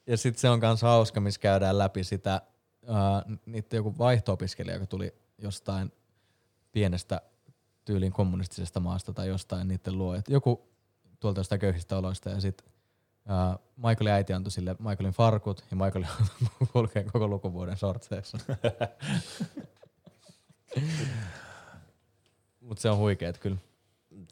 Ja 0.08 0.17
sitten 0.17 0.41
se 0.41 0.50
on 0.50 0.60
myös 0.60 0.82
hauska, 0.82 1.20
missä 1.20 1.41
käydään 1.41 1.78
läpi 1.78 2.04
sitä, 2.04 2.41
uh, 2.84 3.38
niitä 3.46 3.76
joku 3.76 3.98
vaihto-opiskelija, 3.98 4.76
joka 4.76 4.86
tuli 4.86 5.13
jostain 5.38 5.91
pienestä 6.72 7.22
tyyliin 7.86 8.12
kommunistisesta 8.12 8.80
maasta 8.80 9.13
tai 9.13 9.28
jostain 9.28 9.67
niiden 9.67 9.98
luo. 9.98 10.15
Et 10.15 10.30
joku 10.30 10.70
tuolta 11.20 11.39
jostain 11.39 11.62
köyhistä 11.62 11.98
oloista 11.98 12.30
ja 12.30 12.41
sitten 12.41 12.67
uh, 13.26 13.60
Michaelin 13.76 14.13
äiti 14.13 14.34
antoi 14.34 14.52
sille 14.52 14.76
Michaelin 14.80 15.13
farkut 15.13 15.65
ja 15.72 15.78
Michael 15.78 16.06
kulkee 16.74 17.04
koko 17.04 17.28
lukuvuoden 17.28 17.78
sortseissa. 17.78 18.38
Mutta 22.62 22.82
se 22.82 22.90
on 22.90 22.98
huikeet 22.98 23.38
kyllä. 23.38 23.58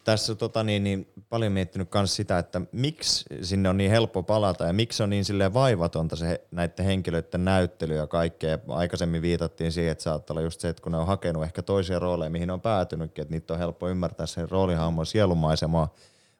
Tässä 0.04 0.36
tota, 0.36 0.64
niin, 0.64 0.84
niin, 0.84 1.08
paljon 1.30 1.52
miettinyt 1.52 1.90
myös 1.94 2.16
sitä, 2.16 2.38
että 2.38 2.62
miksi 2.72 3.26
sinne 3.42 3.70
on 3.70 3.78
niin 3.78 3.92
helppo 3.92 4.24
palata 4.24 4.66
ja 4.66 4.74
miksi 4.74 5.04
on 5.04 5.10
niin 5.10 5.26
silleen 5.26 5.54
vaivatonta 5.54 6.16
se 6.16 6.42
näiden 6.52 6.86
henkilöiden 6.86 7.46
näyttely 7.46 7.96
ja 7.96 8.08
kaikkea. 8.08 8.60
Aikaisemmin 8.68 9.22
viitattiin 9.22 9.72
siihen, 9.72 9.92
että 9.92 10.04
saattaa 10.04 10.34
olla 10.34 10.42
just 10.42 10.60
se, 10.60 10.70
että 10.70 10.84
kun 10.84 10.92
ne 10.92 10.98
on 10.98 11.08
hakenut 11.08 11.44
ehkä 11.44 11.62
toisia 11.62 12.00
rooleja, 12.00 12.30
mihin 12.30 12.48
ne 12.48 12.54
on 12.54 12.62
päätynytkin, 12.62 13.22
että 13.22 13.34
niitä 13.34 13.54
on 13.54 13.60
helppo 13.60 13.90
ymmärtää 13.90 14.26
sen 14.26 14.50
roolihahmon 14.50 15.06
sielumaisemaa. 15.06 15.94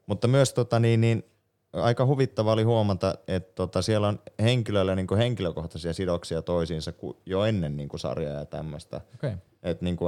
Mutta 0.08 0.28
myös 0.28 0.54
tota, 0.54 0.80
niin, 0.80 1.02
niin, 1.02 1.24
aika 1.74 2.06
huvittava 2.06 2.54
oli 2.54 2.64
huomata, 2.64 3.16
että 3.28 3.52
tota, 3.56 3.82
siellä 3.82 4.08
on 4.08 4.20
henkilöillä 4.40 4.96
niin 4.96 5.18
henkilökohtaisia 5.18 5.94
sidoksia 5.94 6.42
toisiinsa 6.42 6.94
jo 7.26 7.44
ennen 7.44 7.78
niin 7.78 7.90
sarjaa 7.96 8.34
ja 8.34 8.46
tämmöistä. 8.46 9.02
Okay. 9.16 9.32
Että 9.64 9.86
niinku 9.86 10.08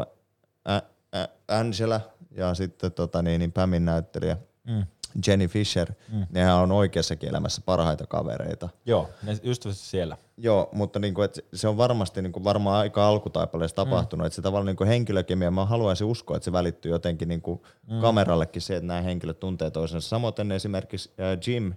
Ä- 0.69 0.81
Ä- 1.15 1.27
Angela 1.47 2.01
ja 2.31 2.53
sitten 2.53 2.91
tota 2.91 3.21
niin, 3.21 3.39
niin 3.39 3.51
Pamin 3.51 3.85
näyttelijä 3.85 4.37
Mm. 4.67 4.85
Jenny 5.27 5.47
Fisher, 5.47 5.91
mm. 6.11 6.25
nehän 6.29 6.55
on 6.55 6.71
oikeassakin 6.71 7.29
elämässä 7.29 7.61
parhaita 7.65 8.07
kavereita. 8.07 8.69
Joo, 8.85 9.09
ne 9.23 9.37
ystävästi 9.43 9.85
siellä. 9.85 10.17
Joo, 10.37 10.69
mutta 10.71 10.99
niinku, 10.99 11.21
et 11.21 11.45
se 11.53 11.67
on 11.67 11.77
varmasti 11.77 12.21
niinku, 12.21 12.43
varmaan 12.43 12.79
aika 12.79 13.07
alkutaipaleessa 13.07 13.75
tapahtunut, 13.75 14.23
mm. 14.23 14.25
että 14.25 14.35
se 14.35 14.41
tavallaan 14.41 14.65
niinku 14.65 14.85
henkilökemia, 14.85 15.51
mä 15.51 15.65
haluaisin 15.65 16.07
uskoa, 16.07 16.37
että 16.37 16.45
se 16.45 16.51
välittyy 16.51 16.91
jotenkin 16.91 17.27
niinku 17.27 17.65
mm. 17.91 18.01
kamerallekin 18.01 18.61
se, 18.61 18.75
että 18.75 18.87
nämä 18.87 19.01
henkilöt 19.01 19.39
tuntee 19.39 19.71
toisensa. 19.71 20.09
Samoin 20.09 20.51
esimerkiksi 20.55 21.11
äh, 21.19 21.37
Jim 21.47 21.73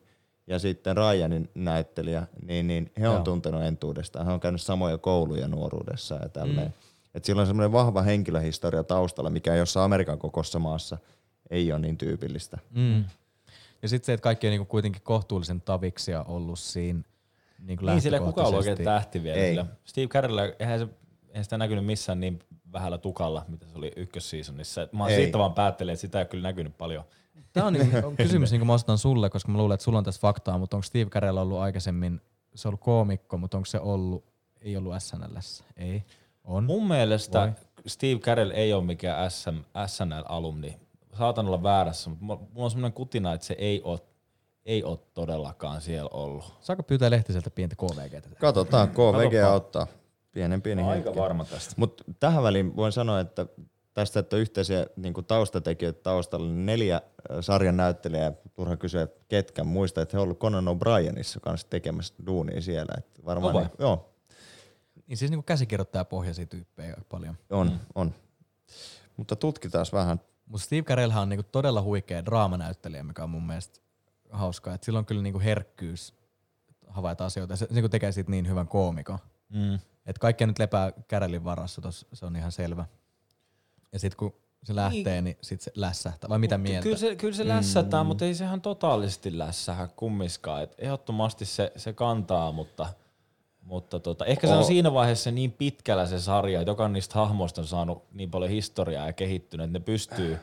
ja 0.46 0.58
sitten 0.58 0.96
Ryanin 0.96 1.50
näyttelijä, 1.54 2.26
niin, 2.46 2.66
niin 2.66 2.92
he 3.00 3.08
on 3.08 3.14
Joo. 3.14 3.24
tuntenut 3.24 3.62
entuudestaan. 3.62 4.26
He 4.26 4.32
on 4.32 4.40
käynyt 4.40 4.62
samoja 4.62 4.98
kouluja 4.98 5.48
nuoruudessa 5.48 6.14
ja 6.14 6.28
tälleen. 6.28 6.68
Mm. 6.68 6.93
Että 7.14 7.26
sillä 7.26 7.40
on 7.40 7.46
semmoinen 7.46 7.72
vahva 7.72 8.02
henkilöhistoria 8.02 8.84
taustalla, 8.84 9.30
mikä 9.30 9.54
jossain 9.54 9.84
Amerikan 9.84 10.18
kokoisessa 10.18 10.58
maassa 10.58 10.98
ei 11.50 11.72
ole 11.72 11.80
niin 11.80 11.98
tyypillistä. 11.98 12.58
Mm. 12.70 13.04
Ja 13.82 13.88
sitten 13.88 14.06
se, 14.06 14.12
että 14.12 14.22
kaikki 14.22 14.46
on 14.46 14.50
niinku 14.50 14.64
kuitenkin 14.64 15.02
kohtuullisen 15.02 15.60
taviksia 15.60 16.22
ollut 16.22 16.58
siinä 16.58 17.02
niinku 17.58 17.86
Niin, 17.86 18.00
sillä 18.00 18.16
ei 18.16 18.24
kukaan 18.24 18.46
ollut 18.48 18.58
oikein 18.58 18.84
tähti 18.84 19.22
vielä. 19.22 19.38
Ei. 19.38 19.48
Sillä 19.48 19.66
Steve 19.84 20.06
Carellilla, 20.06 20.42
eihän, 20.58 20.78
se, 20.78 20.88
eihän 21.28 21.44
sitä 21.44 21.58
näkynyt 21.58 21.86
missään 21.86 22.20
niin 22.20 22.38
vähällä 22.72 22.98
tukalla, 22.98 23.44
mitä 23.48 23.66
se 23.66 23.78
oli 23.78 23.92
ykkösseasonissa. 23.96 24.88
Mä 24.92 25.08
Ei. 25.08 25.16
siitä 25.16 25.38
vaan 25.38 25.54
päättelen, 25.54 25.92
että 25.92 26.00
sitä 26.00 26.18
ei 26.18 26.26
kyllä 26.26 26.48
näkynyt 26.48 26.78
paljon. 26.78 27.04
Tämä 27.52 27.66
on, 27.66 27.72
niinku, 27.72 27.96
on 28.06 28.16
kysymys, 28.16 28.50
minkä 28.50 28.64
mä 28.64 28.72
ostan 28.72 28.98
sulle, 28.98 29.30
koska 29.30 29.52
mä 29.52 29.58
luulen, 29.58 29.74
että 29.74 29.84
sulla 29.84 29.98
on 29.98 30.04
tässä 30.04 30.20
faktaa, 30.20 30.58
mutta 30.58 30.76
onko 30.76 30.82
Steve 30.82 31.10
Carell 31.10 31.36
ollut 31.36 31.58
aikaisemmin, 31.58 32.20
se 32.54 32.68
on 32.68 32.70
ollut 32.70 32.80
koomikko, 32.80 33.38
mutta 33.38 33.56
onko 33.56 33.66
se 33.66 33.80
ollut, 33.80 34.24
ei 34.60 34.76
ollut 34.76 34.94
SNLssä? 34.98 35.64
Ei. 35.76 36.02
On. 36.44 36.64
Mun 36.64 36.88
mielestä 36.88 37.38
Vai? 37.38 37.52
Steve 37.86 38.20
Carell 38.20 38.50
ei 38.50 38.72
ole 38.72 38.84
mikään 38.84 39.30
SM, 39.30 39.56
SNL-alumni. 39.86 40.76
Saatan 41.18 41.46
olla 41.46 41.62
väärässä, 41.62 42.10
mutta 42.10 42.24
mulla 42.52 42.64
on 42.64 42.70
semmoinen 42.70 42.92
kutina, 42.92 43.32
että 43.32 43.46
se 43.46 43.54
ei 43.58 43.82
ole, 43.82 43.98
ei 44.64 44.84
ole 44.84 44.98
todellakaan 45.14 45.80
siellä 45.80 46.10
ollut. 46.12 46.54
Saako 46.60 46.82
pyytää 46.82 47.10
Lehtiseltä 47.10 47.50
pientä 47.50 47.76
KVGtä? 47.76 48.28
Katsotaan, 48.40 48.88
KVG 48.88 48.96
Katsotaan. 48.96 49.52
auttaa. 49.52 49.86
Pienen 50.32 50.62
pieni 50.62 50.82
oon 50.82 50.94
hetki. 50.94 51.08
aika 51.08 51.20
varma 51.20 51.44
tästä. 51.44 51.74
Mutta 51.76 52.04
tähän 52.20 52.42
väliin 52.42 52.76
voin 52.76 52.92
sanoa, 52.92 53.20
että 53.20 53.46
tästä, 53.94 54.20
että 54.20 54.36
yhteisiä 54.36 54.86
niin 54.96 55.14
taustatekijöitä 55.26 56.00
taustalla, 56.02 56.46
niin 56.46 56.66
neljä 56.66 56.96
äh, 56.96 57.36
sarjan 57.40 57.76
näyttelijää, 57.76 58.32
turha 58.54 58.76
kysyä, 58.76 59.02
että 59.02 59.20
ketkä 59.28 59.64
muista, 59.64 60.02
että 60.02 60.16
he 60.16 60.18
ovat 60.18 60.24
ollut 60.24 60.38
Conan 60.38 60.64
O'Brienissa 60.68 61.40
kanssa 61.40 61.66
tekemässä 61.70 62.14
duunia 62.26 62.60
siellä. 62.60 62.94
Että 62.98 63.24
varmaan 63.24 63.56
niin, 63.56 63.68
joo, 63.78 64.13
Niin 65.06 65.16
siis 65.16 65.30
niinku 65.30 65.42
käsikirjoittaja 65.42 66.04
pohjaisia 66.04 66.46
tyyppejä 66.46 66.88
aika 66.88 67.04
paljon. 67.08 67.38
on, 67.50 67.68
mm. 67.68 67.78
on. 67.94 68.14
Mutta 69.16 69.36
tutkitaan 69.36 69.86
vähän. 69.92 70.20
Mutta 70.46 70.64
Steve 70.64 70.82
Carellhan 70.82 71.22
on 71.22 71.28
niinku 71.28 71.48
todella 71.52 71.82
huikea 71.82 72.24
draamanäyttelijä, 72.24 73.02
mikä 73.02 73.22
on 73.22 73.30
mun 73.30 73.46
mielestä 73.46 73.80
hauskaa. 74.30 74.74
Et 74.74 74.82
sillä 74.82 74.98
on 74.98 75.06
kyllä 75.06 75.22
niinku 75.22 75.40
herkkyys 75.40 76.14
havaita 76.86 77.24
asioita. 77.24 77.56
Se, 77.56 77.66
se 77.66 77.74
niinku 77.74 77.88
tekee 77.88 78.12
siitä 78.12 78.30
niin 78.30 78.48
hyvän 78.48 78.68
koomikon. 78.68 79.18
Mm. 79.48 79.78
Et 80.06 80.18
kaikki 80.18 80.46
nyt 80.46 80.58
lepää 80.58 80.92
kärelin 81.08 81.44
varassa, 81.44 81.80
tos, 81.80 82.06
se 82.12 82.26
on 82.26 82.36
ihan 82.36 82.52
selvä. 82.52 82.84
Ja 83.92 83.98
sitten 83.98 84.16
kun 84.16 84.34
se 84.64 84.74
lähtee, 84.74 85.22
niin 85.22 85.36
sit 85.42 85.60
se 85.60 85.72
lässähtää. 85.74 86.30
Vai 86.30 86.38
mitä 86.38 86.58
mieltä? 86.58 86.82
Kyllä 86.82 86.96
se, 86.96 87.16
kyllä 87.16 87.34
se 87.34 87.48
lässätään, 87.48 88.06
mm. 88.06 88.08
mutta 88.08 88.24
ei 88.24 88.34
sehän 88.34 88.60
totaalisesti 88.60 89.38
lässähä 89.38 89.88
kummiskaan. 89.96 90.62
Et 90.62 90.74
ehdottomasti 90.78 91.44
se, 91.44 91.72
se 91.76 91.92
kantaa, 91.92 92.52
mutta, 92.52 92.86
mutta 93.64 94.00
tota, 94.00 94.24
ehkä 94.24 94.46
se 94.46 94.52
on 94.52 94.64
siinä 94.64 94.92
vaiheessa 94.92 95.30
niin 95.30 95.52
pitkällä 95.52 96.06
se 96.06 96.20
sarja, 96.20 96.60
että 96.60 96.70
jokainen 96.70 96.92
niistä 96.92 97.14
hahmoista 97.14 97.60
on 97.60 97.66
saanut 97.66 98.04
niin 98.12 98.30
paljon 98.30 98.50
historiaa 98.50 99.06
ja 99.06 99.12
kehittynyt, 99.12 99.64
että 99.64 99.78
ne 99.78 99.84
pystyy 99.84 100.38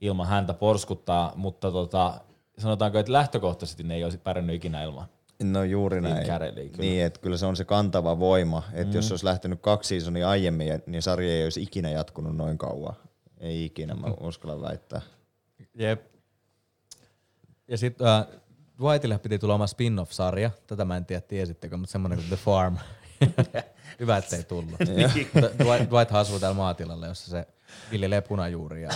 ilman 0.00 0.26
häntä 0.26 0.54
porskuttaa, 0.54 1.32
mutta 1.36 1.70
tota, 1.70 2.20
sanotaanko, 2.58 2.98
että 2.98 3.12
lähtökohtaisesti 3.12 3.82
ne 3.82 3.94
ei 3.94 4.04
olisi 4.04 4.18
pärjännyt 4.18 4.56
ikinä 4.56 4.82
ilman. 4.82 5.06
No 5.42 5.64
juuri 5.64 6.00
näin. 6.00 6.26
Carellia, 6.26 6.68
kyllä. 6.68 6.78
Niin, 6.78 7.04
että 7.04 7.20
kyllä 7.20 7.36
se 7.36 7.46
on 7.46 7.56
se 7.56 7.64
kantava 7.64 8.18
voima. 8.18 8.62
Että 8.72 8.92
mm. 8.92 8.96
jos 8.96 9.10
olisi 9.10 9.24
lähtenyt 9.24 9.60
kaksi 9.62 9.88
seasonia 9.88 10.28
aiemmin, 10.28 10.82
niin 10.86 11.02
sarja 11.02 11.32
ei 11.32 11.44
olisi 11.44 11.62
ikinä 11.62 11.90
jatkunut 11.90 12.36
noin 12.36 12.58
kauan. 12.58 12.96
Ei 13.38 13.64
ikinä, 13.64 13.94
mä 13.94 14.06
uskallan 14.28 14.60
väittää. 14.60 15.00
Jep. 15.74 16.06
Ja 17.68 17.78
sitten 17.78 18.06
äh, 18.06 18.26
Dwightille 18.80 19.18
piti 19.18 19.38
tulla 19.38 19.54
oma 19.54 19.66
spin-off-sarja. 19.66 20.50
Tätä 20.66 20.84
mä 20.84 20.96
en 20.96 21.06
tiedä, 21.06 21.20
tiesittekö, 21.20 21.76
mutta 21.76 21.92
semmoinen 21.92 22.18
kuin 22.18 22.28
The 22.28 22.36
Farm. 22.36 22.76
Hyvä, 24.00 24.16
ettei 24.16 24.42
tullut. 24.44 24.80
Dwight, 25.64 25.90
Dwight 25.90 26.12
asuu 26.12 26.38
täällä 26.40 26.56
maatilalla, 26.56 27.06
jossa 27.06 27.30
se 27.30 27.46
viljelee 27.90 28.20
punajuuria. 28.20 28.90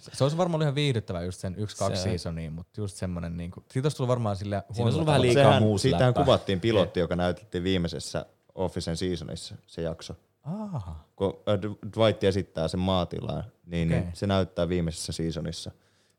Se, 0.00 0.10
se 0.12 0.24
olisi 0.24 0.36
varmaan 0.36 0.54
ollut 0.54 0.64
ihan 0.64 0.74
viihdyttävä 0.74 1.22
just 1.22 1.40
sen 1.40 1.54
yksi, 1.58 1.76
kaksi 1.76 2.02
Se- 2.02 2.08
seasonia, 2.08 2.50
mutta 2.50 2.80
just 2.80 2.96
semmoinen, 2.96 3.36
niin 3.36 3.50
kuin, 3.50 3.64
siitä 3.70 3.86
olisi 3.86 3.96
tullut 3.96 4.08
varmaan 4.08 4.36
sillä 4.36 4.62
Siinä 4.72 4.90
ollut 4.90 5.06
vähän 5.06 5.22
liikaa 5.22 5.58
Sehän, 5.58 5.78
siitähän 5.78 6.14
kuvattiin 6.14 6.60
pilotti, 6.60 7.00
joka 7.00 7.16
näytettiin 7.16 7.64
viimeisessä 7.64 8.26
Officen 8.54 8.96
seasonissa, 8.96 9.54
se 9.66 9.82
jakso. 9.82 10.14
Aha. 10.42 11.04
Kun 11.16 11.40
äh, 11.48 11.76
Dwight 11.96 12.24
esittää 12.24 12.68
sen 12.68 12.80
maatilaan, 12.80 13.44
niin, 13.66 13.88
Okei. 13.88 14.00
niin 14.00 14.10
se 14.14 14.26
näyttää 14.26 14.68
viimeisessä 14.68 15.12
seasonissa. 15.12 15.70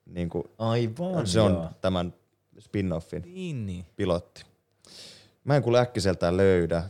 Niin 0.10 0.30
kuin, 0.30 0.44
Aivan, 0.58 1.28
se 1.28 1.42
on 1.42 1.52
joo. 1.52 1.70
tämän 1.82 2.14
spin-offin 2.60 3.22
Niin, 3.26 3.66
niin. 3.66 3.86
pilotti. 3.96 4.44
Mä 5.44 5.56
en 5.56 5.64
kuule 5.64 5.80
äkkiseltään 5.80 6.38
löydä, 6.38 6.84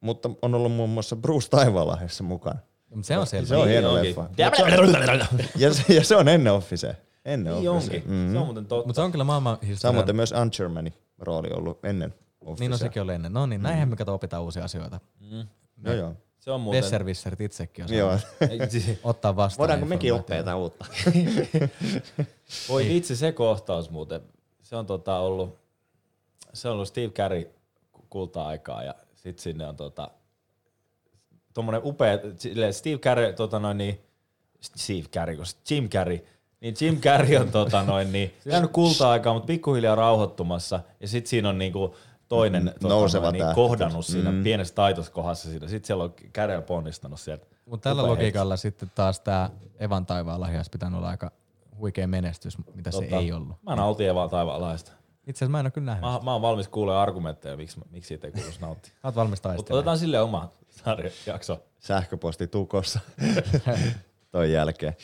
mutta 0.00 0.30
on 0.42 0.54
ollut 0.54 0.72
muun 0.72 0.90
muassa 0.90 1.16
Bruce 1.16 1.48
Taivaalahdessa 1.48 2.24
mukana. 2.24 2.58
Mut 2.94 3.04
se 3.04 3.18
on 3.18 3.26
selvä. 3.26 3.46
Se 3.46 3.56
on 3.56 3.68
hieno 3.68 3.92
onkin. 3.92 4.08
leffa. 4.08 4.28
Ja 5.56 5.74
se, 5.74 5.94
ja 5.94 6.04
se 6.04 6.16
on 6.16 6.28
ennen 6.28 6.52
Office. 6.52 6.96
Ennen 7.24 7.54
Niin 7.54 7.70
Office. 7.70 7.96
onkin. 7.96 8.10
Mm. 8.10 8.32
Se 8.32 8.38
on 8.38 8.44
muuten 8.44 8.66
totta. 8.66 8.86
Mutta 8.86 9.00
se 9.00 9.04
on 9.04 9.12
kyllä 9.12 9.24
maailman 9.24 9.58
historian... 9.62 9.78
Samoin 9.94 10.16
myös 10.16 10.32
Anchermanin 10.32 10.94
rooli 11.18 11.48
ollut 11.52 11.84
ennen 11.84 12.14
Office. 12.40 12.60
Niin 12.64 12.70
no 12.70 12.76
sekin 12.76 13.02
oli 13.02 13.12
ennen. 13.14 13.32
No 13.32 13.46
niin, 13.46 13.62
näinhän 13.62 13.88
me 13.88 13.96
kato 13.96 14.14
opitaan 14.14 14.42
uusia 14.42 14.64
asioita. 14.64 15.00
Joo, 15.84 15.94
joo. 15.94 16.14
Se 16.42 16.50
on 16.50 16.60
muuten... 16.60 16.82
Besserwisserit 16.82 17.40
itsekin 17.40 17.84
on 17.84 17.94
joo. 17.94 18.18
ottaa 19.04 19.36
vastaan. 19.36 19.58
Voidaanko 19.58 19.86
mekin 19.86 20.14
oppia 20.14 20.36
jotain 20.36 20.56
uutta? 20.56 20.86
Voi 22.68 22.88
vitsi 22.88 23.16
se 23.16 23.32
kohtaus 23.32 23.90
muuten. 23.90 24.20
Se 24.62 24.76
on 24.76 24.86
tota 24.86 25.18
ollut, 25.18 25.58
se 26.52 26.68
on 26.68 26.74
ollut 26.74 26.88
Steve 26.88 27.08
Carey 27.08 27.50
kulta-aikaa 28.10 28.82
ja 28.82 28.94
sit 29.14 29.38
sinne 29.38 29.66
on 29.66 29.76
tota, 29.76 30.10
tommonen 31.54 31.80
upea, 31.84 32.18
Steve 32.70 32.98
Carey, 32.98 33.32
tota 33.32 33.58
noin 33.58 33.78
niin, 33.78 34.00
Steve 34.60 35.08
Carey, 35.08 35.36
kun 35.36 35.44
Jim 35.70 35.88
Carrey, 35.88 36.26
niin 36.60 36.74
Jim 36.80 37.00
Carrey 37.00 37.36
on 37.36 37.50
tota 37.50 37.82
noin 37.82 38.12
niin, 38.12 38.34
jäänyt 38.44 38.70
kulta-aikaa, 38.70 39.34
mutta 39.34 39.46
pikkuhiljaa 39.46 39.94
rauhoittumassa 39.94 40.80
ja 41.00 41.08
sit 41.08 41.26
siinä 41.26 41.48
on 41.48 41.58
niinku 41.58 41.96
toinen 42.36 42.72
tota 42.80 42.94
Nouseva 42.94 43.32
niin, 43.32 43.44
kohdannut 43.54 44.06
siinä 44.06 44.30
mm. 44.30 44.42
pienessä 44.42 44.74
taitoskohdassa 44.74 45.50
siinä. 45.50 45.68
Sitten 45.68 45.86
siellä 45.86 46.04
on 46.04 46.14
kädellä 46.32 46.62
ponnistanut 46.62 47.20
sieltä. 47.20 47.46
Mutta 47.66 47.90
tällä 47.90 48.02
logiikalla 48.06 48.56
sitten 48.56 48.90
taas 48.94 49.20
tämä 49.20 49.50
Evan 49.78 50.06
taivaan 50.06 50.40
lahja 50.40 50.58
olisi 50.58 50.70
pitänyt 50.70 50.98
olla 50.98 51.08
aika 51.08 51.30
huikea 51.78 52.08
menestys, 52.08 52.58
mitä 52.74 52.90
se 52.90 53.02
Tota, 53.02 53.16
ei 53.16 53.32
ollut. 53.32 53.56
Mä 53.62 53.76
nautin 53.76 54.08
Evaa 54.08 54.28
taivaanlaista. 54.28 54.92
Itse 55.26 55.38
asiassa 55.38 55.50
mä 55.50 55.60
en 55.60 55.66
ole 55.66 55.70
kyllä 55.70 55.84
nähnyt. 55.84 56.02
Mä, 56.02 56.20
mä 56.24 56.32
oon 56.32 56.42
valmis 56.42 56.68
kuulemaan 56.68 57.02
argumentteja, 57.02 57.56
miksi, 57.56 57.80
miksi 57.90 58.08
siitä 58.08 58.26
ei 58.26 58.32
kuuluisi 58.32 58.60
nauttia. 58.60 58.92
Sä 58.92 59.08
oot 59.08 59.16
valmis 59.16 59.40
taistelemaan. 59.40 59.78
otetaan 59.78 59.98
sille 59.98 60.20
oma 60.20 60.52
sarjajakso. 60.70 61.60
Sähköposti 61.78 62.46
tukossa 62.46 63.00
toi 64.32 64.52
jälkeen. 64.52 64.96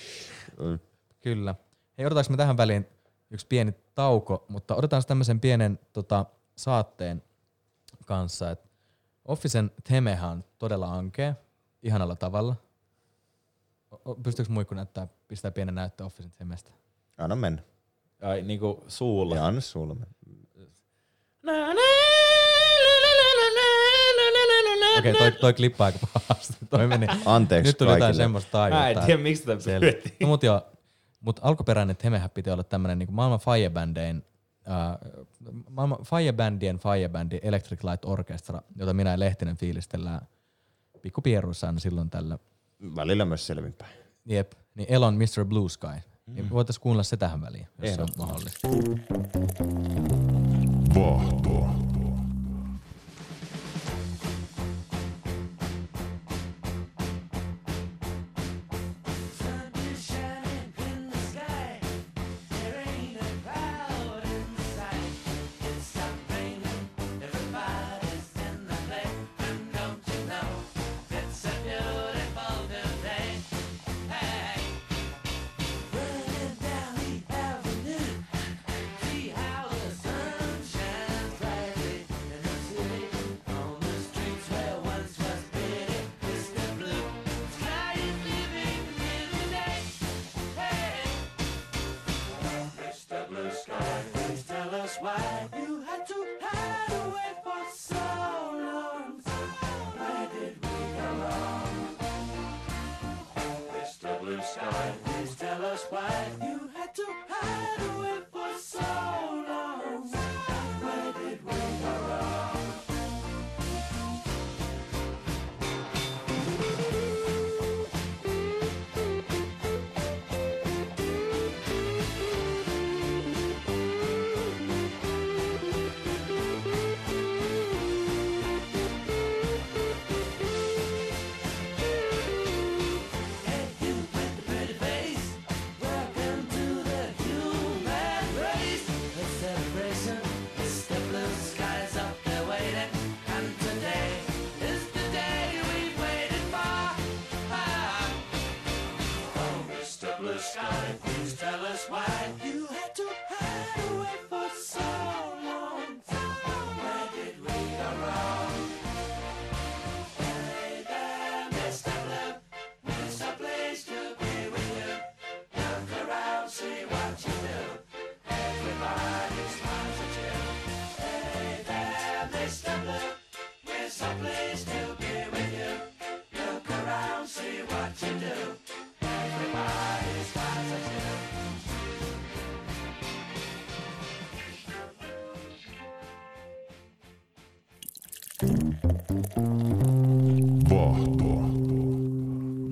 Kyllä. 1.20 1.54
Hei, 1.98 2.06
otetaanko 2.06 2.30
me 2.30 2.36
tähän 2.36 2.56
väliin 2.56 2.86
yksi 3.30 3.46
pieni 3.46 3.72
tauko, 3.94 4.44
mutta 4.48 4.74
otetaan 4.74 5.02
tämmöisen 5.06 5.40
pienen 5.40 5.78
tota, 5.92 6.26
saatteen 6.58 7.22
kanssa, 8.06 8.50
että 8.50 8.68
Officen 9.24 9.70
temehän 9.88 10.30
on 10.30 10.44
todella 10.58 10.92
ankea, 10.92 11.34
ihanalla 11.82 12.16
tavalla. 12.16 12.56
Pystyykö 14.22 14.52
muikku 14.52 14.74
näyttää, 14.74 15.08
pistää 15.28 15.50
pienen 15.50 15.74
näyttö 15.74 16.04
Officen 16.04 16.32
temestä? 16.38 16.70
Anna 17.18 17.36
mennä. 17.36 17.62
Ai 18.22 18.42
niinku 18.42 18.84
suulla. 18.88 19.36
Ja 19.36 19.46
anna 19.46 19.60
sulle 19.60 19.94
mennä. 19.94 20.14
Okei, 24.98 25.14
toi, 25.14 25.32
toi 25.32 25.54
klippaa 25.54 25.86
aika 25.86 25.98
pahasti. 26.14 26.54
Toi 26.70 26.86
meni. 26.86 27.06
Anteeksi 27.26 27.68
Nyt 27.68 27.78
tuli 27.78 27.90
jotain 27.90 28.14
semmoista 28.14 28.50
taajuutta. 28.50 28.94
Mä 28.94 29.00
en 29.00 29.06
tiedä, 29.06 29.22
miksi 29.22 29.44
tätä 29.44 29.64
pyydettiin. 29.64 30.16
No, 30.20 30.28
mut 30.28 30.42
joo, 30.42 30.66
mut 31.20 31.40
alkuperäinen 31.42 31.96
Temehän 31.96 32.30
piti 32.30 32.50
olla 32.50 32.64
tämmönen 32.64 32.98
niinku 32.98 33.12
maailman 33.12 33.40
firebändein, 33.40 34.24
äh, 34.68 34.98
maailman 35.70 35.98
firebändien 36.04 36.78
firebändi 36.78 37.38
Electric 37.42 37.84
Light 37.84 38.04
Orchestra, 38.04 38.62
jota 38.76 38.94
minä 38.94 39.10
ja 39.10 39.18
Lehtinen 39.18 39.56
fiilistellään 39.56 40.20
pikkupieruissa 41.02 41.66
aina 41.66 41.78
silloin 41.78 42.10
tällä. 42.10 42.38
Välillä 42.96 43.24
myös 43.24 43.46
selvinpäin. 43.46 43.92
Jep, 44.24 44.52
niin 44.74 44.86
Elon 44.92 45.14
Mr. 45.14 45.44
Blue 45.44 45.68
Sky. 45.68 45.86
Niin 46.26 46.50
voitaisiin 46.50 46.82
kuunnella 46.82 47.02
se 47.02 47.16
tähän 47.16 47.40
väliin, 47.40 47.66
jos 47.82 47.94
se 47.94 48.02
on 48.02 48.08
mahdollista. 48.18 48.68
Vahto. 50.94 51.87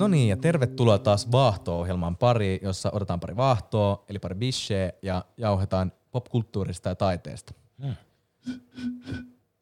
No 0.07 0.11
niin, 0.11 0.29
ja 0.29 0.37
tervetuloa 0.37 0.99
taas 0.99 1.33
Vaahto-ohjelman 1.33 2.17
pariin, 2.17 2.59
jossa 2.63 2.91
otetaan 2.93 3.21
pari 3.21 3.37
vaahtoa, 3.37 4.05
eli 4.09 4.19
pari 4.19 4.35
bisheä, 4.35 4.93
ja 5.03 5.25
jauhetaan 5.37 5.93
popkulttuurista 6.11 6.89
ja 6.89 6.95
taiteesta. 6.95 7.55
Hmm. 7.83 7.97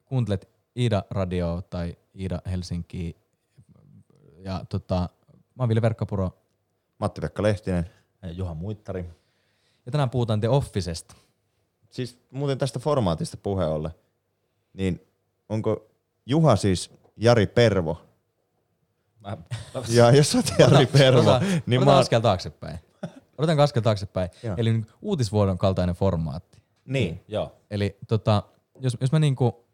Kuuntelet 0.04 0.48
Iida 0.76 1.04
Radio 1.10 1.62
tai 1.70 1.96
Iida 2.18 2.40
Helsinki. 2.50 3.16
Ja 4.38 4.64
tota, 4.68 5.08
mä 5.54 5.62
oon 5.62 5.68
Ville 5.68 5.82
Verkkapuro, 5.82 6.38
Matti-Pekka 6.98 7.42
Lehtinen. 7.42 7.90
Juha 8.32 8.54
Muittari. 8.54 9.04
ja 9.86 9.92
tänään 9.92 10.10
puhutaan 10.10 10.40
The 10.40 10.48
Officesta. 10.48 11.14
Siis 11.90 12.18
muuten 12.30 12.58
tästä 12.58 12.78
formaatista 12.78 13.36
puhe 13.36 13.64
ollen, 13.64 13.92
niin 14.72 15.06
onko 15.48 15.90
Juha 16.26 16.56
siis 16.56 16.90
Jari 17.16 17.46
Pervo? 17.46 18.13
Mä, 19.24 19.36
Ja 19.88 20.10
jos 20.10 20.32
sä 20.32 20.38
oot 20.38 20.46
Jari 20.58 20.86
Pervo, 20.86 21.30
niin 21.66 21.84
mä 21.84 21.96
askel 21.96 22.20
taaksepäin. 22.20 22.78
Otetaan 23.38 23.60
askel 23.60 23.82
taaksepäin. 23.82 24.30
Joo. 24.42 24.54
Eli 24.58 24.72
niin 24.72 24.86
uutisvuodon 25.02 25.58
kaltainen 25.58 25.94
formaatti. 25.94 26.58
niin, 26.84 27.20
joo. 27.28 27.52
Eli 27.70 27.96
tota, 28.08 28.42
jos, 28.80 28.96
jos 29.00 29.12
mä 29.12 29.18
niinku, 29.18 29.64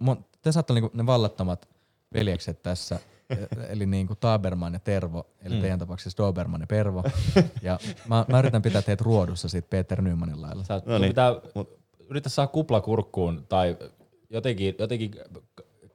mun, 0.00 0.24
te 0.42 0.52
saatte 0.52 0.72
niinku 0.74 0.90
ne 0.94 1.06
vallattomat 1.06 1.68
veljekset 2.14 2.62
tässä, 2.62 2.98
e- 3.30 3.36
eli 3.68 3.86
niinku 3.86 4.14
Taberman 4.14 4.72
ja 4.72 4.78
Tervo, 4.78 5.26
eli 5.42 5.54
mm. 5.54 5.60
teidän 5.60 5.78
tapauksessa 5.78 6.22
Doberman 6.22 6.60
ja 6.60 6.66
Pervo. 6.66 7.02
ja 7.62 7.78
mä, 8.08 8.24
mä 8.28 8.38
yritän 8.38 8.62
pitää 8.62 8.82
teitä 8.82 9.04
ruodussa 9.04 9.48
siitä 9.48 9.68
Peter 9.70 10.02
Nymanin 10.02 10.42
lailla. 10.42 10.64
Sä, 10.64 10.74
No 10.74 10.92
no 10.92 10.98
niin, 10.98 11.10
pitää 11.10 11.30
mut- 11.54 11.78
yritä 12.10 12.28
saada 12.28 12.48
kupla 12.48 12.80
kurkkuun 12.80 13.46
tai 13.48 13.76
jotenkin, 14.30 14.74
jotenkin 14.78 15.14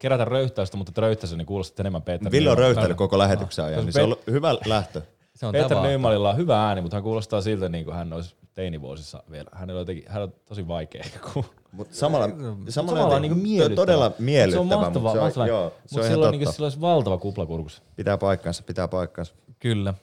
kerätä 0.02 0.26
röyhtäystä, 0.26 0.78
mutta 0.78 1.02
röyhtäys 1.02 1.36
niin 1.36 1.46
kuulostaa 1.46 1.84
enemmän 1.84 2.02
Peter 2.02 2.32
Ville 2.32 2.50
on 2.50 2.58
röyhtäillyt 2.58 2.98
koko 2.98 3.18
lähetyksen 3.18 3.66
ajan, 3.66 3.86
niin 3.86 3.94
se 3.94 4.00
on 4.00 4.06
ollut 4.06 4.28
hyvä 4.28 4.56
lähtö. 4.66 5.02
Se 5.36 5.46
on 5.46 5.52
Peter. 5.52 5.78
Nymanilla 5.78 6.30
on 6.30 6.38
hyvä 6.38 6.68
ääni, 6.68 6.82
mutta 6.82 6.98
hän 6.98 7.04
kuulostaa 7.04 7.42
siltä, 7.42 7.70
niin 7.70 7.86
kuin 7.86 7.96
hän 7.96 8.14
olisi 8.14 8.36
teinivuosissa 8.54 9.24
vielä. 9.32 9.50
Hänellä 9.54 9.80
on, 9.80 9.82
jotenkin, 9.82 10.06
hän 10.08 10.24
on 10.24 10.34
tosi 10.46 10.68
vaikea. 10.68 11.04
Kun... 11.34 11.46
Mutta 11.72 11.96
samalla, 11.96 12.28
Samalla, 12.30 12.72
samalla 12.72 13.16
on 13.16 13.22
niin 13.22 13.38
miellyttävä. 13.38 13.76
todella 13.76 14.12
miellyttävä. 14.20 14.70
Se 14.70 14.76
on 14.76 14.82
mahtavaa. 14.82 15.12
mutta 15.14 15.26
mahtavaa. 15.26 15.48
joo, 15.48 15.74
se 15.86 16.00
on 16.00 16.06
sillä, 16.06 16.28
on, 16.28 16.34
ihan 16.34 16.46
niin, 16.46 16.54
sillä 16.54 16.66
olisi 16.66 16.82
valtava 16.82 17.18
kupla 17.18 17.46
kurkussa. 17.46 17.82
Pitää 17.96 18.18
paikkansa, 18.18 18.64
pitää 18.64 18.88
paikkansa. 18.88 19.34
Kyllä. 19.60 19.94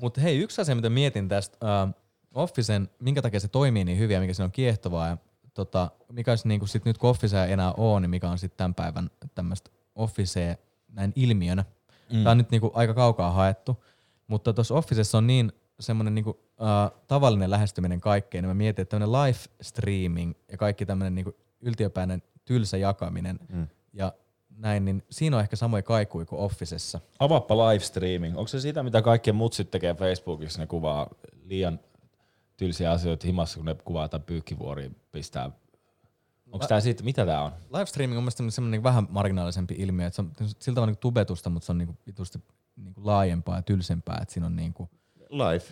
Mutta 0.00 0.20
hei, 0.20 0.38
yksi 0.38 0.60
asia, 0.60 0.74
mitä 0.74 0.90
mietin 0.90 1.28
tästä 1.28 1.56
uh, 1.84 1.94
Officen, 2.34 2.90
minkä 2.98 3.22
takia 3.22 3.40
se 3.40 3.48
toimii 3.48 3.84
niin 3.84 3.98
hyvin 3.98 4.14
ja 4.14 4.20
mikä 4.20 4.34
se 4.34 4.42
on 4.42 4.52
kiehtovaa 4.52 5.08
ja 5.08 5.16
tota, 5.54 5.90
mikä 6.12 6.32
olisi 6.32 6.48
niinku 6.48 6.66
sit 6.66 6.84
nyt 6.84 6.98
kun 6.98 7.10
Officea 7.10 7.44
ei 7.44 7.52
enää 7.52 7.72
ole, 7.72 8.00
niin 8.00 8.10
mikä 8.10 8.30
on 8.30 8.38
sitten 8.38 8.56
tämän 8.56 8.74
päivän 8.74 9.10
tämmöistä 9.34 9.70
Officea 9.94 10.56
näin 10.88 11.12
ilmiönä. 11.16 11.64
Mm. 12.12 12.18
Tämä 12.18 12.30
on 12.30 12.38
nyt 12.38 12.50
niinku 12.50 12.70
aika 12.74 12.94
kaukaa 12.94 13.30
haettu, 13.30 13.84
mutta 14.26 14.52
tuossa 14.52 14.74
Officessa 14.74 15.18
on 15.18 15.26
niin 15.26 15.52
semmoinen 15.80 16.14
niinku, 16.14 16.30
uh, 16.30 17.00
tavallinen 17.08 17.50
lähestyminen 17.50 18.00
kaikkeen, 18.00 18.44
niin 18.44 18.50
mä 18.50 18.54
mietin, 18.54 18.82
että 18.82 18.98
tämmöinen 18.98 19.22
live 19.22 19.38
streaming 19.62 20.34
ja 20.50 20.56
kaikki 20.56 20.86
tämmöinen 20.86 21.14
niinku 21.14 21.36
yltiöpäinen 21.60 22.22
tylsä 22.44 22.76
jakaminen 22.76 23.40
mm. 23.48 23.66
ja 23.92 24.12
näin, 24.56 24.84
niin 24.84 25.02
siinä 25.10 25.36
on 25.36 25.42
ehkä 25.42 25.56
samoja 25.56 25.82
kaikuja 25.82 26.26
kuin 26.26 26.40
Officessa. 26.40 27.00
Avaappa 27.18 27.68
live 27.68 27.84
streaming. 27.84 28.38
Onko 28.38 28.48
se 28.48 28.60
sitä, 28.60 28.82
mitä 28.82 29.02
kaikki 29.02 29.32
mutsit 29.32 29.70
tekee 29.70 29.94
Facebookissa? 29.94 30.60
Ne 30.60 30.66
kuvaa 30.66 31.08
liian 31.44 31.80
tylsiä 32.56 32.90
asioita 32.90 33.26
himassa, 33.26 33.56
kun 33.56 33.66
ne 33.66 33.74
kuvaa 33.74 34.04
jotain 34.04 34.22
pyykkivuoria, 34.22 34.90
pistää. 35.12 35.50
Onko 36.52 36.66
tää 36.66 36.80
siitä, 36.80 37.02
mitä 37.02 37.26
tää 37.26 37.42
on? 37.42 37.52
Livestreaming 37.72 38.18
on 38.18 38.22
mielestäni 38.22 38.50
semmoinen 38.50 38.70
niinku 38.70 38.84
vähän 38.84 39.06
marginaalisempi 39.10 39.74
ilmiö, 39.78 40.06
että 40.06 40.16
se 40.16 40.22
on 40.22 40.48
sillä 40.58 40.74
tavalla 40.74 40.86
niinku 40.86 41.00
tubetusta, 41.00 41.50
mutta 41.50 41.66
se 41.66 41.72
on 41.72 41.78
niinku 41.78 41.96
vitusti 42.06 42.38
niinku 42.76 43.00
laajempaa 43.04 43.56
ja 43.56 43.62
tylsempää, 43.62 44.18
että 44.22 44.34
siinä 44.34 44.46
on 44.46 44.56
niinku, 44.56 44.90
Live. 45.30 45.64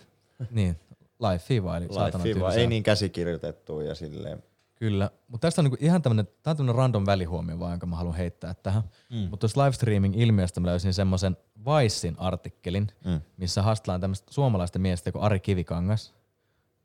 niin, 0.51 0.77
live 1.21 1.39
fiva, 1.39 1.77
eli 1.77 1.87
saatana 1.91 2.25
Live 2.25 2.35
tylsää. 2.35 2.61
ei 2.61 2.67
niin 2.67 2.83
käsikirjoitettu 2.83 3.81
ja 3.81 3.95
silleen. 3.95 4.43
Kyllä, 4.75 5.11
mutta 5.29 5.47
tästä 5.47 5.61
on 5.61 5.65
niinku 5.65 5.79
ihan 5.81 6.03
tämmönen, 6.03 6.27
tää 6.43 6.51
on 6.51 6.57
tämmönen 6.57 6.75
random 6.75 7.07
välihuomio 7.07 7.59
vaan, 7.59 7.73
jonka 7.73 7.87
mä 7.87 7.97
haluan 7.97 8.17
heittää 8.17 8.55
tähän. 8.55 8.83
Mm. 9.11 9.17
Mutta 9.17 9.37
tuossa 9.37 9.65
livestreaming-ilmiöstä 9.65 10.61
mä 10.61 10.67
löysin 10.67 10.95
semmoisen 10.95 11.37
Vicein 11.59 12.19
artikkelin, 12.19 12.89
mm. 13.05 13.21
missä 13.37 13.63
haastellaan 13.63 14.01
tämmöistä 14.01 14.33
suomalaista 14.33 14.79
miestä 14.79 15.13
kuin 15.13 15.23
Ari 15.23 15.41
Kivikangas, 15.41 16.15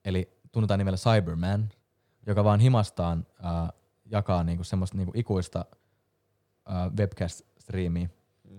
eli 0.05 0.39
tunnetaan 0.51 0.77
nimellä 0.77 0.97
Cyberman, 0.97 1.69
joka 2.27 2.43
vaan 2.43 2.59
himastaan 2.59 3.25
äh, 3.45 3.69
jakaa 4.05 4.43
niinku 4.43 4.63
semmoista 4.63 4.97
niinku 4.97 5.11
ikuista 5.15 5.65
äh, 6.69 6.91
webcast-striimiä. 6.97 8.09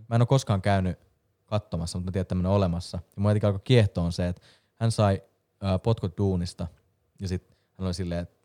Mä 0.09 0.16
en 0.16 0.22
ole 0.22 0.26
koskaan 0.26 0.62
käynyt 0.62 0.99
katsomassa, 1.47 1.99
mutta 1.99 2.09
mä 2.09 2.12
tiedän, 2.12 2.22
että 2.22 2.28
tämmöinen 2.28 2.51
on 2.51 2.57
olemassa. 2.57 2.99
Ja 3.16 3.22
mua 3.22 3.30
jotenkin 3.30 3.47
alkoi 3.47 3.61
kiehtoa 3.64 4.05
on 4.05 4.12
se, 4.12 4.28
että 4.28 4.42
hän 4.74 4.92
sai 4.92 5.22
äh, 5.64 5.82
potkut 5.82 6.18
duunista 6.18 6.66
ja 7.20 7.28
sitten 7.28 7.57
hän 7.78 7.86
oli 7.86 7.94
silleen, 7.94 8.20
että 8.20 8.36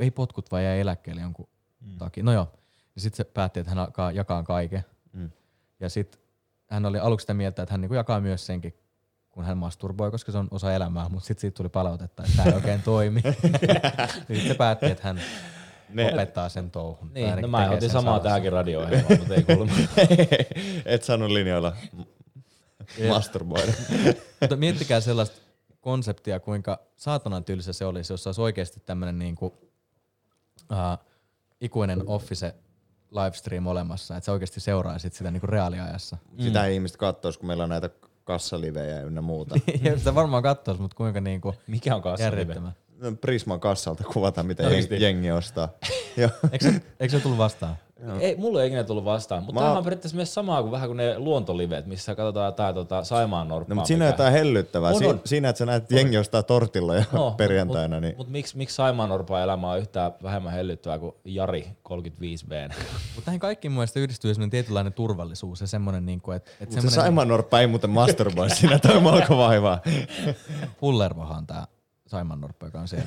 ei 0.00 0.10
potkut 0.10 0.52
vai 0.52 0.64
jäi 0.64 0.80
eläkkeelle 0.80 1.22
jonkun 1.22 1.48
mm. 1.80 1.98
takia. 1.98 2.24
No 2.24 2.32
joo. 2.32 2.52
Ja 2.94 3.00
sitten 3.00 3.16
se 3.16 3.24
päätti, 3.24 3.60
että 3.60 3.70
hän 3.70 3.78
alkaa 3.78 4.12
jakaa 4.12 4.42
kaiken. 4.42 4.84
Mm. 5.12 5.30
Ja 5.80 5.88
sitten 5.88 6.20
hän 6.70 6.86
oli 6.86 6.98
aluksi 6.98 7.22
sitä 7.22 7.34
mieltä, 7.34 7.62
että 7.62 7.72
hän 7.72 7.80
niinku 7.80 7.94
jakaa 7.94 8.20
myös 8.20 8.46
senkin, 8.46 8.74
kun 9.32 9.44
hän 9.44 9.58
masturboi, 9.58 10.10
koska 10.10 10.32
se 10.32 10.38
on 10.38 10.48
osa 10.50 10.72
elämää, 10.74 11.08
mutta 11.08 11.26
sitten 11.26 11.40
siitä 11.40 11.56
tuli 11.56 11.68
palautetta, 11.68 12.22
että 12.22 12.36
tämä 12.36 12.48
ei 12.48 12.54
oikein 12.54 12.82
toimi. 12.82 13.22
sitten 13.22 14.46
se 14.48 14.54
päätti, 14.54 14.86
että 14.86 15.02
hän 15.02 15.20
Ne- 15.88 16.10
lopettaa 16.10 16.48
sen 16.48 16.70
touhun. 16.70 17.10
Niin, 17.14 17.42
no 17.42 17.48
mä 17.48 17.70
otin 17.70 17.90
samaa 17.90 18.20
tähänkin 18.20 18.52
radio-ohjelmaan, 18.52 19.18
mutta 19.18 19.34
ei 19.34 19.42
kuulemma. 19.42 19.74
Et 20.84 21.02
saanut 21.02 21.30
linjoilla 21.30 21.76
masturboida. 23.08 23.72
Mutta 24.40 24.56
miettikää 24.56 25.00
sellaista 25.00 25.40
konseptia, 25.80 26.40
kuinka 26.40 26.80
saatanan 26.96 27.44
tylsä 27.44 27.72
se 27.72 27.84
olisi, 27.84 28.12
jos 28.12 28.22
se 28.22 28.28
olisi 28.28 28.40
oikeasti 28.40 28.80
tämmöinen 28.80 29.18
niinku, 29.18 29.46
uh, 29.46 31.06
ikuinen 31.60 32.02
office 32.06 32.54
livestream 33.10 33.66
olemassa, 33.66 34.16
että 34.16 34.24
sä 34.26 34.32
oikeasti 34.32 34.60
seuraisit 34.60 35.12
sitä 35.12 35.30
niinku 35.30 35.46
reaaliajassa. 35.46 36.16
Sitä 36.38 36.66
ei 36.66 36.74
ihmiset 36.74 36.96
kattois, 36.96 37.38
kun 37.38 37.46
meillä 37.46 37.64
on 37.64 37.70
näitä 37.70 37.90
kassalivejä 38.24 39.00
ynnä 39.00 39.20
muuta. 39.20 39.58
ja 39.82 39.98
sitä 39.98 40.14
varmaan 40.14 40.42
katsois, 40.42 40.78
mutta 40.78 40.96
kuinka 40.96 41.20
niinku 41.20 41.54
Mikä 41.66 41.96
on 41.96 42.02
järjettömän. 42.18 42.72
No, 42.98 43.12
Prisman 43.12 43.60
kassalta 43.60 44.04
kuvataan, 44.04 44.46
mitä 44.46 44.62
Oikeesti? 44.62 44.94
jengi, 44.94 45.04
jengi 45.04 45.30
ostaa. 45.30 45.68
Eikö 46.52 46.72
se, 46.72 46.82
eikö 47.00 47.16
se 47.16 47.20
tullut 47.20 47.38
vastaan? 47.38 47.76
Ei, 48.20 48.36
mulla 48.36 48.60
ei 48.62 48.66
ikinä 48.66 48.84
tullut 48.84 49.04
vastaan, 49.04 49.42
mutta 49.42 49.60
Mä- 49.60 49.66
tämä 49.66 49.78
on 49.78 49.84
periaatteessa 49.84 50.16
myös 50.16 50.34
samaa 50.34 50.62
kuin 50.62 50.72
vähän 50.72 50.88
kuin 50.88 50.96
ne 50.96 51.18
luontolivet, 51.18 51.86
missä 51.86 52.14
katsotaan 52.14 52.46
jotain 52.46 52.74
tota, 52.74 53.04
Saimaan 53.04 53.48
norppaa. 53.48 53.68
No, 53.68 53.74
mutta 53.74 53.86
siinä 53.88 54.04
on 54.04 54.10
jotain 54.10 54.32
hellyttävää. 54.32 54.90
On, 54.90 54.98
Si-. 54.98 55.20
Siinä, 55.24 55.48
että 55.48 55.58
sä 55.58 55.66
näet, 55.66 55.90
jengi 55.90 56.18
ostaa 56.18 56.42
tortilla 56.42 56.94
jo 56.96 57.04
perjantaina. 57.36 57.96
Mut, 57.96 58.02
Niin. 58.02 58.16
mut 58.16 58.28
miksi, 58.28 58.56
miksi 58.56 58.76
Saimaan 58.76 59.08
norppaa 59.08 59.42
elämä 59.42 59.70
on 59.70 59.78
yhtään 59.78 60.12
vähemmän 60.22 60.52
hellyttävää 60.52 60.98
kuin 60.98 61.14
Jari 61.24 61.68
35B? 61.88 62.74
Mutta 63.14 63.26
näihin 63.30 63.40
kaikkiin 63.40 63.72
mun 63.72 63.78
mielestä 63.78 64.00
yhdistyy 64.00 64.34
semmoinen 64.34 64.50
tietynlainen 64.50 64.92
turvallisuus 64.92 65.60
ja 65.60 65.66
semmoinen, 65.66 66.06
niinku, 66.06 66.30
että 66.30 66.50
et 66.50 66.60
Mutta 66.60 66.72
se 66.74 66.80
semmoinen 66.80 66.94
Saimaan 67.00 67.28
norppa 67.28 67.60
ei 67.60 67.66
muuten 67.66 67.90
masturboi 67.90 68.50
siinä, 68.56 68.78
toi 68.78 69.00
malko 69.00 69.36
vaivaa. 69.36 69.80
pullervohan 70.80 71.38
on 71.38 71.46
tää 71.46 71.66
Saimannorppa, 72.06 72.66
joka 72.66 72.80
on 72.80 72.88
siellä. 72.88 73.06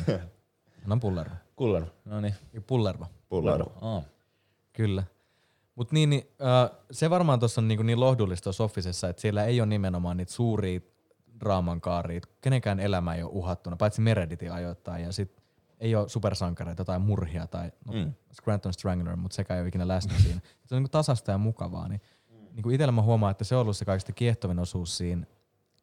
Hän 0.81 0.91
on 0.91 0.99
pullervo. 0.99 1.35
Kuller, 1.55 1.83
no 2.05 2.21
niin. 2.21 2.35
Pullervo. 2.67 3.05
Pullaro. 3.29 3.65
Oh. 3.81 4.03
Kyllä. 4.75 5.03
Mutta 5.75 5.93
niin, 5.93 6.09
niin, 6.09 6.23
äh, 6.41 6.77
se 6.91 7.09
varmaan 7.09 7.39
tuossa 7.39 7.61
on 7.61 7.67
niin, 7.67 7.85
niin 7.85 7.99
lohdullista 7.99 8.43
tuossa 8.43 8.63
Officessa, 8.63 9.09
että 9.09 9.21
siellä 9.21 9.45
ei 9.45 9.61
ole 9.61 9.67
nimenomaan 9.67 10.17
niitä 10.17 10.31
suuria 10.31 10.79
draaman 11.39 11.81
kaaria. 11.81 12.21
Kenenkään 12.41 12.79
elämä 12.79 13.15
ei 13.15 13.23
ole 13.23 13.31
uhattuna, 13.33 13.75
paitsi 13.75 14.01
Meredithin 14.01 14.51
ajoittain. 14.51 15.03
Ja 15.03 15.11
sit 15.11 15.43
ei 15.79 15.95
ole 15.95 16.09
supersankareita 16.09 16.85
tai 16.85 16.99
murhia 16.99 17.47
tai 17.47 17.71
no, 17.85 17.93
mm. 17.93 18.13
Scranton 18.33 18.73
Strangler, 18.73 19.15
mutta 19.15 19.35
sekä 19.35 19.55
ei 19.55 19.61
ole 19.61 19.67
ikinä 19.67 19.87
läsnä 19.87 20.13
siinä. 20.19 20.41
Se 20.65 20.75
on 20.75 20.83
niin 20.83 20.91
tasasta 20.91 21.31
ja 21.31 21.37
mukavaa. 21.37 21.87
Niin, 21.87 22.01
niin 22.51 22.63
kuin 22.63 22.75
itsellä 22.75 22.91
mä 22.91 23.01
huomaan, 23.01 23.31
että 23.31 23.43
se 23.43 23.55
on 23.55 23.61
ollut 23.61 23.77
se 23.77 23.85
kaikista 23.85 24.11
kiehtovin 24.11 24.59
osuus 24.59 24.97
siinä 24.97 25.25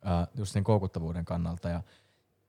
äh, 0.07 0.29
just 0.35 0.53
sen 0.53 0.65
koukuttavuuden 0.65 1.25
kannalta. 1.25 1.69
Ja 1.69 1.83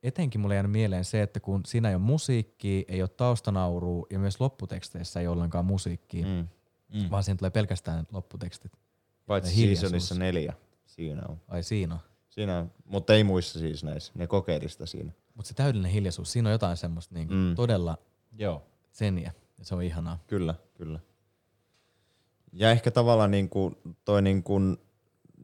etenkin 0.04 0.41
mulle 0.41 0.56
jäänyt 0.56 0.72
mieleen 0.72 1.06
se, 1.06 1.22
että 1.22 1.39
kun 1.39 1.62
siinä 1.66 1.89
ei 1.89 1.95
ole 1.95 2.04
musiikkia, 2.04 2.84
ei 2.88 3.01
ole 3.01 3.10
taustanaurua 3.10 4.08
ja 4.10 4.20
myös 4.20 4.39
lopputeksteissä 4.39 5.20
ei 5.20 5.28
ollenkaan 5.28 5.66
musiikkia, 5.66 6.26
mm. 6.26 6.47
Mm. 6.93 7.10
vaan 7.12 7.24
siinä 7.24 7.38
tulee 7.38 7.49
pelkästään 7.51 8.08
lopputekstit. 8.12 8.72
Paitsi 9.26 9.76
seasonissa 9.76 10.16
neljä. 10.16 10.54
Siinä 10.86 11.22
on. 11.30 11.41
Ai 11.47 11.64
siinä 11.64 11.93
on. 11.93 11.99
Siinä 12.30 12.58
on. 12.60 12.72
Mutta 12.86 13.14
ei 13.14 13.24
muissa 13.24 13.60
siis 13.60 13.84
näissä. 13.84 14.12
Ne 14.16 14.28
kokeili 14.28 14.70
sitä 14.70 14.86
siinä. 14.86 15.12
Mutta 15.36 15.47
se 15.49 15.54
täydellinen 15.54 15.91
hiljaisuus, 15.91 16.32
siinä 16.32 16.49
on 16.49 16.54
jotain 16.54 16.78
semmoista 16.78 17.16
niinku 17.16 17.34
Mm. 17.34 17.56
todella 17.56 17.97
Joo. 18.38 18.64
seniä. 18.91 19.32
Ja 19.58 19.66
se 19.66 19.76
on 19.76 19.84
ihanaa. 19.84 20.24
Kyllä, 20.28 20.56
kyllä. 20.74 20.99
Ja 22.54 22.72
ehkä 22.72 22.91
tavallaan 22.91 23.32
niin 23.32 23.49
kuin 23.49 23.76
toi 24.06 24.22
niin 24.22 24.43
kuin 24.43 24.78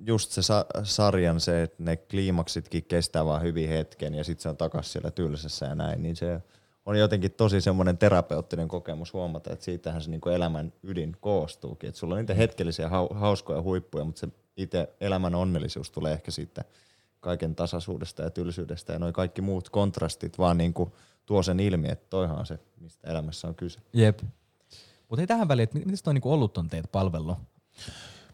just 0.06 0.32
se 0.32 0.42
sa- 0.42 0.66
sarjan 0.84 1.40
se, 1.40 1.64
että 1.64 1.84
ne 1.84 1.98
kliimaksitkin 1.98 2.86
kestää 2.86 3.26
vaan 3.26 3.42
hyvin 3.42 3.70
hetken 3.70 4.16
ja 4.16 4.24
sitten 4.24 4.44
se 4.44 4.50
on 4.50 4.58
takas 4.58 4.92
siellä 4.92 5.12
tylsässä 5.12 5.66
ja 5.66 5.76
näin, 5.76 6.04
niin 6.04 6.16
se 6.16 6.42
on 6.86 7.00
jotenkin 7.00 7.32
tosi 7.32 7.62
semmoinen 7.62 7.98
terapeuttinen 7.98 8.68
kokemus 8.68 9.14
huomata, 9.14 9.54
että 9.54 9.66
siitähän 9.66 10.02
se 10.02 10.10
niinku 10.10 10.30
elämän 10.30 10.74
ydin 10.84 11.18
koostuukin. 11.22 11.88
Että 11.88 12.00
sulla 12.00 12.14
on 12.14 12.20
niitä 12.20 12.34
hetkellisiä 12.34 12.88
hau- 12.88 13.16
hauskoja 13.16 13.62
huippuja, 13.62 14.04
mutta 14.04 14.20
se 14.20 14.28
itse 14.58 14.90
elämän 15.02 15.36
onnellisuus 15.36 15.92
tulee 15.92 16.14
ehkä 16.14 16.32
siitä 16.32 16.64
kaiken 17.20 17.56
tasaisuudesta 17.56 18.24
ja 18.24 18.30
tylsyydestä 18.30 18.94
ja 18.94 19.00
noi 19.00 19.14
kaikki 19.14 19.42
muut 19.42 19.70
kontrastit 19.70 20.38
vaan 20.38 20.58
niinku 20.58 20.94
tuo 21.26 21.44
sen 21.44 21.60
ilmi, 21.60 21.90
että 21.90 22.06
toihan 22.10 22.40
on 22.40 22.46
se, 22.46 22.60
mistä 22.80 23.12
elämässä 23.12 23.48
on 23.48 23.56
kyse. 23.56 23.80
Jep. 23.94 24.20
Mutta 25.10 25.22
ei 25.22 25.28
tähän 25.28 25.48
väliin, 25.48 25.64
että 25.64 25.80
miten 25.80 26.04
toi 26.04 26.14
niinku 26.14 26.34
ollut 26.34 26.58
on 26.58 26.70
teitä 26.70 26.88
palvellut? 26.92 27.38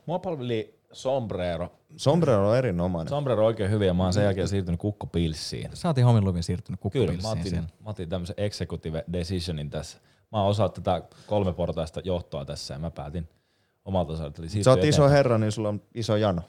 Mua 0.06 0.20
palveli 0.20 0.80
Sombrero. 0.96 1.72
Sombrero 1.98 2.50
on 2.50 2.58
erinomainen. 2.58 3.10
Sombrero 3.10 3.42
on 3.42 3.48
oikein 3.48 3.72
hyvin 3.72 3.88
ja 3.88 3.94
mä 3.94 4.04
oon 4.04 4.14
sen 4.14 4.24
jälkeen 4.24 4.48
siirtynyt 4.48 4.80
kukkopilssiin. 4.80 5.70
Saatiin 5.74 6.06
homin 6.06 6.26
luvin 6.26 6.44
siirtynyt 6.44 6.80
Kyllä, 6.92 7.06
mä 7.06 7.12
kukkopilssiin 7.12 7.40
otin, 7.40 7.50
siellä. 7.50 7.68
mä 7.84 7.90
otin 7.90 8.10
tämmöisen 8.10 8.36
executive 8.38 9.06
decisionin 9.14 9.70
tässä. 9.70 9.98
Mä 10.32 10.42
oon 10.42 10.50
osa 10.50 10.70
tätä 10.70 11.02
kolmeportaista 11.28 12.02
johtoa 12.04 12.46
tässä 12.46 12.74
ja 12.74 12.80
mä 12.80 12.92
päätin 12.92 13.30
omalta 13.86 14.14
osalta. 14.14 14.42
Eli 14.42 14.64
Sä 14.64 14.70
oot 14.70 14.80
iso 14.80 14.88
eteenpäin. 14.88 15.12
herra, 15.12 15.38
niin 15.38 15.52
sulla 15.52 15.70
on 15.70 15.82
iso 15.96 16.16
jano. 16.16 16.42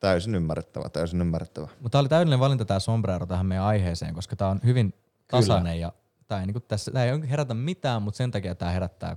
Täysin 0.00 0.34
ymmärrettävä, 0.34 0.88
täysin 0.88 1.20
ymmärrettävä. 1.20 1.68
Mutta 1.80 1.90
tämä 1.90 2.00
oli 2.00 2.08
täydellinen 2.08 2.40
valinta 2.40 2.64
tämä 2.64 2.80
sombrero 2.80 3.26
tähän 3.26 3.46
meidän 3.46 3.64
aiheeseen, 3.64 4.14
koska 4.14 4.36
tämä 4.36 4.50
on 4.50 4.60
hyvin 4.64 4.94
tasainen 5.30 5.80
ja 5.80 5.92
tää 6.28 6.40
ei, 6.40 6.46
niinku 6.46 6.60
tässä, 6.60 6.90
tää 6.90 7.04
ei 7.04 7.30
herätä 7.30 7.54
mitään, 7.54 8.02
mutta 8.02 8.18
sen 8.18 8.30
takia 8.30 8.54
tämä 8.54 8.70
herättää 8.70 9.16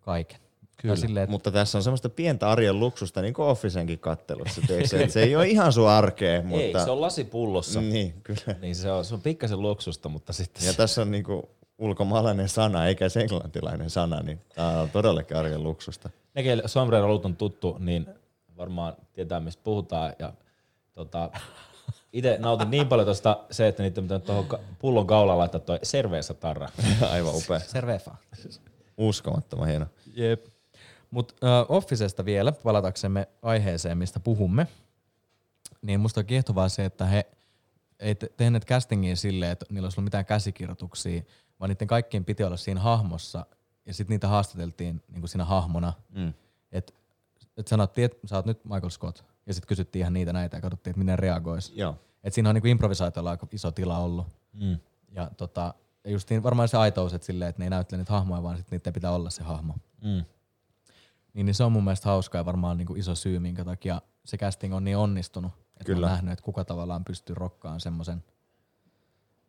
kaiken. 0.00 0.40
Kyllä. 0.82 0.96
Silleen, 0.96 1.24
että 1.24 1.30
Mutta 1.30 1.50
tässä 1.50 1.78
on 1.78 1.82
semmoista 1.82 2.08
pientä 2.08 2.50
arjen 2.50 2.80
luksusta, 2.80 3.22
niin 3.22 3.34
kuin 3.34 3.48
Officenkin 3.48 3.98
kattelussa. 3.98 4.60
että 4.70 5.12
se 5.12 5.22
ei 5.22 5.36
ole 5.36 5.48
ihan 5.48 5.72
sun 5.72 5.88
arkea, 5.88 6.42
mutta... 6.42 6.78
Ei, 6.78 6.84
se 6.84 6.90
on 6.90 7.00
lasipullossa. 7.00 7.80
Niin, 7.80 8.14
kyllä. 8.22 8.58
Niin 8.60 8.76
se 8.76 8.92
on, 8.92 9.04
se 9.04 9.14
on 9.14 9.20
pikkasen 9.20 9.62
luksusta, 9.62 10.08
mutta 10.08 10.32
sitten 10.32 10.66
Ja 10.66 10.72
tässä 10.72 11.02
on 11.02 11.10
niinku 11.10 11.48
ulkomaalainen 11.78 12.48
sana, 12.48 12.86
eikä 12.86 13.08
se 13.08 13.20
englantilainen 13.20 13.90
sana, 13.90 14.20
niin 14.20 14.40
tämä 14.54 14.80
on 14.80 14.90
todellakin 14.90 15.36
arjen 15.36 15.62
luksusta. 15.62 16.10
ne, 16.34 16.42
keille 16.42 16.62
sombrero 16.66 17.20
on 17.24 17.36
tuttu, 17.36 17.76
niin 17.78 18.06
varmaan 18.56 18.96
tietää, 19.12 19.40
mistä 19.40 19.62
puhutaan. 19.64 20.14
Ja 20.18 20.32
tota, 20.92 21.30
itse 22.12 22.38
nautin 22.40 22.70
niin 22.70 22.88
paljon 22.88 23.06
tosta 23.06 23.38
se, 23.50 23.68
että 23.68 23.82
niitä 23.82 24.02
pitää 24.02 24.18
tuohon 24.18 24.46
pullon 24.78 25.06
kaulaan 25.06 25.38
laittaa 25.38 25.60
toi 25.60 25.78
cerveza 25.78 26.34
tarra. 26.34 26.68
Aivan 27.10 27.34
upea. 27.34 27.60
servefa. 27.60 28.14
Uskomattoman 28.96 29.68
hieno. 29.68 29.86
Jep. 30.14 30.51
Mutta 31.12 31.34
uh, 31.34 31.76
Officesta 31.76 32.24
vielä, 32.24 32.52
palataksemme 32.52 33.28
aiheeseen, 33.42 33.98
mistä 33.98 34.20
puhumme, 34.20 34.66
niin 35.82 36.00
musta 36.00 36.20
on 36.20 36.26
kiehtovaa 36.26 36.68
se, 36.68 36.84
että 36.84 37.06
he 37.06 37.26
ei 37.98 38.14
te- 38.14 38.32
tehneet 38.36 38.66
castingiin 38.66 39.16
silleen, 39.16 39.50
että 39.50 39.66
niillä 39.68 39.86
olisi 39.86 40.00
ollut 40.00 40.06
mitään 40.06 40.26
käsikirjoituksia, 40.26 41.22
vaan 41.60 41.68
niiden 41.68 41.88
kaikkien 41.88 42.24
piti 42.24 42.44
olla 42.44 42.56
siinä 42.56 42.80
hahmossa, 42.80 43.46
ja 43.86 43.94
sitten 43.94 44.14
niitä 44.14 44.28
haastateltiin 44.28 45.02
niin 45.08 45.28
siinä 45.28 45.44
hahmona. 45.44 45.92
Mm. 46.14 46.32
Että 46.72 46.92
et 47.56 47.68
sanottiin, 47.68 48.04
että 48.04 48.26
sä 48.26 48.36
oot 48.36 48.46
nyt 48.46 48.64
Michael 48.64 48.90
Scott, 48.90 49.22
ja 49.46 49.54
sitten 49.54 49.68
kysyttiin 49.68 50.00
ihan 50.00 50.12
niitä 50.12 50.32
näitä 50.32 50.56
ja 50.56 50.60
katsottiin, 50.60 50.90
että 50.90 50.98
miten 50.98 51.18
reagoisi. 51.18 51.72
Joo. 51.76 51.98
Et 52.24 52.34
siinä 52.34 52.48
on 52.48 52.54
niinku 52.54 52.68
improvisaatiolla 52.68 53.30
aika 53.30 53.46
iso 53.52 53.70
tila 53.72 53.98
ollut. 53.98 54.26
Mm. 54.52 54.78
Ja 55.10 55.30
tota, 55.36 55.74
justiin 56.04 56.42
varmaan 56.42 56.68
se 56.68 56.76
aitous, 56.76 57.14
että 57.14 57.26
silleen, 57.26 57.48
että 57.48 57.60
ne 57.60 57.66
ei 57.66 57.70
näyttele 57.70 57.98
niitä 57.98 58.12
hahmoja, 58.12 58.42
vaan 58.42 58.56
sitten 58.56 58.76
niiden 58.78 58.92
pitää 58.92 59.12
olla 59.12 59.30
se 59.30 59.42
hahmo. 59.42 59.74
Mm. 60.00 60.24
Niin, 61.34 61.46
niin 61.46 61.54
se 61.54 61.64
on 61.64 61.72
mun 61.72 61.84
mielestä 61.84 62.08
hauskaa 62.08 62.38
ja 62.38 62.44
varmaan 62.44 62.78
niinku 62.78 62.94
iso 62.94 63.14
syy, 63.14 63.38
minkä 63.38 63.64
takia 63.64 64.02
se 64.24 64.38
casting 64.38 64.74
on 64.74 64.84
niin 64.84 64.96
onnistunut. 64.96 65.52
Että 65.52 65.84
Kyllä. 65.84 66.06
on 66.06 66.12
nähnyt, 66.12 66.32
että 66.32 66.44
kuka 66.44 66.64
tavallaan 66.64 67.04
pystyy 67.04 67.34
rokkaan 67.34 67.80
semmoisen 67.80 68.24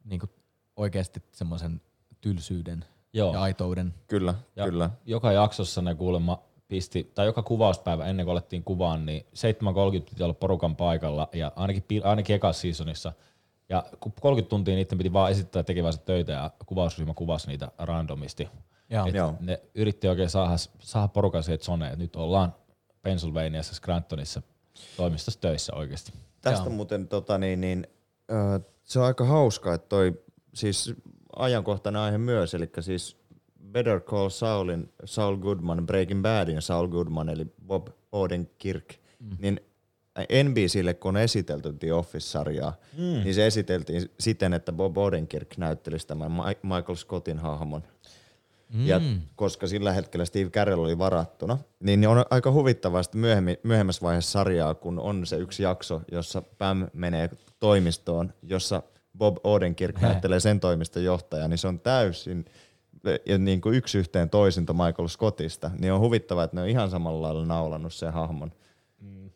niinku 0.03 0.29
oikeasti 0.75 1.23
semmoisen 1.31 1.81
tylsyyden 2.21 2.86
Joo. 3.13 3.34
ja 3.34 3.41
aitouden. 3.41 3.93
Kyllä, 4.07 4.36
Ja 4.55 4.65
kyllä. 4.65 4.89
joka 5.05 5.31
jaksossa 5.31 5.81
ne 5.81 5.95
kuulemma 5.95 6.39
pisti, 6.67 7.11
tai 7.15 7.25
joka 7.25 7.43
kuvauspäivä 7.43 8.05
ennen 8.05 8.25
kuin 8.25 8.31
alettiin 8.31 8.63
kuvaan, 8.63 9.05
niin 9.05 9.25
7.30 9.25 10.09
piti 10.09 10.23
olla 10.23 10.34
porukan 10.34 10.75
paikalla, 10.75 11.29
ja 11.34 11.51
ainakin, 11.55 12.01
ainakin 12.03 12.36
ekassa 12.36 12.61
seasonissa. 12.61 13.13
Ja 13.69 13.84
kun 13.99 14.11
30 14.21 14.49
tuntia 14.49 14.75
niiden 14.75 14.97
piti 14.97 15.13
vaan 15.13 15.31
esittää 15.31 15.63
tekevänsä 15.63 16.01
töitä, 16.01 16.31
ja 16.31 16.51
kuvausryhmä 16.65 17.13
kuvasi 17.13 17.47
niitä 17.47 17.71
randomisti. 17.77 18.49
Joo. 18.93 19.07
Et 19.07 19.15
Joo. 19.15 19.35
Ne 19.39 19.61
yritti 19.75 20.07
oikein 20.07 20.29
saada, 20.29 20.55
saada 20.79 21.07
porukan 21.07 21.43
siihen 21.43 21.59
zoneen, 21.59 21.91
että 21.91 22.03
nyt 22.03 22.15
ollaan 22.15 22.55
Pennsylvaniassa, 23.01 23.75
Scrantonissa 23.75 24.41
toimistossa 24.97 25.39
töissä 25.39 25.73
oikeasti. 25.73 26.13
Tästä 26.41 26.65
Joo. 26.65 26.75
muuten 26.75 27.07
tota, 27.07 27.37
niin, 27.37 27.61
niin, 27.61 27.87
ö, 28.31 28.59
se 28.83 28.99
on 28.99 29.05
aika 29.05 29.25
hauska, 29.25 29.73
että 29.73 29.89
toi 29.89 30.23
siis 30.53 30.93
ajankohtainen 31.35 32.01
aihe 32.01 32.17
myös, 32.17 32.53
eli 32.53 32.69
siis 32.79 33.17
Better 33.71 33.99
Call 33.99 34.29
Saulin 34.29 34.93
Saul 35.05 35.37
Goodman, 35.37 35.85
Breaking 35.85 36.21
Badin 36.21 36.61
Saul 36.61 36.87
Goodman, 36.87 37.29
eli 37.29 37.45
Bob 37.67 37.87
Odenkirk, 38.11 38.93
mm. 39.19 39.37
niin 39.39 39.59
NBClle 40.43 40.93
kun 40.93 41.09
on 41.09 41.17
esitelty 41.17 41.73
The 41.73 41.93
Office-sarjaa, 41.93 42.73
mm. 42.97 43.23
niin 43.23 43.33
se 43.33 43.47
esiteltiin 43.47 44.11
siten, 44.19 44.53
että 44.53 44.71
Bob 44.71 44.97
Odenkirk 44.97 45.57
näyttelisi 45.57 46.07
tämän 46.07 46.31
Michael 46.63 46.95
Scottin 46.95 47.39
hahmon. 47.39 47.83
Mm. 48.74 48.88
Ja 48.88 49.01
koska 49.36 49.67
sillä 49.67 49.91
hetkellä 49.91 50.26
Steve 50.26 50.49
Carell 50.49 50.82
oli 50.82 50.97
varattuna, 50.97 51.57
niin 51.80 52.07
on 52.07 52.26
aika 52.30 52.51
huvittavaa 52.51 53.01
myöhemmin, 53.15 53.57
myöhemmässä 53.63 54.01
vaiheessa 54.01 54.32
sarjaa, 54.32 54.74
kun 54.74 54.99
on 54.99 55.26
se 55.26 55.36
yksi 55.38 55.63
jakso, 55.63 56.01
jossa 56.11 56.41
Pam 56.57 56.88
menee 56.93 57.30
toimistoon, 57.59 58.34
jossa 58.43 58.84
Bob 59.17 59.38
Odenkirk 59.43 60.01
näyttelee 60.01 60.39
sen 60.39 60.59
toimiston 60.59 61.03
johtajaa, 61.03 61.47
niin 61.47 61.57
se 61.57 61.67
on 61.67 61.80
täysin 61.80 62.45
ja 63.26 63.38
niin 63.38 63.61
kuin 63.61 63.76
yksi 63.76 63.97
yhteen 63.97 64.30
toisinto 64.30 64.74
Michael 64.74 65.07
Scottista, 65.07 65.71
niin 65.80 65.93
on 65.93 65.99
huvittavaa, 65.99 66.43
että 66.43 66.55
ne 66.55 66.61
on 66.61 66.69
ihan 66.69 66.89
samalla 66.89 67.21
lailla 67.21 67.45
naulannut 67.45 67.93
sen 67.93 68.13
hahmon. 68.13 68.51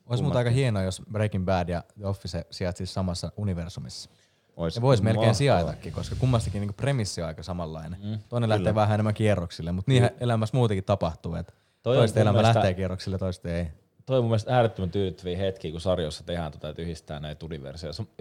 Olisi 0.05 0.23
mutta 0.23 0.39
aika 0.39 0.51
hienoa, 0.51 0.83
jos 0.83 1.01
Breaking 1.11 1.45
Bad 1.45 1.69
ja 1.69 1.83
The 1.97 2.05
Office 2.05 2.45
sijaitsisi 2.51 2.93
samassa 2.93 3.31
universumissa. 3.37 4.09
Ois 4.57 4.75
Ja 4.75 4.81
voisi 4.81 5.03
melkein 5.03 5.35
sijaitakin, 5.35 5.93
koska 5.93 6.15
kummastakin 6.19 6.61
niinku 6.61 6.73
premissi 6.73 7.21
on 7.21 7.27
aika 7.27 7.43
samanlainen. 7.43 7.99
Mm, 8.03 8.19
Toinen 8.29 8.49
lähtee 8.49 8.75
vähän 8.75 8.93
enemmän 8.93 9.13
kierroksille, 9.13 9.71
mutta 9.71 9.91
niin 9.91 10.09
elämässä 10.19 10.57
muutenkin 10.57 10.83
tapahtuu, 10.83 11.35
että 11.35 11.53
Toi 11.83 11.95
on 11.97 12.01
toisten 12.01 12.19
mun 12.19 12.21
elämä 12.21 12.37
mielestä- 12.37 12.59
lähtee 12.59 12.73
kierroksille, 12.73 13.17
toisten 13.17 13.55
ei. 13.55 13.67
Toi 14.05 14.17
on 14.17 14.23
mun 14.23 14.29
mielestä 14.29 14.55
äärettömän 14.55 14.89
tyydyttäviä 14.91 15.37
hetkiä, 15.37 15.71
kun 15.71 15.81
sarjossa 15.81 16.23
tehdään 16.23 16.51
tota, 16.51 16.69
että 16.69 16.81
yhdistää 16.81 17.19
näitä 17.19 17.45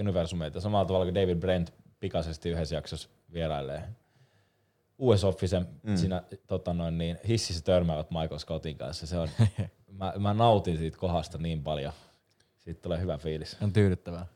universumeita. 0.01 0.61
Samalla 0.61 0.85
tavalla 0.85 1.05
kuin 1.07 1.15
David 1.15 1.37
Brent 1.37 1.75
pikaisesti 2.01 2.49
yhdessä 2.51 2.75
jaksossa 2.75 3.09
vierailee 3.33 3.83
US 4.99 5.25
Officen 5.25 5.67
mm. 5.83 5.97
siinä 5.97 6.23
tota 6.47 6.73
noin, 6.73 6.99
niin, 6.99 7.19
hississä 7.29 7.65
törmäävät 7.65 8.11
Michael 8.11 8.39
Scottin 8.39 8.79
kanssa. 8.79 9.07
Se 9.07 9.19
on, 9.19 9.29
mä, 9.99 10.13
mä, 10.19 10.35
nautin 10.35 10.79
siitä 10.79 10.99
kohdasta 10.99 11.39
niin 11.39 11.63
paljon. 11.63 11.93
Siitä 12.59 12.81
tulee 12.83 13.01
hyvä 13.01 13.19
fiilis. 13.19 13.57
On 13.63 13.73
tyydyttävää. 13.73 14.27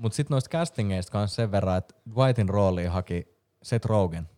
Mutta 0.00 0.16
sitten 0.16 0.34
noista 0.34 0.50
castingeista 0.50 1.12
kanssa 1.12 1.36
sen 1.36 1.52
verran, 1.52 1.78
että 1.78 1.94
Whitein 2.16 2.48
rooliin 2.48 2.90
haki 2.90 3.28
Seth 3.62 3.86
Rogen, 3.86 4.28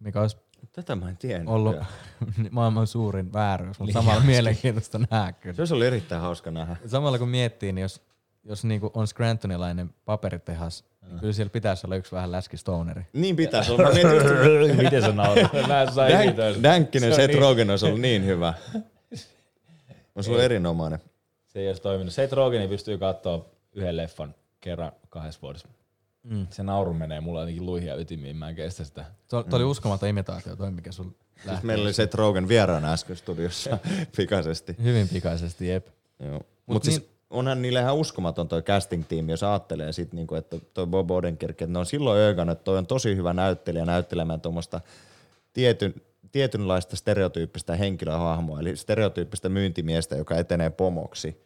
mikä 0.00 0.20
olisi 0.20 0.36
Tätä 0.72 0.96
mä 0.96 1.08
en 1.08 1.16
tiennyt. 1.16 1.48
ollut 1.48 1.76
maailman 2.50 2.86
suurin 2.86 3.32
vääryys, 3.32 3.78
mutta 3.80 3.92
samalla 3.92 4.22
mielenkiintoista 4.22 5.00
nähdä 5.10 5.32
kyllä. 5.32 5.54
Se 5.56 5.62
olisi 5.62 5.74
ollut 5.74 5.86
erittäin 5.86 6.20
hauska 6.20 6.50
nähdä. 6.50 6.76
Samalla 6.86 7.18
kun 7.18 7.28
miettii, 7.28 7.72
niin 7.72 7.82
jos, 7.82 8.02
jos 8.44 8.64
niinku 8.64 8.90
on 8.94 9.06
Scrantonilainen 9.06 9.90
paperitehas, 10.04 10.84
niin 11.08 11.20
kyllä 11.20 11.32
siellä 11.32 11.50
pitäisi 11.50 11.86
olla 11.86 11.96
yksi 11.96 12.12
vähän 12.12 12.32
läski 12.32 12.56
stoneri. 12.56 13.02
Niin 13.12 13.36
pitäisi 13.36 13.72
olla. 13.72 13.90
Mietin, 13.92 14.76
Miten 14.84 15.02
sä 15.02 15.12
naurat? 15.12 15.52
Dänk- 15.52 16.62
Dänkkinen 16.62 17.10
Se 17.10 17.14
on 17.14 17.16
Seth 17.22 17.32
niin- 17.34 17.42
Rogen 17.42 17.70
olisi 17.70 17.86
ollut 17.86 18.00
niin 18.00 18.24
hyvä. 18.24 18.54
Olisi 20.14 20.30
ollut 20.30 20.44
erinomainen. 20.44 20.98
Se 21.48 21.58
ei 21.60 21.66
olisi 21.68 21.82
toiminut. 21.82 22.14
Seth 22.14 22.32
Rogeni 22.32 22.68
pystyy 22.68 22.98
katsoa 22.98 23.46
yhden 23.72 23.96
leffan 23.96 24.34
kerran 24.60 24.92
kahdessa 25.08 25.40
vuodessa. 25.42 25.68
Mm. 26.22 26.46
Se 26.50 26.62
nauru 26.62 26.94
menee 26.94 27.20
mulla 27.20 27.40
ainakin 27.40 27.66
luihin 27.66 27.88
ja 27.88 27.96
ytimiin, 27.96 28.36
mä 28.36 28.48
en 28.48 28.54
kestä 28.54 28.84
sitä. 28.84 29.04
Tuo 29.30 29.42
mm. 29.42 29.52
oli 29.52 29.64
uskomaton 29.64 30.08
imitaatio, 30.08 30.56
toi 30.56 30.70
mikä 30.70 30.92
sun 30.92 31.14
Siis 31.34 31.46
lähti. 31.46 31.66
meillä 31.66 31.82
oli 31.82 31.92
Seth 31.92 32.14
Rogen 32.14 32.48
vieraana 32.48 32.92
äsken 32.92 33.16
studiossa 33.16 33.78
pikaisesti. 34.16 34.76
Hyvin 34.82 35.08
pikaisesti, 35.08 35.68
jep. 35.68 35.86
Joo. 36.20 36.32
Mut, 36.32 36.46
Mut 36.66 36.84
siis 36.84 37.00
niin- 37.00 37.10
onhan 37.30 37.62
niillä 37.62 37.80
ihan 37.80 37.94
uskomaton 37.96 38.48
toi 38.48 38.62
casting-tiimi, 38.62 39.32
jos 39.32 39.42
ajattelee 39.42 39.92
sit 39.92 40.12
niinku, 40.12 40.34
että 40.34 40.56
toi 40.74 40.86
Bob 40.86 41.10
Odenkirk, 41.10 41.62
että 41.62 41.72
ne 41.72 41.78
on 41.78 41.86
silloin 41.86 42.18
öökannut, 42.20 42.52
että 42.52 42.64
toi 42.64 42.78
on 42.78 42.86
tosi 42.86 43.16
hyvä 43.16 43.32
näyttelijä 43.32 43.84
näyttelemään 43.84 44.40
tuommoista 44.40 44.80
tietyn, 45.52 45.94
tietynlaista 46.32 46.96
stereotyyppistä 46.96 47.76
henkilöhahmoa, 47.76 48.60
eli 48.60 48.76
stereotyyppistä 48.76 49.48
myyntimiestä, 49.48 50.16
joka 50.16 50.36
etenee 50.36 50.70
pomoksi. 50.70 51.45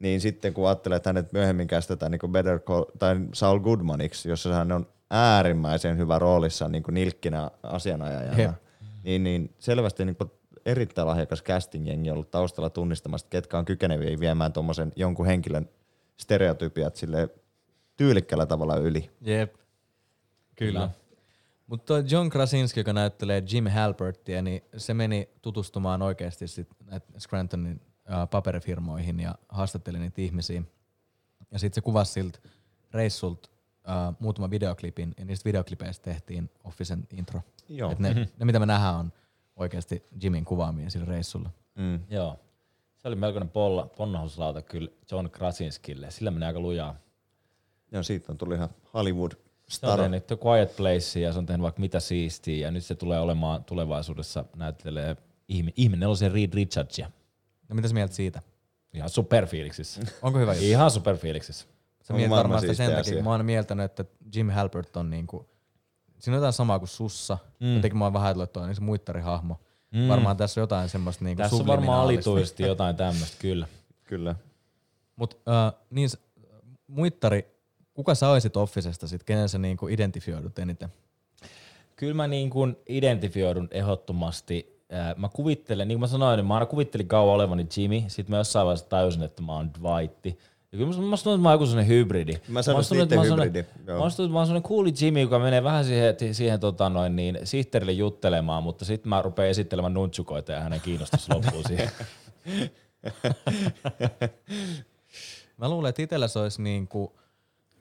Niin 0.00 0.20
sitten 0.20 0.54
kun 0.54 0.68
ajattelee, 0.68 0.96
että 0.96 1.08
hänet 1.08 1.32
myöhemmin 1.32 1.68
kästetään 1.68 2.12
niin 2.12 2.32
Better 2.32 2.58
Call, 2.58 2.84
tai 2.98 3.16
Saul 3.34 3.58
Goodmaniksi, 3.58 4.28
jossa 4.28 4.54
hän 4.54 4.72
on 4.72 4.86
äärimmäisen 5.10 5.98
hyvä 5.98 6.18
roolissa 6.18 6.68
niin 6.68 6.82
kuin 6.82 6.94
nilkkinä 6.94 7.50
asianajajana, 7.62 8.42
Jep. 8.42 8.50
niin, 9.04 9.24
niin 9.24 9.54
selvästi 9.58 10.04
niin 10.04 10.16
kuin 10.16 10.30
erittäin 10.66 11.08
lahjakas 11.08 11.42
casting-jengi 11.42 12.10
ollut 12.12 12.30
taustalla 12.30 12.70
tunnistamassa, 12.70 13.26
ketkä 13.30 13.58
on 13.58 13.64
kykeneviä 13.64 14.20
viemään 14.20 14.52
tuommoisen 14.52 14.92
jonkun 14.96 15.26
henkilön 15.26 15.68
stereotypiat 16.16 16.96
sille 16.96 17.28
tyylikkällä 17.96 18.46
tavalla 18.46 18.76
yli. 18.76 19.10
Jep. 19.20 19.54
Kyllä. 20.56 20.90
Mutta 21.66 21.94
John 21.98 22.30
Krasinski, 22.30 22.80
joka 22.80 22.92
näyttelee 22.92 23.42
Jim 23.52 23.66
Halbertia, 23.66 24.42
niin 24.42 24.62
se 24.76 24.94
meni 24.94 25.28
tutustumaan 25.42 26.02
oikeasti 26.02 26.48
sit 26.48 26.68
Scrantonin 27.18 27.80
paperifirmoihin 28.30 29.20
ja 29.20 29.34
haastatteli 29.48 29.98
niitä 29.98 30.20
ihmisiä. 30.20 30.62
Ja 31.50 31.58
sitten 31.58 31.74
se 31.74 31.80
kuvasi 31.80 32.12
siltä 32.12 32.38
reissulta 32.92 33.48
muutama 34.18 34.50
videoklipin, 34.50 35.14
ja 35.18 35.24
niistä 35.24 35.44
videoklipeistä 35.44 36.04
tehtiin 36.04 36.50
Officen 36.64 37.06
intro. 37.10 37.42
Joo. 37.68 37.90
Et 37.90 37.98
ne, 37.98 38.14
ne, 38.14 38.44
mitä 38.44 38.58
me 38.58 38.66
nähdään, 38.66 38.94
on 38.94 39.12
oikeasti 39.56 40.02
Jimin 40.22 40.44
kuvaamia 40.44 40.90
sillä 40.90 41.06
reissulla. 41.06 41.50
Mm. 41.74 42.00
Joo. 42.10 42.38
Se 42.96 43.08
oli 43.08 43.16
melkoinen 43.16 43.48
polla, 43.48 43.86
ponnahuslauta 43.96 44.62
kyllä 44.62 44.90
John 45.10 45.30
Krasinskille. 45.30 46.10
Sillä 46.10 46.30
meni 46.30 46.46
aika 46.46 46.60
lujaa. 46.60 46.96
Joo, 47.92 48.02
siitä 48.02 48.32
on 48.32 48.38
tullut 48.38 48.56
ihan 48.56 48.68
Hollywood 48.94 49.32
Se 49.32 49.36
on 49.36 49.70
star. 49.70 50.00
tehnyt 50.00 50.26
The 50.26 50.38
Quiet 50.44 50.76
Place 50.76 51.20
ja 51.20 51.32
se 51.32 51.38
on 51.38 51.46
tehnyt 51.46 51.62
vaikka 51.62 51.80
mitä 51.80 52.00
siistiä 52.00 52.66
ja 52.66 52.70
nyt 52.70 52.84
se 52.84 52.94
tulee 52.94 53.20
olemaan 53.20 53.64
tulevaisuudessa 53.64 54.44
näyttelee 54.56 55.16
ihme, 55.48 55.72
ihme 55.76 55.96
nelosen 55.96 56.32
Reed 56.32 56.54
Richardsia. 56.54 57.10
No 57.70 57.74
mitä 57.74 57.88
sä 57.88 57.94
mieltä 57.94 58.14
siitä? 58.14 58.42
Ihan 58.94 59.10
superfiiliksissä. 59.10 60.00
Onko 60.22 60.38
hyvä 60.38 60.52
juttu? 60.54 60.66
Ihan 60.66 60.90
superfiiliksissä. 60.90 61.66
Sä 62.02 62.14
mietit 62.14 62.30
varmaan 62.30 62.60
sitä 62.60 62.74
sen 62.74 62.92
takia, 62.92 63.14
kun 63.14 63.24
mä 63.24 63.30
oon 63.30 63.44
mieltänyt, 63.44 63.84
että 63.84 64.04
Jim 64.34 64.50
Halpert 64.50 64.96
on 64.96 65.10
niinku, 65.10 65.48
siinä 66.18 66.34
on 66.34 66.38
jotain 66.38 66.52
samaa 66.52 66.78
kuin 66.78 66.88
sussa. 66.88 67.38
Mm. 67.60 67.74
Jotenkin 67.74 67.98
mä 67.98 68.04
oon 68.04 68.12
vähän 68.12 68.26
ajatellut, 68.26 68.48
että 68.48 68.60
on 68.60 68.66
niin 68.66 68.74
se 68.74 68.80
muittarihahmo. 68.80 69.60
Mm. 69.90 70.08
Varmaan 70.08 70.36
tässä 70.36 70.60
on 70.60 70.62
jotain 70.62 70.88
semmoista 70.88 71.24
niinku 71.24 71.42
Tässä 71.42 71.56
on 71.56 71.66
varmaan 71.66 72.00
alituisesti 72.00 72.62
jotain 72.62 72.96
tämmöistä, 72.96 73.36
kyllä. 73.38 73.66
Kyllä. 74.04 74.34
Mut 75.16 75.40
äh, 75.48 75.80
niin 75.90 76.08
muittari, 76.86 77.46
kuka 77.94 78.14
sä 78.14 78.28
olisit 78.28 78.56
Officesta 78.56 79.08
sit, 79.08 79.24
kenen 79.24 79.48
sä 79.48 79.58
niinku 79.58 79.88
identifioidut 79.88 80.58
eniten? 80.58 80.88
Kyllä 81.96 82.14
mä 82.14 82.26
niin 82.26 82.50
kuin 82.50 82.76
identifioidun 82.88 83.68
ehdottomasti. 83.70 84.79
Mä 85.16 85.28
kuvittelen, 85.28 85.88
niin 85.88 85.96
kuin 85.96 86.00
mä 86.00 86.06
sanoin, 86.06 86.36
niin 86.36 86.46
mä 86.46 86.54
aina 86.54 86.66
kuvittelin 86.66 87.08
kauan 87.08 87.34
olevani 87.34 87.66
Jimmy, 87.76 88.02
sitten 88.08 88.30
mä 88.30 88.36
jossain 88.38 88.66
vaiheessa 88.66 88.88
tajusin, 88.88 89.22
että 89.22 89.42
mä 89.42 89.52
oon 89.52 89.70
Dwight. 89.74 90.26
Ja 90.72 90.78
kyllä 90.78 90.96
mä, 90.96 91.02
mä 91.02 91.16
sanoin, 91.16 91.36
että 91.38 91.42
mä 91.42 91.48
oon 91.48 91.54
joku 91.54 91.66
sellainen 91.66 91.88
hybridi. 91.94 92.32
Mä 92.48 92.62
sanoin, 92.62 92.84
oon 92.90 93.02
että 93.02 93.02
että 93.02 93.14
mä 93.14 93.20
oon 93.20 93.26
itse 93.26 93.34
sellainen- 93.34 93.66
hybridi. 93.66 93.92
Mä 93.92 93.98
oon 93.98 94.10
että 94.10 94.28
mä 94.28 94.38
oon 94.38 94.46
sellainen 94.46 94.68
cooli 94.68 94.92
Jimmy, 95.00 95.20
joka 95.20 95.38
menee 95.38 95.62
vähän 95.64 95.84
siihen, 95.84 96.16
siihen 96.32 96.60
tota 96.60 96.88
noin, 96.88 97.16
niin, 97.16 97.38
sihteerille 97.44 97.92
juttelemaan, 97.92 98.62
mutta 98.62 98.84
sitten 98.84 99.08
mä 99.08 99.22
rupean 99.22 99.48
esittelemään 99.48 99.94
nunchukoita 99.94 100.52
ja 100.52 100.60
hänen 100.60 100.80
kiinnostus 100.80 101.28
loppuu 101.28 101.62
siihen. 101.66 101.90
Mä 105.56 105.68
luulen, 105.68 105.88
että 105.88 106.02
itellä 106.02 106.28
se 106.28 106.38
olisi 106.38 106.62
niinku, 106.62 107.18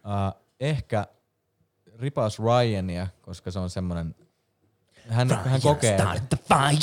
äh, 0.06 0.34
ehkä 0.60 1.08
ripaus 2.00 2.40
Ryania, 2.40 3.08
koska 3.22 3.52
se 3.52 3.60
on 3.60 3.70
semmonen, 3.70 4.16
hän, 5.10 5.30
hän 5.46 5.62
kokee, 5.62 5.96
että 6.16 6.38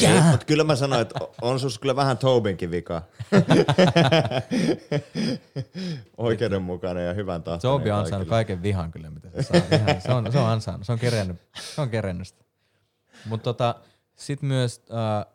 Ei, 0.09 0.21
mutta 0.31 0.47
kyllä 0.47 0.65
mä 0.65 0.77
sanoin, 0.77 1.03
että 1.03 1.21
on 1.43 1.61
sus 1.61 1.79
kyllä 1.79 1.97
vähän 1.97 2.19
Tobinkin 2.19 2.71
vika. 2.71 3.03
Oikeudenmukainen 6.17 7.07
ja 7.07 7.13
hyvän 7.13 7.43
tahtoinen. 7.43 7.81
Tobi 7.81 7.91
on 7.91 7.99
ansainnut 7.99 8.29
kaiken 8.29 8.63
vihan 8.63 8.93
kyllä, 8.93 9.11
mitä 9.11 9.29
se 9.31 9.43
saa. 9.43 9.61
Ihan, 9.73 10.01
se, 10.01 10.13
on, 10.13 10.33
se 10.33 10.39
on 10.39 10.49
ansainnut, 10.49 10.87
se 10.87 10.93
on 10.93 10.99
kerennyt, 10.99 11.37
se 11.75 11.81
on 11.81 11.91
kerennyt 11.91 12.29
sitä. 12.29 12.45
Mutta 13.25 13.45
tota, 13.45 13.75
sit 14.17 14.43
myös, 14.43 14.83
äh, 14.91 15.27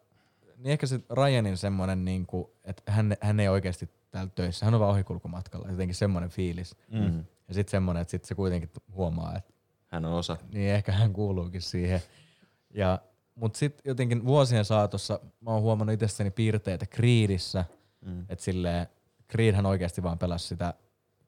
niin 0.57 0.71
ehkä 0.71 0.87
se 0.87 0.99
Ryanin 1.09 1.57
semmonen, 1.57 2.05
niinku, 2.05 2.53
että 2.63 2.91
hän, 2.91 3.17
hän 3.21 3.39
ei 3.39 3.47
oikeasti 3.47 3.89
täällä 4.11 4.31
töissä, 4.35 4.65
hän 4.65 4.73
on 4.73 4.79
vaan 4.79 4.91
ohikulkumatkalla, 4.91 5.69
jotenkin 5.69 5.95
semmonen 5.95 6.29
fiilis. 6.29 6.75
Mm. 6.91 7.25
Ja 7.47 7.53
sitten 7.53 7.71
semmonen, 7.71 8.01
että 8.01 8.11
sit 8.11 8.25
se 8.25 8.35
kuitenkin 8.35 8.69
huomaa, 8.95 9.35
että 9.37 9.53
Hän 9.87 10.05
on 10.05 10.13
osa. 10.13 10.37
niin 10.53 10.71
ehkä 10.71 10.91
hän 10.91 11.13
kuuluukin 11.13 11.61
siihen. 11.61 12.01
Ja, 12.73 12.99
mut 13.35 13.55
sitten 13.55 13.81
jotenkin 13.85 14.25
vuosien 14.25 14.65
saatossa 14.65 15.19
mä 15.41 15.51
oon 15.51 15.61
huomannut 15.61 15.93
itsessäni 15.93 16.31
piirteitä 16.31 16.85
Creedissä, 16.85 17.65
mm. 18.05 18.25
että 18.29 18.43
silleen 18.43 18.87
Creedhän 19.31 19.65
oikeasti 19.65 20.03
vaan 20.03 20.19
pelasi 20.19 20.47
sitä 20.47 20.73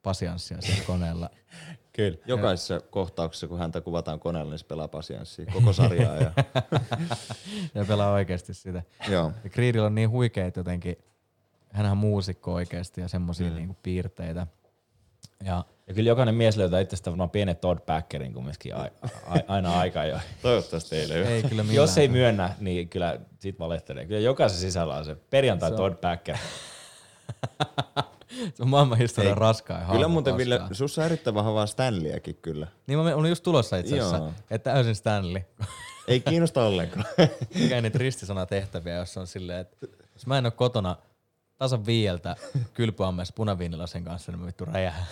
pasianssia 0.03 0.61
siellä 0.61 0.83
koneella. 0.93 1.29
Kyllä. 1.93 2.17
Jokaisessa 2.25 2.79
kohtauksessa, 2.79 3.47
kun 3.47 3.59
häntä 3.59 3.81
kuvataan 3.81 4.19
koneella, 4.19 4.51
niin 4.51 4.59
se 4.59 4.65
pelaa 4.65 4.87
pasianssia 4.87 5.45
koko 5.53 5.73
sarjaa. 5.73 6.17
Ja, 6.17 6.31
ja 7.75 7.85
pelaa 7.87 8.11
oikeasti 8.11 8.53
sitä. 8.53 8.83
joo. 9.09 9.31
Ja 9.43 9.49
Creedillä 9.49 9.85
on 9.87 9.95
niin 9.95 10.09
huikeita 10.09 10.59
jotenkin, 10.59 10.97
hänhän 11.71 11.91
on 11.91 11.97
muusikko 11.97 12.53
oikeasti 12.53 13.01
ja 13.01 13.07
semmosia 13.07 13.49
mm. 13.49 13.55
niinku 13.55 13.77
piirteitä. 13.83 14.47
Ja 15.43 15.65
Ja 15.87 15.93
kyllä 15.93 16.07
jokainen 16.09 16.35
mies 16.35 16.57
löytää 16.57 16.79
itsestä 16.79 17.09
varmaan 17.11 17.29
pienen 17.29 17.55
Todd 17.57 17.79
Packerin 17.85 18.33
kumminkin 18.33 18.75
a- 18.75 18.89
a- 19.27 19.39
aina 19.47 19.79
aika 19.79 20.05
jo. 20.05 20.17
Toivottavasti 20.41 20.95
ei 20.95 21.09
löydy. 21.09 21.29
ei 21.29 21.41
kyllä 21.43 21.63
millään. 21.63 21.75
Jos 21.75 21.97
ei 21.97 22.07
myönnä, 22.07 22.55
niin 22.59 22.89
kyllä 22.89 23.19
sit 23.39 23.59
valehtelee. 23.59 24.05
Kyllä 24.05 24.19
jokaisen 24.19 24.59
sisällä 24.59 24.95
on 24.95 25.05
se 25.05 25.15
perjantai 25.29 25.69
Se 25.69 25.73
on- 25.73 25.77
Todd 25.77 25.95
Packer. 25.95 26.37
se 28.55 28.63
on 28.63 28.69
maailman 28.69 28.97
historian 28.97 29.37
raskain 29.37 29.85
Kyllä 29.91 30.07
muuten 30.07 30.37
Ville, 30.37 30.61
sussa 30.71 31.01
on 31.01 31.05
erittäin 31.05 31.33
vahvaa 31.33 31.65
Stanleyäkin 31.65 32.35
kyllä. 32.41 32.67
Niin 32.87 32.99
mä 32.99 33.15
olin 33.15 33.29
just 33.29 33.43
tulossa 33.43 33.77
itse 33.77 33.95
asiassa, 33.95 34.17
Joo. 34.17 34.31
että 34.49 34.71
täysin 34.73 34.95
Stanley. 34.95 35.41
Ei 36.07 36.19
kiinnosta 36.19 36.63
ollenkaan. 36.65 37.05
mikä 37.59 37.81
niitä 37.81 37.97
ristisanatehtäviä, 37.97 38.95
jos 38.95 39.17
on 39.17 39.27
silleen, 39.27 39.59
että 39.59 39.87
jos 40.13 40.27
mä 40.27 40.37
en 40.37 40.45
ole 40.45 40.51
kotona 40.51 40.95
tasan 41.63 41.85
viieltä 41.85 42.35
kylpyammeessa 42.73 43.33
punaviinilasen 43.37 44.03
kanssa, 44.03 44.31
niin 44.31 44.39
mä 44.39 44.45
vittu 44.47 44.65
räjähän. 44.65 45.05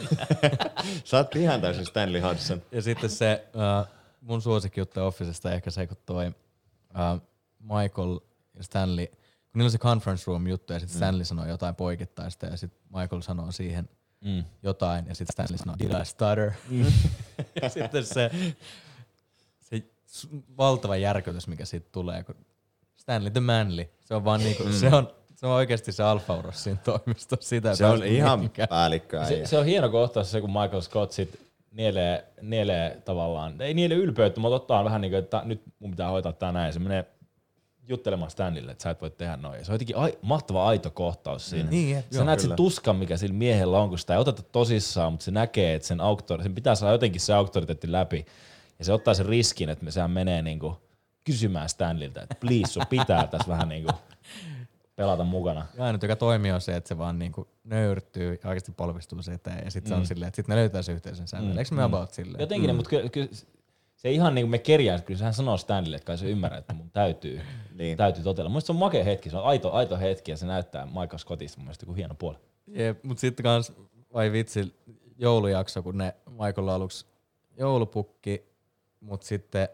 Sä 1.03 1.17
oot 1.17 1.35
ihan 1.35 1.61
täysin 1.61 1.85
Stanley 1.85 2.21
Hudson. 2.21 2.61
Ja 2.71 2.81
sitten 2.81 3.09
se 3.09 3.47
uh, 3.53 3.87
mun 4.21 4.41
suosikkijuttu 4.41 4.99
Officesta 4.99 5.51
ehkä 5.51 5.71
se, 5.71 5.87
kun 5.87 5.97
toi 6.05 6.27
uh, 6.27 7.21
Michael 7.59 8.19
ja 8.55 8.63
Stanley, 8.63 9.07
kun 9.07 9.17
niillä 9.53 9.67
on 9.67 9.71
se 9.71 9.77
conference 9.77 10.23
room 10.27 10.47
juttu 10.47 10.73
ja 10.73 10.79
sitten 10.79 10.97
Stanley 10.97 11.25
sanoo 11.25 11.45
jotain 11.45 11.75
poikittaista 11.75 12.45
ja 12.45 12.57
sitten 12.57 12.81
Michael 12.99 13.21
sanoo 13.21 13.51
siihen 13.51 13.89
Mm. 14.25 14.43
jotain 14.63 15.05
ja 15.07 15.15
sitten 15.15 15.33
Stanley 15.33 15.57
sanoo, 15.57 15.75
did 15.79 16.01
I 16.01 16.05
stutter? 16.05 16.51
ja 17.61 17.69
sitten 17.69 18.05
se, 18.05 18.31
se 19.61 19.83
valtava 20.57 20.95
järkytys, 20.97 21.47
mikä 21.47 21.65
siitä 21.65 21.89
tulee, 21.91 22.23
kun 22.23 22.35
Stanley 22.95 23.31
the 23.31 23.39
Manly, 23.39 23.89
se 23.99 24.15
on 24.15 24.25
vaan 24.25 24.39
niinku, 24.39 24.63
se 24.71 24.87
on, 24.87 25.13
se 25.41 25.47
on 25.47 25.53
oikeasti 25.53 25.91
se 25.91 26.03
alfauros 26.03 26.63
siinä 26.63 26.79
toimistossa. 26.85 27.49
Sitä 27.49 27.75
Se 27.75 27.85
on 27.85 28.03
ihan 28.05 28.39
mihinkään. 28.39 28.67
päällikkö 28.69 29.25
Se, 29.25 29.45
se, 29.45 29.57
on 29.57 29.65
hieno 29.65 29.89
kohtaus 29.89 30.31
se, 30.31 30.41
kun 30.41 30.49
Michael 30.49 30.81
Scott 30.81 31.11
sit 31.11 31.39
nielee, 31.71 32.25
nielee 32.41 33.01
tavallaan, 33.05 33.61
ei 33.61 33.73
nielee 33.73 33.97
ylpeyttä, 33.97 34.39
mutta 34.39 34.55
ottaa 34.55 34.83
vähän 34.83 35.01
niin 35.01 35.11
kuin, 35.11 35.19
että 35.19 35.41
nyt 35.45 35.61
mun 35.79 35.91
pitää 35.91 36.09
hoitaa 36.09 36.33
tää 36.33 36.51
näin. 36.51 36.73
Se 36.73 36.79
menee 36.79 37.05
juttelemaan 37.87 38.31
Stanlille, 38.31 38.71
että 38.71 38.83
sä 38.83 38.89
et 38.89 39.01
voi 39.01 39.09
tehdä 39.09 39.37
noin. 39.37 39.65
Se 39.65 39.71
on 39.71 39.75
jotenkin 39.75 39.95
ai, 39.97 40.17
mahtava 40.21 40.67
aito 40.67 40.89
kohtaus 40.89 41.49
siinä. 41.49 41.69
Niin, 41.69 41.95
jep, 41.95 42.05
sä 42.11 42.17
joo, 42.17 42.25
näet 42.25 42.39
kyllä. 42.41 42.49
sen 42.51 42.55
tuskan, 42.57 42.95
mikä 42.95 43.17
sillä 43.17 43.35
miehellä 43.35 43.79
on, 43.79 43.89
kun 43.89 43.99
sitä 43.99 44.13
ei 44.13 44.19
oteta 44.19 44.43
tosissaan, 44.43 45.13
mutta 45.13 45.23
se 45.23 45.31
näkee, 45.31 45.73
että 45.75 45.87
sen, 45.87 45.99
auktori- 45.99 46.43
sen 46.43 46.55
pitää 46.55 46.75
saada 46.75 46.93
jotenkin 46.93 47.21
se 47.21 47.33
auktoriteetti 47.33 47.91
läpi. 47.91 48.25
Ja 48.79 48.85
se 48.85 48.93
ottaa 48.93 49.13
sen 49.13 49.25
riskin, 49.25 49.69
että 49.69 49.85
me- 49.85 49.91
sehän 49.91 50.11
menee 50.11 50.41
niinku 50.41 50.77
kysymään 51.23 51.69
Stanliltä, 51.69 52.21
että 52.21 52.35
please, 52.39 52.71
sun 52.71 52.83
pitää 52.89 53.27
tässä 53.27 53.47
vähän 53.47 53.69
niinku 53.69 53.91
pelata 55.01 55.23
mukana. 55.23 55.65
Ja 55.77 55.83
ainut, 55.83 56.01
joka 56.01 56.15
toimii, 56.15 56.51
on 56.51 56.61
se, 56.61 56.75
että 56.75 56.87
se 56.87 56.97
vaan 56.97 57.19
niinku 57.19 57.47
nöyrtyy 57.63 58.39
ja 58.43 58.49
oikeasti 58.49 58.71
polvistuu 58.71 59.21
se 59.21 59.33
eteen. 59.33 59.61
Ja 59.65 59.71
sitten 59.71 59.89
se 59.89 59.95
on 59.95 60.05
silleen, 60.05 60.27
että 60.27 60.35
sitten 60.35 60.55
ne 60.55 60.59
löytää 60.59 60.81
se 60.81 60.91
yhteisen 60.91 61.27
sävelen. 61.27 61.51
Mm, 61.51 61.57
Eikö 61.57 61.75
me 61.75 61.83
about 61.83 62.13
silleen? 62.13 62.41
Jotenkin, 62.41 62.69
mm. 62.69 62.75
mutta 62.75 62.89
kyllä, 62.89 63.09
kyllä 63.09 63.27
se 63.95 64.11
ihan 64.11 64.35
niin 64.35 64.45
kuin 64.45 64.51
me 64.51 64.57
kerjään, 64.57 65.03
kyllä 65.03 65.17
sehän 65.17 65.33
sanoo 65.33 65.57
Stanleylle, 65.57 65.95
että 65.95 66.05
kai 66.05 66.17
se 66.17 66.29
ymmärrää, 66.29 66.59
että 66.59 66.73
mun 66.73 66.91
täytyy, 66.91 67.41
Niin. 67.77 67.97
täytyy 67.97 68.23
totella. 68.23 68.49
Mun 68.49 68.61
se 68.61 68.71
on 68.71 68.75
makea 68.75 69.03
hetki, 69.03 69.29
se 69.29 69.37
on 69.37 69.43
aito, 69.43 69.71
aito 69.71 69.97
hetki 69.97 70.31
ja 70.31 70.37
se 70.37 70.45
näyttää 70.45 70.85
Michael 70.85 71.17
Scottista 71.17 71.57
mun 71.57 71.65
mielestä 71.65 71.83
joku 71.83 71.93
hieno 71.93 72.15
puoli. 72.15 72.37
Jep, 72.67 73.03
mut 73.03 73.19
sitten 73.19 73.43
kans, 73.43 73.73
vai 74.13 74.31
vitsi, 74.31 74.75
joulujakso, 75.17 75.83
kun 75.83 75.97
ne 75.97 76.15
Michael 76.29 76.67
aluksi 76.67 77.05
joulupukki, 77.57 78.43
mut 78.99 79.23
sitten 79.23 79.69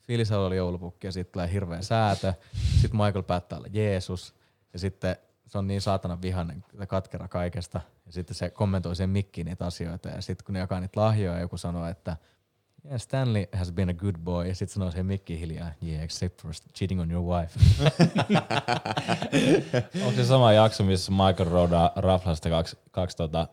Filis 0.00 0.32
oli 0.32 0.56
joulupukki 0.56 1.06
ja 1.06 1.12
sitten 1.12 1.32
tulee 1.32 1.52
hirveä 1.52 1.82
säätö. 1.82 2.34
Sitten 2.80 3.00
Michael 3.00 3.22
päättää 3.22 3.58
olla 3.58 3.68
Jeesus 3.72 4.34
ja 4.72 4.78
sitten 4.78 5.16
se 5.46 5.58
on 5.58 5.66
niin 5.66 5.80
saatanan 5.80 6.22
vihainen 6.22 6.64
ja 6.80 6.86
katkera 6.86 7.28
kaikesta. 7.28 7.80
Ja 8.06 8.12
sitten 8.12 8.34
se 8.34 8.50
kommentoi 8.50 8.96
sen 8.96 9.10
mikkiin 9.10 9.44
niitä 9.44 9.66
asioita 9.66 10.08
ja 10.08 10.22
sitten 10.22 10.44
kun 10.44 10.52
ne 10.52 10.58
jakaa 10.58 10.80
niitä 10.80 11.00
lahjoja, 11.00 11.40
joku 11.40 11.56
sanoo, 11.56 11.86
että 11.86 12.16
yeah, 12.84 13.00
Stanley 13.00 13.44
has 13.52 13.72
been 13.72 13.88
a 13.90 13.94
good 13.94 14.14
boy. 14.24 14.46
Ja 14.46 14.54
sitten 14.54 14.74
sanoo 14.74 14.90
siihen 14.90 15.06
mikkiin 15.06 15.40
hiljaa, 15.40 15.70
yeah, 15.86 16.02
except 16.02 16.42
for 16.42 16.52
cheating 16.74 17.00
on 17.00 17.10
your 17.10 17.24
wife. 17.24 17.60
Onko 20.06 20.16
se 20.16 20.24
sama 20.24 20.52
jakso, 20.52 20.84
missä 20.84 21.12
Michael 21.12 21.50
roudaa 21.50 21.92
Raflasta 21.96 22.48
kaksi, 22.50 22.78
kaksi 22.90 23.16
tota, 23.16 23.48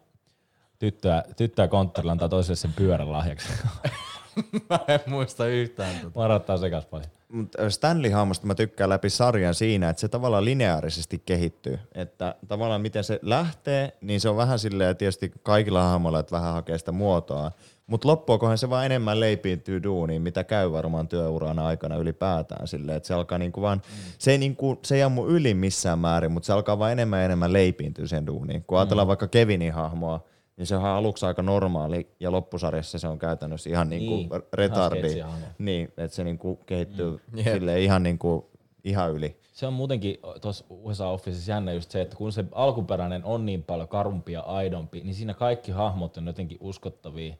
tyttöä, 0.80 1.24
tyttöä 1.38 1.68
konttorilla 1.68 2.12
antaa 2.12 2.30
toiselle 2.30 2.56
sen 2.56 2.74
pyörän 2.74 3.12
lahjaksi? 3.12 3.50
Mä 4.70 4.80
en 4.88 5.00
muista 5.08 5.48
yhtään 5.48 5.96
tota. 5.96 6.20
Varattaa 6.20 6.58
sekas 6.58 6.86
paljon. 6.86 7.10
Mutta 7.30 7.70
Stanley-hahmosta 7.70 8.46
mä 8.46 8.56
tykkään 8.56 8.90
läpi 8.90 9.10
sarjan 9.10 9.54
siinä, 9.54 9.90
että 9.90 10.02
se 10.02 10.08
tavallaan 10.08 10.46
lineaarisesti 10.46 11.22
kehittyy. 11.26 11.80
Että 11.96 12.36
tavallaan 12.48 12.82
miten 12.82 13.04
se 13.04 13.20
lähtee, 13.22 13.98
niin 14.02 14.22
se 14.22 14.30
on 14.30 14.38
vähän 14.38 14.60
silleen 14.60 14.98
tietysti 14.98 15.32
kaikilla 15.44 15.84
hahmoilla, 15.84 16.20
että 16.20 16.36
vähän 16.36 16.54
hakee 16.54 16.78
sitä 16.78 16.92
muotoa. 16.92 17.52
Mutta 17.88 18.08
loppuakohan 18.08 18.58
se 18.58 18.70
vaan 18.70 18.86
enemmän 18.86 19.20
leipiintyy 19.20 19.84
duuniin, 19.84 20.22
mitä 20.22 20.44
käy 20.44 20.72
varmaan 20.72 21.08
työurana 21.08 21.66
aikana 21.66 21.96
ylipäätään 21.96 22.68
silleen, 22.68 22.98
että 22.98 23.08
se 23.08 23.14
alkaa 23.14 23.38
niinku 23.38 23.62
vaan, 23.62 23.78
mm. 23.78 24.12
se, 24.18 24.32
ei 24.32 24.38
niinku, 24.38 24.80
se 24.84 24.96
ei 24.96 25.04
ammu 25.04 25.28
yli 25.28 25.54
missään 25.54 26.00
määrin, 26.00 26.32
mutta 26.32 26.48
se 26.48 26.54
alkaa 26.54 26.80
vaan 26.80 26.92
enemmän 26.92 27.20
ja 27.20 27.26
enemmän 27.26 27.54
leipiintyä 27.54 28.08
sen 28.08 28.28
duuniin. 28.28 28.64
Kun 28.68 28.78
ajatellaan 28.78 29.06
mm. 29.06 29.08
vaikka 29.08 29.28
Kevinin 29.28 29.74
hahmoa, 29.74 30.24
niin 30.58 30.68
se 30.68 30.76
on 30.76 30.86
aluksi 30.86 31.26
aika 31.26 31.42
normaali 31.42 32.08
ja 32.20 32.32
loppusarjassa 32.32 33.00
se 33.00 33.08
on 33.08 33.20
käytännössä 33.20 33.70
ihan 33.70 33.90
Niin, 33.90 34.10
niin, 34.10 34.26
ihan 34.28 34.44
retardi. 34.54 35.24
Niin, 35.58 35.88
että 35.98 36.16
se 36.16 36.24
niinku 36.24 36.56
kehittyy 36.66 37.12
Jep. 37.12 37.46
mm. 37.46 37.52
silleen 37.54 37.82
ihan, 37.82 38.04
niinku, 38.04 38.50
ihan 38.84 39.12
yli. 39.12 39.36
Se 39.54 39.68
on 39.68 39.74
muutenkin 39.74 40.18
tuossa 40.42 40.66
USA 40.70 41.08
Officessa 41.08 41.52
jännä 41.52 41.74
just 41.74 41.92
se, 41.92 42.02
että 42.02 42.16
kun 42.16 42.32
se 42.32 42.46
alkuperäinen 42.52 43.26
on 43.26 43.46
niin 43.46 43.64
paljon 43.64 43.88
karumpi 43.88 44.32
ja 44.32 44.42
aidompi, 44.42 45.02
niin 45.02 45.16
siinä 45.16 45.34
kaikki 45.34 45.72
hahmot 45.72 46.18
on 46.18 46.28
jotenkin 46.28 46.58
uskottavia. 46.62 47.36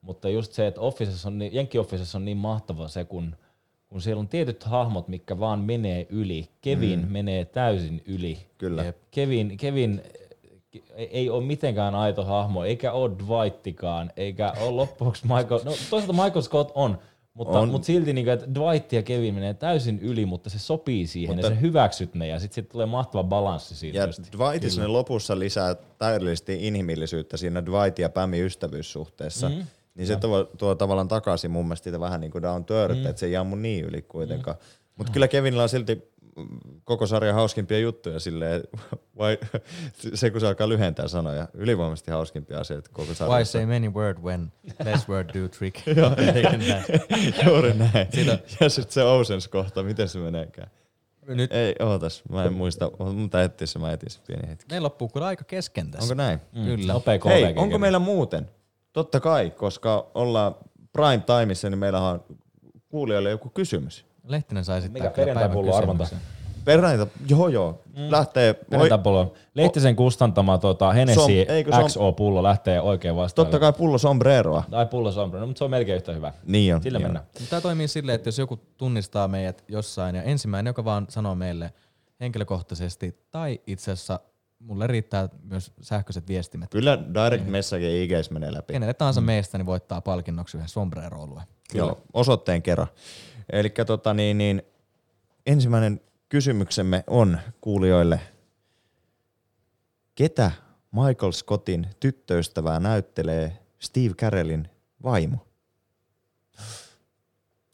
Mutta 0.00 0.28
just 0.28 0.52
se, 0.52 0.66
että 0.66 0.80
Officessa 0.80 1.28
on, 1.28 1.38
niin- 1.38 1.54
Jenkki 1.54 1.78
Officessa 1.78 2.18
on 2.18 2.24
niin 2.24 2.36
mahtava 2.36 2.88
se, 2.88 3.04
kun, 3.04 3.36
kun 3.88 4.00
siellä 4.00 4.20
on 4.20 4.28
tietyt 4.28 4.64
hahmot, 4.64 5.08
mitkä 5.08 5.38
vaan 5.38 5.60
menee 5.60 6.06
yli. 6.10 6.48
Kevin 6.60 7.00
mm. 7.00 7.12
menee 7.12 7.44
täysin 7.44 8.02
yli. 8.06 8.38
Kyllä. 8.58 8.92
Kevin, 9.10 9.56
Kevin 9.56 10.02
ei- 10.94 11.08
ei 11.12 11.30
ole 11.30 11.44
mitenkään 11.44 11.94
aito 11.94 12.24
hahmo, 12.24 12.64
eikä 12.64 12.92
ole 12.92 13.10
Dwighttikaan, 13.18 14.12
eikä 14.16 14.52
ole 14.60 14.70
loppuksi 14.70 15.22
Michael, 15.26 15.60
no 15.64 15.72
toisaalta 15.90 16.12
Michael 16.24 16.42
Scott 16.42 16.70
on, 16.74 16.98
mutta, 17.34 17.58
On. 17.58 17.68
mutta 17.68 17.86
silti 17.86 18.12
niin 18.12 18.24
kuin, 18.24 18.32
että 18.34 18.46
Dwight 18.54 18.92
ja 18.92 19.02
Kevin 19.02 19.34
menee 19.34 19.54
täysin 19.54 19.98
yli, 19.98 20.26
mutta 20.26 20.50
se 20.50 20.58
sopii 20.58 21.06
siihen 21.06 21.34
Mutta- 21.36 21.46
ja 21.46 21.54
sä 21.54 21.60
hyväksyt 21.60 22.14
ne 22.14 22.26
ja 22.28 22.38
sitten 22.38 22.54
sit 22.54 22.68
tulee 22.68 22.86
mahtava 22.86 23.24
balanssi 23.24 23.74
siitä. 23.76 23.98
Ja 23.98 24.06
just. 24.06 24.22
Dwight 24.36 24.70
sinne 24.70 24.86
lopussa 24.86 25.38
lisää 25.38 25.76
täydellisesti 25.98 26.66
inhimillisyyttä 26.66 27.36
siinä 27.36 27.66
Dwight 27.66 27.98
ja 27.98 28.08
Pamin 28.08 28.44
ystävyyssuhteessa. 28.44 29.48
Mhm. 29.48 29.56
Mm-hmm. 29.58 29.68
Niin 29.94 30.06
se 30.06 30.16
tuo, 30.16 30.44
tuo 30.44 30.74
tavallaan 30.74 31.08
takaisin 31.08 31.50
mun 31.50 31.64
mielestä 31.66 31.84
sitä 31.84 32.00
vähän 32.00 32.20
niin 32.20 32.30
kuin 32.30 32.42
down 32.42 32.64
to 32.64 32.74
earth, 32.80 32.94
mm-hmm. 32.94 33.10
että 33.10 33.20
se 33.20 33.26
ei 33.26 33.36
ammu 33.36 33.56
niin 33.56 33.84
yli 33.84 34.02
kuitenkaan. 34.02 34.56
Mhm. 34.56 34.64
Mutta 34.96 35.12
kyllä 35.12 35.28
Kevinillä 35.28 35.62
on 35.62 35.68
silti 35.68 35.94
mm, 35.94 36.02
koko 36.84 37.06
sarjan 37.06 37.34
hauskimpia 37.34 37.78
juttuja 37.78 38.20
silleen, 38.20 38.62
vai, 39.18 39.38
se 40.14 40.30
kun 40.30 40.40
se 40.40 40.46
alkaa 40.46 40.68
lyhentää 40.68 41.08
sanoja, 41.08 41.48
ylivoimaisesti 41.54 42.10
hauskimpia 42.10 42.60
asioita 42.60 42.90
koko 42.92 43.08
Why 43.08 43.14
sarjassa. 43.14 43.52
say 43.52 43.66
many 43.66 43.88
word 43.88 44.18
when 44.18 44.52
less 44.84 45.08
word 45.08 45.28
do 45.34 45.48
trick? 45.48 45.76
Juuri 47.46 47.74
näin. 47.74 48.08
Ja 48.60 48.68
sitten 48.68 48.92
se 48.92 49.02
Oceans 49.04 49.48
kohta, 49.48 49.82
miten 49.82 50.08
se 50.08 50.18
meneekään? 50.18 50.70
Nyt 51.26 51.52
Ei, 51.52 51.74
ootas, 51.80 52.22
mä 52.28 52.44
en 52.44 52.52
muista, 52.52 52.90
mutta 53.14 53.42
etsiä 53.42 53.66
se, 53.66 53.78
mä 53.78 53.92
etin 53.92 54.10
se 54.10 54.20
pieni 54.26 54.48
hetki. 54.48 54.66
meillä 54.70 54.84
loppuu 54.84 55.08
kyllä 55.08 55.26
aika 55.26 55.44
kesken 55.44 55.90
tässä. 55.90 56.04
Onko 56.04 56.14
näin? 56.14 56.38
Mm. 56.52 56.64
Kyllä. 56.64 56.92
Nopea 56.92 57.18
Hei, 57.24 57.54
onko 57.56 57.78
meillä 57.78 57.98
muuten? 57.98 58.50
Totta 58.92 59.20
kai, 59.20 59.50
koska 59.50 60.10
ollaan 60.14 60.54
prime 60.92 61.22
timeissa, 61.26 61.70
niin 61.70 61.78
meillä 61.78 62.00
on 62.00 62.24
kuulijoille 62.88 63.30
joku 63.30 63.48
kysymys. 63.48 64.06
Lehtinen 64.24 64.64
sai 64.64 64.82
sitten 64.82 65.02
Mikä 65.02 65.14
perjantai-pullo 65.16 65.76
arvonta? 65.76 66.06
Pernaita, 66.64 67.06
joo 67.28 67.48
joo, 67.48 67.82
mm. 67.96 68.10
lähtee, 68.10 68.50
oi, 68.50 68.64
Perjantai-pullo. 68.70 69.34
Lehtisen 69.54 69.96
kustantama 69.96 70.58
tota, 70.58 70.92
Hennessy 70.92 71.46
XO-pullo 71.88 72.42
lähtee 72.42 72.80
oikein 72.80 73.16
vastaan. 73.16 73.46
totta 73.46 73.58
kai 73.58 73.72
pullo 73.72 73.98
sombreroa. 73.98 74.64
Tai 74.70 74.86
pullo 74.86 75.12
sombra, 75.12 75.40
no, 75.40 75.46
mutta 75.46 75.58
se 75.58 75.64
on 75.64 75.70
melkein 75.70 75.96
yhtä 75.96 76.12
hyvä. 76.12 76.32
Niin 76.46 76.74
on. 76.74 76.82
Sillä 76.82 76.98
niin 76.98 77.06
mennään. 77.06 77.26
Tämä 77.50 77.60
toimii 77.60 77.88
silleen, 77.88 78.16
että 78.16 78.28
jos 78.28 78.38
joku 78.38 78.56
tunnistaa 78.76 79.28
meidät 79.28 79.64
jossain 79.68 80.16
ja 80.16 80.22
ensimmäinen, 80.22 80.70
joka 80.70 80.84
vaan 80.84 81.06
sanoo 81.08 81.34
meille 81.34 81.72
henkilökohtaisesti 82.20 83.18
tai 83.30 83.60
itse 83.66 83.92
asiassa 83.92 84.20
mulle 84.58 84.86
riittää 84.86 85.28
myös 85.42 85.72
sähköiset 85.80 86.28
viestimet. 86.28 86.70
Kyllä 86.70 86.98
direct 87.14 87.46
message 87.46 87.90
ja 87.90 88.02
IGS 88.02 88.30
menee 88.30 88.52
läpi. 88.52 88.72
Kenelle 88.72 88.94
tahansa 88.94 89.20
meistä 89.20 89.58
niin 89.58 89.66
voittaa 89.66 90.00
palkinnoksi 90.00 90.56
yhden 90.56 90.68
sombrero 90.68 91.28
Joo, 91.74 92.02
osoitteen 92.12 92.62
kerran. 92.62 92.88
Eli 93.52 93.70
tota 93.86 94.14
niin, 94.14 94.38
niin, 94.38 94.62
ensimmäinen 95.46 96.00
kysymyksemme 96.28 97.04
on 97.06 97.38
kuulijoille, 97.60 98.20
ketä 100.14 100.52
Michael 100.90 101.32
Scottin 101.32 101.86
tyttöystävää 102.00 102.80
näyttelee 102.80 103.58
Steve 103.78 104.14
Carellin 104.14 104.68
vaimo? 105.02 105.46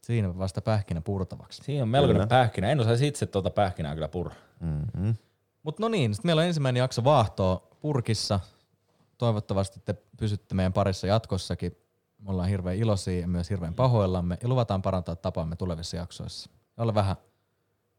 Siinä 0.02 0.38
vasta 0.38 0.62
pähkinä 0.62 1.00
purtavaksi. 1.00 1.62
Siinä 1.64 1.82
on 1.82 1.88
melkoinen 1.88 2.16
Kyllä. 2.16 2.26
pähkinä. 2.26 2.70
En 2.70 2.80
osaisi 2.80 3.06
itse 3.06 3.26
tuota 3.26 3.50
pähkinää 3.50 3.94
kyllä 3.94 4.08
purra. 4.08 4.34
Mm-hmm. 4.60 5.14
Mutta 5.62 5.82
no 5.82 5.88
niin, 5.88 6.14
sit 6.14 6.24
meillä 6.24 6.40
on 6.40 6.46
ensimmäinen 6.46 6.80
jakso 6.80 7.04
vaahtoa 7.04 7.68
purkissa. 7.80 8.40
Toivottavasti 9.18 9.80
te 9.84 9.94
pysytte 10.16 10.54
meidän 10.54 10.72
parissa 10.72 11.06
jatkossakin. 11.06 11.76
Me 12.20 12.30
ollaan 12.30 12.48
hirveän 12.48 12.76
iloisia 12.76 13.20
ja 13.20 13.28
myös 13.28 13.50
hirveän 13.50 13.74
pahoillamme 13.74 14.38
ja 14.42 14.48
luvataan 14.48 14.82
parantaa 14.82 15.16
tapaamme 15.16 15.56
tulevissa 15.56 15.96
jaksoissa. 15.96 16.50
Ja 16.76 16.82
olla 16.82 16.94
vähän, 16.94 17.16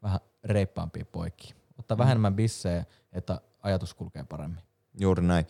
vähän 0.03 0.19
reippaampia 0.43 1.05
poikia. 1.11 1.55
Ottaa 1.79 1.97
vähän 1.97 2.11
enemmän 2.11 2.35
bissejä, 2.35 2.85
että 3.13 3.41
ajatus 3.63 3.93
kulkee 3.93 4.23
paremmin. 4.23 4.63
Juuri 4.99 5.23
näin. 5.23 5.47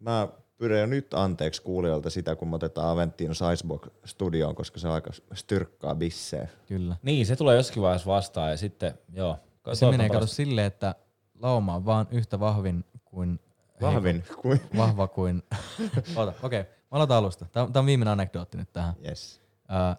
Mä 0.00 0.28
pyydän 0.56 0.78
jo 0.80 0.86
nyt 0.86 1.14
anteeksi 1.14 1.62
kuulijoilta 1.62 2.10
sitä, 2.10 2.36
kun 2.36 2.48
me 2.48 2.56
otetaan 2.56 2.88
Aventino 2.88 3.32
Icebox 3.52 3.88
studioon, 4.04 4.54
koska 4.54 4.78
se 4.78 4.88
on 4.88 4.94
aika 4.94 5.10
styrkkaa 5.34 5.94
bissejä. 5.94 6.48
Kyllä. 6.66 6.96
Niin, 7.02 7.26
se 7.26 7.36
tulee 7.36 7.56
jossakin 7.56 7.82
vaiheessa 7.82 8.10
vastaan 8.10 8.50
ja 8.50 8.56
sitten, 8.56 8.94
joo. 9.12 9.34
Se 9.34 9.62
Toivotaan 9.62 9.94
menee 9.94 10.08
kato 10.08 10.26
silleen, 10.26 10.66
että 10.66 10.94
lauma 11.38 11.74
on 11.74 11.84
vaan 11.84 12.06
yhtä 12.10 12.40
vahvin 12.40 12.84
kuin 13.04 13.40
Vahvin 13.80 14.24
kuin... 14.42 14.60
vahva 14.76 15.08
kuin... 15.08 15.42
Ota, 16.16 16.32
okei. 16.42 16.60
Okay. 16.60 16.72
Mä 16.90 16.96
aloitan 16.96 17.16
alusta. 17.16 17.46
Tämä 17.52 17.66
on, 17.74 17.86
viimeinen 17.86 18.12
anekdootti 18.12 18.56
nyt 18.56 18.72
tähän. 18.72 18.94
Yes. 19.06 19.40
Ää, 19.68 19.96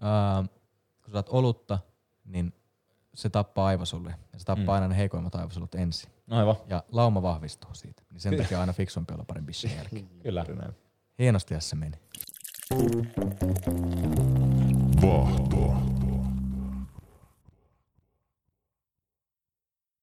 ää, 0.00 0.42
kun 1.02 1.06
sä 1.06 1.12
saat 1.12 1.28
olutta, 1.28 1.78
niin 2.24 2.52
se 3.14 3.30
tappaa 3.30 3.66
aivosulle. 3.66 4.14
Ja 4.32 4.38
se 4.38 4.44
tappaa 4.44 4.74
aina 4.74 4.88
ne 4.88 4.96
heikoimmat 4.96 5.34
aivosolut 5.34 5.74
ensin. 5.74 6.10
No 6.26 6.38
aivan, 6.38 6.56
Ja 6.66 6.82
lauma 6.92 7.22
vahvistuu 7.22 7.74
siitä. 7.74 8.02
Niin 8.12 8.20
sen 8.20 8.36
takia 8.36 8.60
aina 8.60 8.72
fiksumpi 8.72 9.14
olla 9.14 9.24
parin 9.24 9.46
bissin 9.46 9.76
jälkeen. 9.76 10.08
kyllä. 10.22 10.44
Hienosti 11.18 11.54
se 11.58 11.76
meni. 11.76 11.96
Vahto. 15.02 15.89